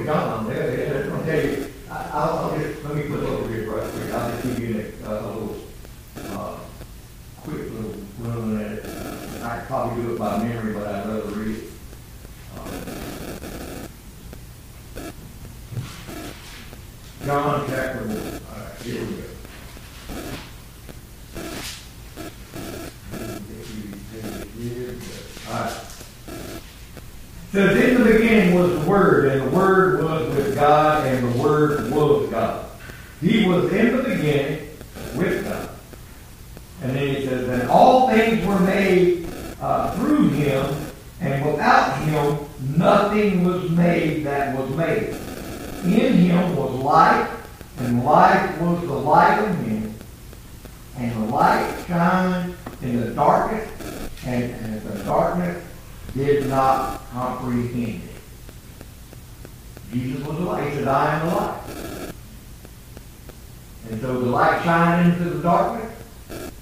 shined 64.89 65.13
into 65.13 65.31
the 65.31 65.43
darkness, 65.43 65.93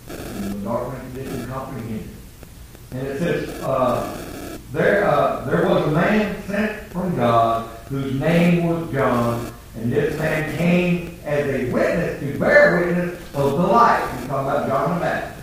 and 0.09 0.53
the 0.53 0.65
darkness 0.65 1.15
didn't 1.15 1.49
comprehend 1.49 2.01
it. 2.01 2.97
And 2.97 3.07
it 3.07 3.19
says, 3.19 3.63
uh, 3.63 4.59
there, 4.73 5.07
uh, 5.07 5.45
there 5.45 5.69
was 5.69 5.87
a 5.87 5.91
man 5.91 6.43
sent 6.45 6.83
from 6.89 7.17
God 7.17 7.69
whose 7.89 8.19
name 8.19 8.67
was 8.67 8.93
John, 8.93 9.53
and 9.77 9.93
this 9.93 10.19
man 10.19 10.57
came 10.57 11.19
as 11.25 11.47
a 11.47 11.71
witness 11.71 12.21
to 12.21 12.39
bear 12.39 12.87
witness 12.87 13.21
of 13.35 13.53
the 13.53 13.67
light. 13.67 14.09
He's 14.19 14.29
talking 14.29 14.49
about 14.49 14.69
John 14.69 14.95
the 14.95 15.01
Baptist. 15.05 15.43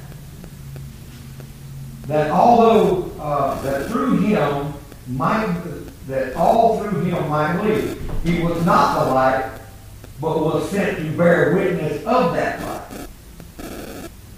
That 2.08 2.32
although 2.32 3.12
uh, 3.22 3.62
that 3.62 3.90
through 3.90 4.18
him 4.18 4.74
might 5.08 5.48
that 6.08 6.36
all 6.36 6.82
through 6.82 7.00
him 7.02 7.30
might 7.30 7.56
believe, 7.56 8.12
he 8.26 8.44
was 8.44 8.66
not 8.66 9.06
the 9.06 9.14
light, 9.14 9.50
but 10.20 10.38
was 10.40 10.70
sent 10.70 10.98
to 10.98 11.18
bear 11.18 11.56
witness 11.56 12.06
of 12.06 12.34
that 12.34 12.62
light. 12.62 12.73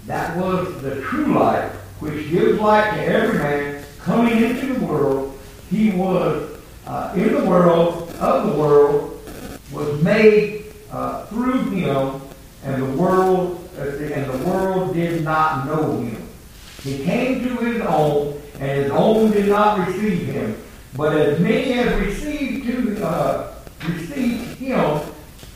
That 0.06 0.36
was 0.36 0.80
the 0.82 1.00
true 1.02 1.34
light, 1.34 1.68
which 1.98 2.30
gives 2.30 2.60
light 2.60 2.94
to 2.94 3.04
every 3.04 3.38
man 3.38 3.84
coming 3.98 4.42
into 4.42 4.74
the 4.74 4.86
world. 4.86 5.36
He 5.68 5.90
was 5.90 6.60
uh, 6.86 7.12
in 7.16 7.32
the 7.34 7.44
world, 7.44 8.10
of 8.20 8.52
the 8.52 8.58
world, 8.58 9.20
was 9.72 10.00
made 10.02 10.66
uh, 10.92 11.26
through 11.26 11.70
him, 11.70 12.20
and 12.62 12.82
the 12.82 13.02
world 13.02 13.68
uh, 13.78 13.82
and 13.82 14.30
the 14.30 14.48
world 14.48 14.94
did 14.94 15.24
not 15.24 15.66
know 15.66 16.00
him. 16.00 16.22
He 16.82 17.02
came 17.04 17.42
to 17.42 17.56
his 17.64 17.82
own, 17.82 18.40
and 18.60 18.82
his 18.82 18.90
own 18.92 19.32
did 19.32 19.48
not 19.48 19.86
receive 19.86 20.28
him. 20.28 20.56
But 20.96 21.16
as 21.16 21.40
many 21.40 21.74
as 21.74 22.00
received 22.00 22.66
to 22.68 23.04
uh, 23.04 23.54
received 23.86 24.56
him, 24.58 25.00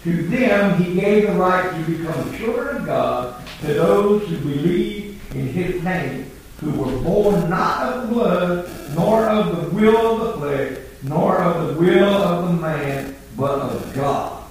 to 0.03 0.23
them 0.29 0.83
he 0.83 1.01
gave 1.01 1.29
the 1.29 1.35
right 1.35 1.71
to 1.71 1.91
become 1.91 2.37
children 2.37 2.79
of 2.79 2.87
God, 2.87 3.40
to 3.61 3.75
those 3.75 4.27
who 4.27 4.39
believe 4.39 5.21
in 5.35 5.47
his 5.49 5.83
name, 5.83 6.31
who 6.61 6.71
were 6.71 6.99
born 7.03 7.51
not 7.51 7.83
of 7.93 8.09
the 8.09 8.15
blood, 8.15 8.71
nor 8.95 9.27
of 9.27 9.57
the 9.57 9.77
will 9.77 10.23
of 10.23 10.27
the 10.27 10.33
flesh, 10.39 10.79
nor 11.03 11.39
of 11.39 11.69
the 11.69 11.75
will 11.81 12.05
of 12.05 12.49
the 12.49 12.55
man, 12.55 13.17
but 13.37 13.59
of 13.59 13.95
God. 13.95 14.45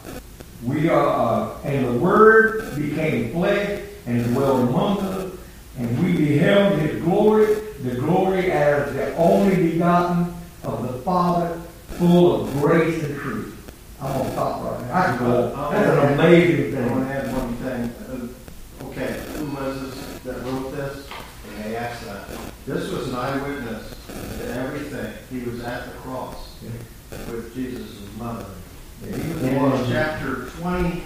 We 0.64 0.89
are, 0.89 1.07
uh, 1.07 1.57
and 1.64 1.86
the 1.86 1.93
Word 1.93 2.76
became 2.76 3.32
flesh 3.32 3.82
and 4.05 4.26
dwelt 4.34 4.70
among 4.70 4.99
us, 4.99 5.34
and 5.78 6.03
we 6.03 6.14
beheld 6.14 6.80
his 6.80 7.01
glory, 7.01 7.55
the 7.82 7.95
glory 7.95 8.51
as 8.51 8.93
the 8.93 9.16
only 9.16 9.72
begotten 9.72 10.34
of 10.64 10.84
the 10.84 10.99
Father, 10.99 11.60
full 11.97 12.43
of 12.43 12.53
grace 12.62 13.03
and 13.03 13.20
truth. 13.20 13.55
I'm 14.01 14.18
gonna 14.18 14.32
stop 14.32 14.64
right 14.64 14.80
there. 14.80 14.95
I 14.95 15.05
can 15.05 15.18
go. 15.18 15.72
That's 15.72 15.97
an 15.97 16.14
amazing 16.14 16.72
thing. 16.74 16.84
I 16.84 16.91
want 16.91 17.07
to 17.07 17.14
add 17.14 17.34
one 17.34 17.55
thing. 17.55 17.84
Uh, 18.07 18.28
Okay, 18.82 19.22
who 19.36 19.45
was 19.51 19.91
this 19.91 20.19
that 20.32 20.44
wrote 20.44 20.72
this? 20.76 21.08
And 21.48 21.66
they 21.66 21.76
asked 21.76 22.06
that. 22.06 22.28
This 22.66 22.92
was 22.92 23.10
an 23.10 23.16
eyewitness 23.16 23.96
to 24.40 24.54
everything. 24.54 25.14
He 25.32 25.50
was 25.50 25.64
at 25.64 25.86
the 25.86 25.92
cross 26.00 26.56
with 27.32 27.54
Jesus' 27.56 27.98
mother. 28.18 28.46
Was 29.02 29.12
In 29.12 29.56
one 29.56 29.72
of 29.72 29.88
the- 29.88 29.94
chapter 29.94 30.46
20, 30.60 31.04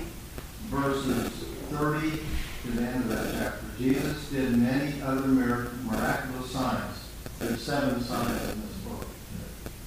verses 0.69 1.31
30 1.71 2.19
to 2.63 2.71
the 2.71 2.81
end 2.81 3.03
of 3.03 3.09
that 3.09 3.33
chapter, 3.33 3.65
Jesus 3.77 4.29
did 4.29 4.57
many 4.57 5.01
other 5.01 5.27
miraculous 5.27 6.51
signs. 6.51 6.97
There's 7.39 7.61
seven 7.61 8.03
signs 8.03 8.41
in 8.51 8.61
this 8.61 8.77
book. 8.87 9.05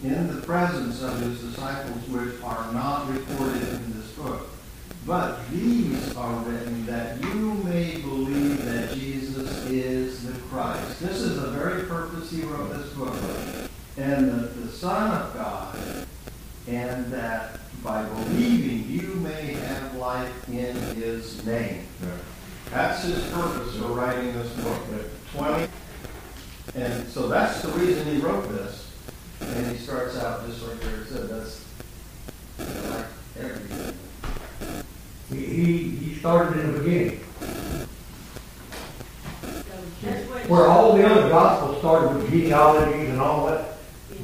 In 0.04 0.28
the 0.34 0.40
presence 0.42 1.02
of 1.02 1.18
his 1.20 1.40
disciples, 1.40 2.08
which 2.08 2.42
are 2.44 2.72
not 2.72 3.12
recorded 3.12 3.62
in 3.62 3.92
this 4.00 4.12
book. 4.12 4.48
But 5.06 5.48
these 5.50 6.16
are 6.16 6.34
written 6.40 6.84
that 6.86 7.22
you 7.22 7.54
may 7.64 7.96
believe 7.98 8.64
that 8.64 8.95
is 9.80 10.26
the 10.26 10.38
Christ. 10.48 11.00
This 11.00 11.20
is 11.20 11.40
the 11.40 11.48
very 11.48 11.84
purpose 11.84 12.30
he 12.30 12.42
wrote 12.42 12.72
this 12.72 12.92
book. 12.92 13.14
And 13.96 14.30
the, 14.30 14.46
the 14.60 14.68
Son 14.68 15.12
of 15.12 15.34
God 15.34 15.78
and 16.68 17.06
that 17.12 17.60
by 17.82 18.04
believing 18.04 18.88
you 18.88 19.14
may 19.16 19.54
have 19.54 19.94
life 19.94 20.48
in 20.48 20.74
his 20.96 21.44
name. 21.46 21.86
That's 22.70 23.04
his 23.04 23.24
purpose 23.30 23.76
for 23.76 23.92
writing 23.92 24.32
this 24.32 24.52
book. 24.54 24.80
Twenty, 25.32 25.68
and 26.74 27.06
so 27.08 27.28
that's 27.28 27.62
the 27.62 27.68
reason 27.72 28.06
he 28.06 28.18
wrote 28.18 28.48
this. 28.48 28.90
And 29.40 29.76
he 29.76 29.82
starts 29.82 30.16
out 30.16 30.46
just 30.46 30.62
like 30.66 30.80
there 30.80 31.04
said, 31.04 31.28
that's 31.28 31.64
like 32.58 33.06
everything. 33.38 33.94
He, 35.30 35.90
he 35.90 36.14
started 36.18 36.60
in 36.60 36.72
the 36.72 36.78
beginning. 36.80 37.20
So 37.40 37.86
that's 40.02 40.28
what. 40.28 40.35
Where 40.48 40.68
all 40.68 40.96
the 40.96 41.04
other 41.04 41.28
gospels 41.28 41.78
started 41.78 42.14
with 42.14 42.30
genealogies 42.30 43.08
and 43.10 43.20
all 43.20 43.46
that, 43.46 43.78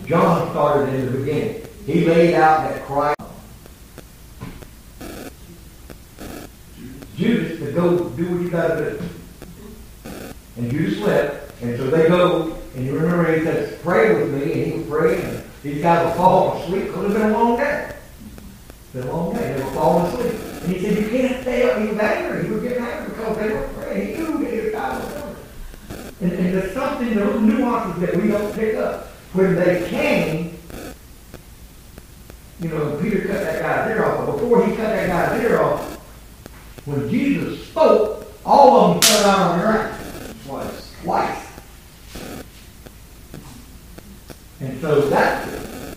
John 0.07 0.51
started 0.51 0.95
in 0.95 1.07
the 1.07 1.19
beginning. 1.19 1.67
He 1.85 2.05
laid 2.05 2.35
out 2.35 2.69
that 2.69 2.85
Christ. 2.85 3.17
Judas 7.17 7.59
to 7.59 7.73
go 7.73 8.09
do 8.11 8.31
what 8.31 8.41
you 8.41 8.51
gotta 8.51 8.99
do. 8.99 9.01
And 10.57 10.71
Judas 10.71 11.01
left, 11.01 11.63
and 11.63 11.77
so 11.77 11.91
they 11.91 12.07
go, 12.07 12.57
and 12.77 12.87
you 12.87 12.97
remember 12.97 13.35
he 13.35 13.45
says, 13.45 13.81
pray 13.83 14.15
with 14.15 14.33
me, 14.33 14.53
and 14.53 14.73
he 14.73 14.79
was 14.79 14.89
praying, 14.89 15.25
and 15.25 15.45
these 15.63 15.83
guys 15.83 16.07
were 16.07 16.15
falling 16.15 16.63
asleep, 16.63 16.85
because 16.85 17.05
it's 17.07 17.15
been 17.15 17.31
a 17.31 17.33
long 17.33 17.57
day. 17.57 17.95
It's 18.69 18.93
been 18.93 19.09
a 19.09 19.13
long 19.13 19.35
day, 19.35 19.55
they 19.55 19.65
were 19.65 19.71
falling 19.73 20.07
asleep. 20.07 20.41
And 20.63 20.73
he 20.73 20.81
said, 20.81 20.99
you 21.03 21.09
can't 21.09 21.43
stay 21.43 21.71
up, 21.71 21.81
he 21.81 21.89
was 21.89 21.99
angry, 21.99 22.45
he 22.45 22.51
was 22.53 22.63
getting 22.63 22.85
angry 22.85 23.09
because 23.09 23.37
they 23.39 23.49
were 23.49 23.69
praying, 23.75 24.17
he 24.17 24.23
that 24.23 24.53
his 24.53 24.73
time 24.73 25.01
was 25.01 25.13
coming. 25.15 25.33
And, 26.23 26.33
and 26.33 26.55
there's 26.55 26.73
something, 26.73 27.15
those 27.15 27.41
nuances 27.43 28.01
that 28.01 28.17
we 28.17 28.29
don't 28.29 28.55
pick 28.55 28.77
up. 28.77 29.09
When 29.33 29.57
they 29.57 29.89
came, 29.89 30.57
you 32.61 32.69
know, 32.69 32.97
Peter 33.03 33.23
cut 33.27 33.43
that 33.43 33.61
guy's 33.61 33.91
ear 33.91 34.05
off, 34.05 34.27
but 34.27 34.33
before 34.37 34.65
he 34.65 34.77
cut 34.77 34.87
that 34.87 35.09
guy's 35.09 35.43
ear 35.43 35.61
off, 35.61 35.97
when 36.85 37.11
Jesus 37.11 37.67
spoke, 37.67 38.33
all 38.45 38.77
of 38.77 38.95
them 38.95 39.03
fell 39.03 39.31
out 39.31 39.51
on 39.51 39.59
their 39.59 39.69
ass 39.69 40.35
Twice. 40.47 40.95
twice. 41.03 41.49
And 44.61 44.81
so 44.81 45.01
that, 45.09 45.49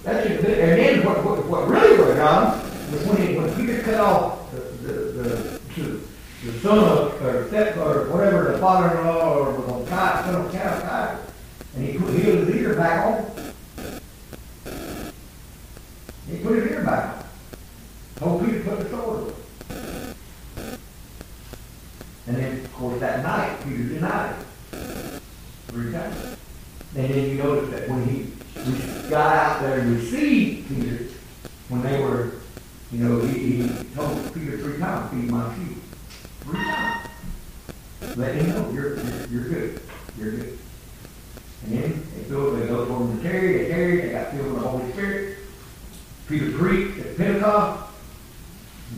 that's, 0.02 0.28
and 0.28 0.44
then 0.44 1.06
what, 1.06 1.24
what, 1.24 1.46
what 1.46 1.68
really 1.68 2.00
went 2.00 2.20
on 2.20 2.62
was 2.92 3.06
when 3.06 3.28
he, 3.28 3.36
when 3.38 3.56
Peter 3.56 3.84
cut 3.84 4.00
off 4.00 4.52
the, 4.52 4.60
the, 4.62 4.94
the, 4.94 5.60
the, 5.76 6.00
the 6.46 6.60
son 6.60 6.80
of, 6.80 7.22
or 7.22 7.48
step, 7.48 7.78
or 7.78 8.10
whatever, 8.10 8.52
the 8.52 8.58
father-in-law, 8.60 9.38
or 9.38 9.54
the 9.54 9.90
guy, 9.90 10.24
son 10.24 10.46
of 10.46 10.52
Caiaphas, 10.52 11.34
and 11.76 11.86
he 11.86 11.98
put, 11.98 12.10
his 12.14 12.50
ear 12.56 12.76
back 12.76 13.06
on. 13.06 13.16
He 16.30 16.38
put 16.38 16.56
his 16.58 16.72
ear 16.72 16.84
back 16.84 17.18
on. 17.18 17.24
Told 18.16 18.46
Peter 18.46 18.64
put 18.64 18.80
the 18.80 18.90
sword 18.90 19.20
away. 19.24 19.34
And 22.28 22.38
then, 22.38 22.52
of 22.66 22.74
course, 22.74 23.00
that 23.00 23.24
night, 23.24 23.64
Peter 23.64 23.84
denied 23.84 24.36
it. 24.40 25.22
Three 25.68 25.92
times. 25.92 26.38
And 26.96 27.10
then 27.10 27.30
you 27.30 27.36
notice 27.36 27.70
that 27.72 27.90
when 27.90 28.08
he 28.08 28.32
re- 28.56 29.10
got 29.10 29.36
out 29.36 29.62
there 29.62 29.80
and 29.80 29.98
received 29.98 30.70
Peter, 30.70 31.08
when 31.68 31.82
they 31.82 32.00
were, 32.00 32.32
you 32.92 33.00
know, 33.04 33.20
he, 33.28 33.64
he 33.64 33.84
told 33.94 34.34
Peter 34.34 34.58
three 34.58 34.78
times, 34.80 35.12
feed 35.12 35.30
my 35.30 35.54
sheep. 35.56 35.78
Three 36.42 36.64
times. 36.64 37.10
Let 38.16 38.36
him 38.36 38.50
know, 38.50 38.72
you're, 38.72 38.96
you're, 38.96 39.28
you're 39.28 39.50
good. 39.50 39.82
You're 40.18 40.32
good. 40.32 40.58
And 41.66 41.74
then 41.74 42.08
they 42.16 42.24
filled, 42.24 42.62
they 42.62 42.68
go 42.68 42.86
for 42.86 42.98
him 43.00 43.18
to 43.18 43.24
tarry, 43.24 43.58
they 43.58 43.68
tarried, 43.68 44.04
they 44.04 44.12
got 44.12 44.32
filled 44.32 44.54
with 44.54 44.62
the 44.64 44.68
Holy 44.70 44.92
Spirit. 44.94 45.38
Peter 46.28 46.58
preached 46.58 47.00
at 47.06 47.18
Pentecost. 47.18 47.92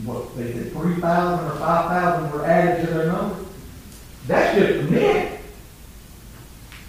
What, 0.04 0.36
they 0.36 0.52
said 0.52 0.70
three 0.72 0.96
thousand 1.00 1.46
or 1.46 1.56
five 1.56 1.90
thousand 1.90 2.30
were 2.30 2.44
added 2.44 2.86
to 2.86 2.92
their 2.92 3.06
number. 3.06 3.44
That's 4.26 4.56
just 4.56 4.84
the 4.84 4.90
men. 4.94 5.38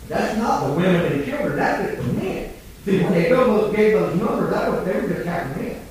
That's 0.09 0.37
not 0.37 0.67
the 0.67 0.73
women 0.73 1.05
and 1.05 1.21
the 1.21 1.25
children, 1.25 1.55
that's 1.55 1.95
just 1.95 2.07
the 2.07 2.13
men. 2.13 2.53
See, 2.83 3.01
when 3.01 3.13
they 3.13 3.21
gave 3.23 3.29
those, 3.29 3.75
gave 3.75 3.93
those 3.93 4.15
numbers, 4.15 4.49
that 4.51 4.71
was, 4.71 4.85
they 4.85 4.99
were 4.99 5.07
just 5.07 5.23
counting 5.23 5.65
in. 5.65 5.81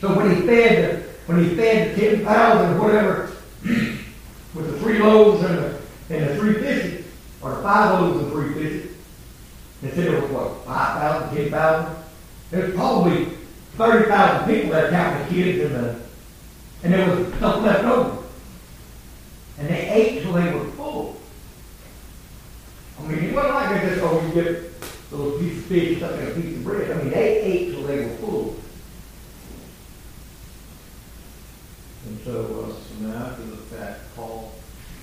So 0.00 0.16
when 0.16 0.34
he 0.34 0.46
fed, 0.46 1.02
the 1.02 1.08
when 1.26 1.44
he 1.44 1.54
fed 1.54 1.94
the 1.94 2.00
ten 2.00 2.24
thousand 2.24 2.76
or 2.76 2.80
whatever, 2.82 3.32
with 4.54 4.70
the 4.70 4.78
three 4.78 4.98
loaves 4.98 5.44
and 5.44 5.58
the, 5.58 5.80
and 6.10 6.30
the 6.30 6.36
three 6.36 6.54
fishes, 6.54 7.06
or 7.42 7.50
the 7.56 7.62
five 7.62 8.00
loaves 8.00 8.22
and 8.22 8.32
three 8.32 8.54
fishes, 8.54 8.96
instead 9.82 10.14
of 10.14 10.30
what, 10.32 10.64
five 10.64 11.00
thousand, 11.00 11.36
ten 11.36 11.50
thousand? 11.50 12.04
There's 12.50 12.74
probably 12.74 13.36
thirty 13.76 14.08
thousand 14.08 14.54
people 14.54 14.70
there 14.70 14.90
counting 14.90 15.26
the 15.26 15.34
kids 15.34 15.64
and 15.64 15.74
the, 15.74 16.00
and 16.84 16.92
there 16.92 17.16
was 17.16 17.34
stuff 17.36 17.62
left 17.62 17.84
over. 17.84 18.22
And 19.58 19.68
they 19.68 19.88
ate 19.88 20.22
till 20.22 20.34
they 20.34 20.52
were 20.52 20.66
full. 20.72 21.16
I 23.00 23.02
mean, 23.06 23.24
it 23.24 23.34
wasn't 23.34 23.54
like 23.54 23.80
they 23.80 23.88
just, 23.88 24.02
oh, 24.02 24.20
you 24.26 24.34
get 24.34 24.46
a 24.46 25.16
little 25.16 25.38
piece 25.40 25.58
of 25.58 25.64
fish 25.64 25.96
stuck 25.96 26.20
in 26.20 26.26
a 26.26 26.30
piece 26.32 26.56
of 26.56 26.62
bread. 26.62 26.90
I 26.90 27.02
mean, 27.02 27.10
they 27.10 27.40
ate 27.40 27.72
till 27.72 27.84
they 27.84 28.04
were 28.04 28.16
full. 28.16 28.56
And 32.06 32.20
so, 32.20 32.66
uh, 32.68 32.94
So 32.94 33.06
now 33.06 33.26
after 33.26 33.44
the 33.44 33.56
fact, 33.56 34.00
Paul 34.14 34.52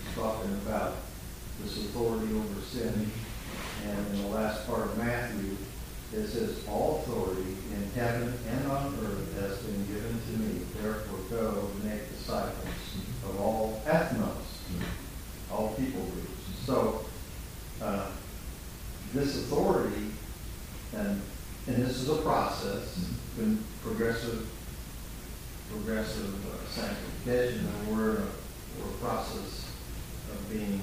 is 0.08 0.16
talking 0.16 0.54
about 0.66 0.96
this 1.62 1.78
authority 1.78 2.34
over 2.34 2.62
sin. 2.62 3.12
And 3.86 4.08
in 4.08 4.22
the 4.22 4.28
last 4.30 4.68
part 4.68 4.82
of 4.82 4.98
Matthew, 4.98 5.56
it 6.14 6.28
says, 6.28 6.64
all 6.70 7.04
authority 7.04 7.58
in 7.74 7.92
heaven 7.96 8.34
and 8.50 8.72
on 8.72 8.98
earth 9.04 9.42
has 9.42 9.58
been 9.60 9.86
given 9.88 10.22
to 10.28 10.32
me. 10.40 10.62
Therefore 10.82 11.20
go 11.30 11.70
and 11.74 11.84
make 11.84 12.10
disciples 12.10 12.68
of 13.26 13.40
all 13.40 13.82
ethnos, 13.86 14.36
all 15.52 15.74
people 15.76 16.02
groups. 16.02 16.66
So, 16.66 17.06
uh, 17.82 18.12
this 19.14 19.38
authority, 19.38 20.08
and, 20.96 21.22
and 21.68 21.76
this 21.76 21.98
is 21.98 22.10
a 22.10 22.18
process, 22.18 23.10
been 23.38 23.64
progressive 23.84 24.48
progressive 25.92 26.46
uh, 26.46 26.70
sanctification, 26.70 27.66
and 27.68 27.88
we're, 27.98 28.12
a- 28.20 28.28
we're 28.80 28.90
a 28.92 28.98
process 29.02 29.68
of 30.32 30.50
being 30.50 30.80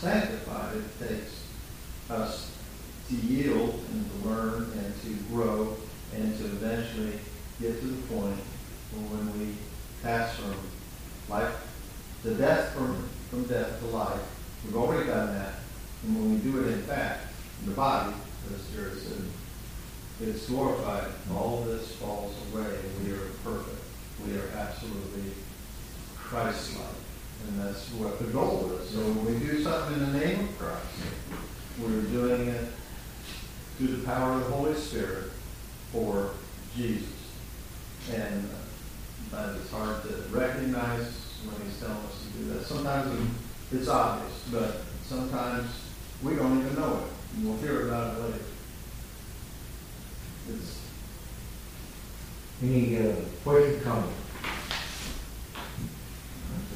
sanctified. 0.00 0.76
It 0.76 1.08
takes 1.08 1.44
us 2.10 2.50
to 3.08 3.14
yield 3.14 3.80
and 3.92 4.10
to 4.10 4.28
learn 4.28 4.72
and 4.72 5.02
to 5.02 5.22
grow 5.32 5.76
and 6.16 6.36
to 6.38 6.44
eventually 6.46 7.12
get 7.60 7.78
to 7.80 7.86
the 7.86 8.02
point 8.12 8.40
when 8.92 9.38
we 9.38 9.54
pass 10.02 10.34
from 10.34 10.56
life 11.28 11.54
to 12.24 12.34
death, 12.34 12.72
from, 12.74 13.08
from 13.30 13.44
death 13.44 13.78
to 13.78 13.86
life, 13.86 14.20
we've 14.64 14.76
already 14.76 15.06
done 15.06 15.32
that. 15.32 15.54
And 16.02 16.16
when 16.16 16.32
we 16.32 16.38
do 16.38 16.58
it 16.66 16.72
in 16.72 16.82
fact, 16.82 17.28
in 17.62 17.68
the 17.70 17.76
body, 17.76 18.14
as 18.52 18.74
Jerry 18.74 18.98
said, 18.98 19.22
it's 20.20 20.48
glorified, 20.48 21.04
all 21.32 21.62
this 21.62 21.92
falls 21.92 22.34
away, 22.52 22.64
and 22.66 23.06
we 23.06 23.12
are 23.12 23.28
perfect. 23.44 23.76
We 24.26 24.36
are 24.36 24.48
absolutely 24.56 25.32
Christ-like, 26.16 26.84
and 27.48 27.60
that's 27.60 27.88
what 27.92 28.18
the 28.18 28.26
goal 28.26 28.70
is. 28.80 28.90
So 28.90 28.98
when 28.98 29.24
we 29.26 29.46
do 29.46 29.62
something 29.62 29.94
in 29.94 30.12
the 30.12 30.18
name 30.18 30.40
of 30.40 30.58
Christ, 30.58 30.86
we're 31.80 32.02
doing 32.02 32.48
it 32.48 32.68
through 33.76 33.96
the 33.96 34.04
power 34.04 34.32
of 34.32 34.40
the 34.40 34.50
Holy 34.50 34.74
Spirit 34.74 35.30
for 35.92 36.34
Jesus. 36.76 37.08
And 38.12 38.48
is 39.32 39.70
hard 39.70 40.02
to 40.02 40.08
recognize 40.30 41.38
when 41.44 41.54
he's 41.64 41.78
telling 41.78 41.96
us 41.96 42.26
to 42.26 42.38
do 42.38 42.44
that. 42.52 42.66
Sometimes 42.66 43.30
it's 43.70 43.88
obvious, 43.88 44.44
but 44.50 44.82
sometimes 45.06 45.70
we 46.22 46.34
don't 46.34 46.58
even 46.58 46.74
know 46.74 46.98
it, 46.98 47.36
and 47.36 47.46
we'll 47.46 47.58
hear 47.58 47.86
about 47.86 48.16
it 48.16 48.22
later. 48.22 48.44
It's 50.48 50.79
any, 52.62 52.98
uh, 52.98 53.14
questions, 53.42 53.82
comments? 53.82 54.12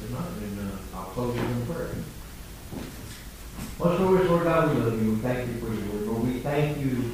If 0.03 0.11
not, 0.11 0.39
then, 0.39 0.67
uh, 0.67 0.97
I'll 0.97 1.05
close 1.05 1.35
it 1.35 1.41
in 1.43 1.65
prayer. 1.65 1.89
Most 3.79 3.99
Lord, 3.99 4.25
Lord 4.25 4.43
God, 4.43 4.73
we 4.73 4.81
love 4.81 5.03
you, 5.03 5.11
we 5.11 5.17
thank 5.17 5.47
you 5.47 5.59
for 5.59 5.73
your 5.73 5.93
word, 5.93 6.07
Lord, 6.07 6.23
we 6.23 6.39
thank 6.39 6.77
you 6.79 7.11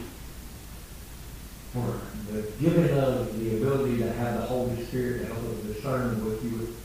for 1.73 2.01
the 2.31 2.41
giving 2.61 2.97
of 2.97 3.39
the 3.39 3.57
ability 3.57 3.97
to 3.97 4.11
have 4.13 4.41
the 4.41 4.45
Holy 4.45 4.85
Spirit 4.85 5.19
to 5.19 5.25
help 5.25 5.39
us 5.39 5.57
discern 5.65 6.23
what 6.23 6.43
you, 6.43 6.75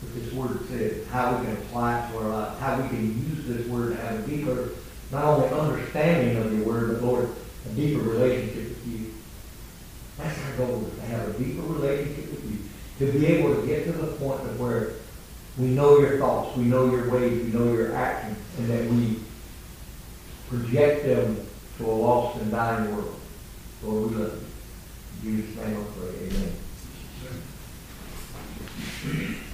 what 0.00 0.14
this 0.14 0.32
word 0.32 0.66
says, 0.68 1.06
how 1.08 1.36
we 1.36 1.44
can 1.46 1.56
apply 1.56 1.98
it 1.98 2.12
to 2.12 2.18
our 2.18 2.28
lives, 2.28 2.60
how 2.60 2.80
we 2.80 2.88
can 2.88 3.04
use 3.04 3.46
this 3.46 3.66
word 3.68 3.96
to 3.96 4.02
have 4.02 4.20
a 4.20 4.22
deeper, 4.26 4.70
not 5.12 5.24
only 5.24 5.48
understanding 5.48 6.36
of 6.36 6.52
your 6.52 6.66
word, 6.66 6.92
but 6.92 7.02
Lord, 7.02 7.28
a 7.66 7.68
deeper 7.74 8.02
relationship 8.02 8.56
with. 8.56 8.73
That's 10.18 10.38
our 10.44 10.56
goal, 10.56 10.90
to 10.94 11.00
have 11.06 11.28
a 11.28 11.32
deeper 11.38 11.62
relationship 11.62 12.30
with 12.30 12.44
you, 12.50 12.58
to 13.06 13.12
be 13.18 13.26
able 13.26 13.60
to 13.60 13.66
get 13.66 13.84
to 13.84 13.92
the 13.92 14.06
point 14.14 14.40
of 14.42 14.60
where 14.60 14.92
we 15.58 15.66
know 15.68 15.98
your 15.98 16.18
thoughts, 16.18 16.56
we 16.56 16.64
know 16.64 16.90
your 16.90 17.10
ways, 17.10 17.44
we 17.44 17.52
know 17.52 17.72
your 17.72 17.94
actions, 17.94 18.38
and 18.58 18.68
that 18.70 18.86
we 18.86 19.20
project 20.48 21.04
them 21.04 21.46
to 21.78 21.86
a 21.86 21.92
lost 21.92 22.40
and 22.40 22.50
dying 22.50 22.94
world. 22.94 23.20
Lord, 23.82 24.10
we 24.10 24.16
love 24.16 24.44
you. 25.22 25.30
In 25.30 25.36
Jesus' 25.36 25.56
name 25.56 25.76
I 25.76 25.84
pray, 25.98 26.12
amen. 29.08 29.44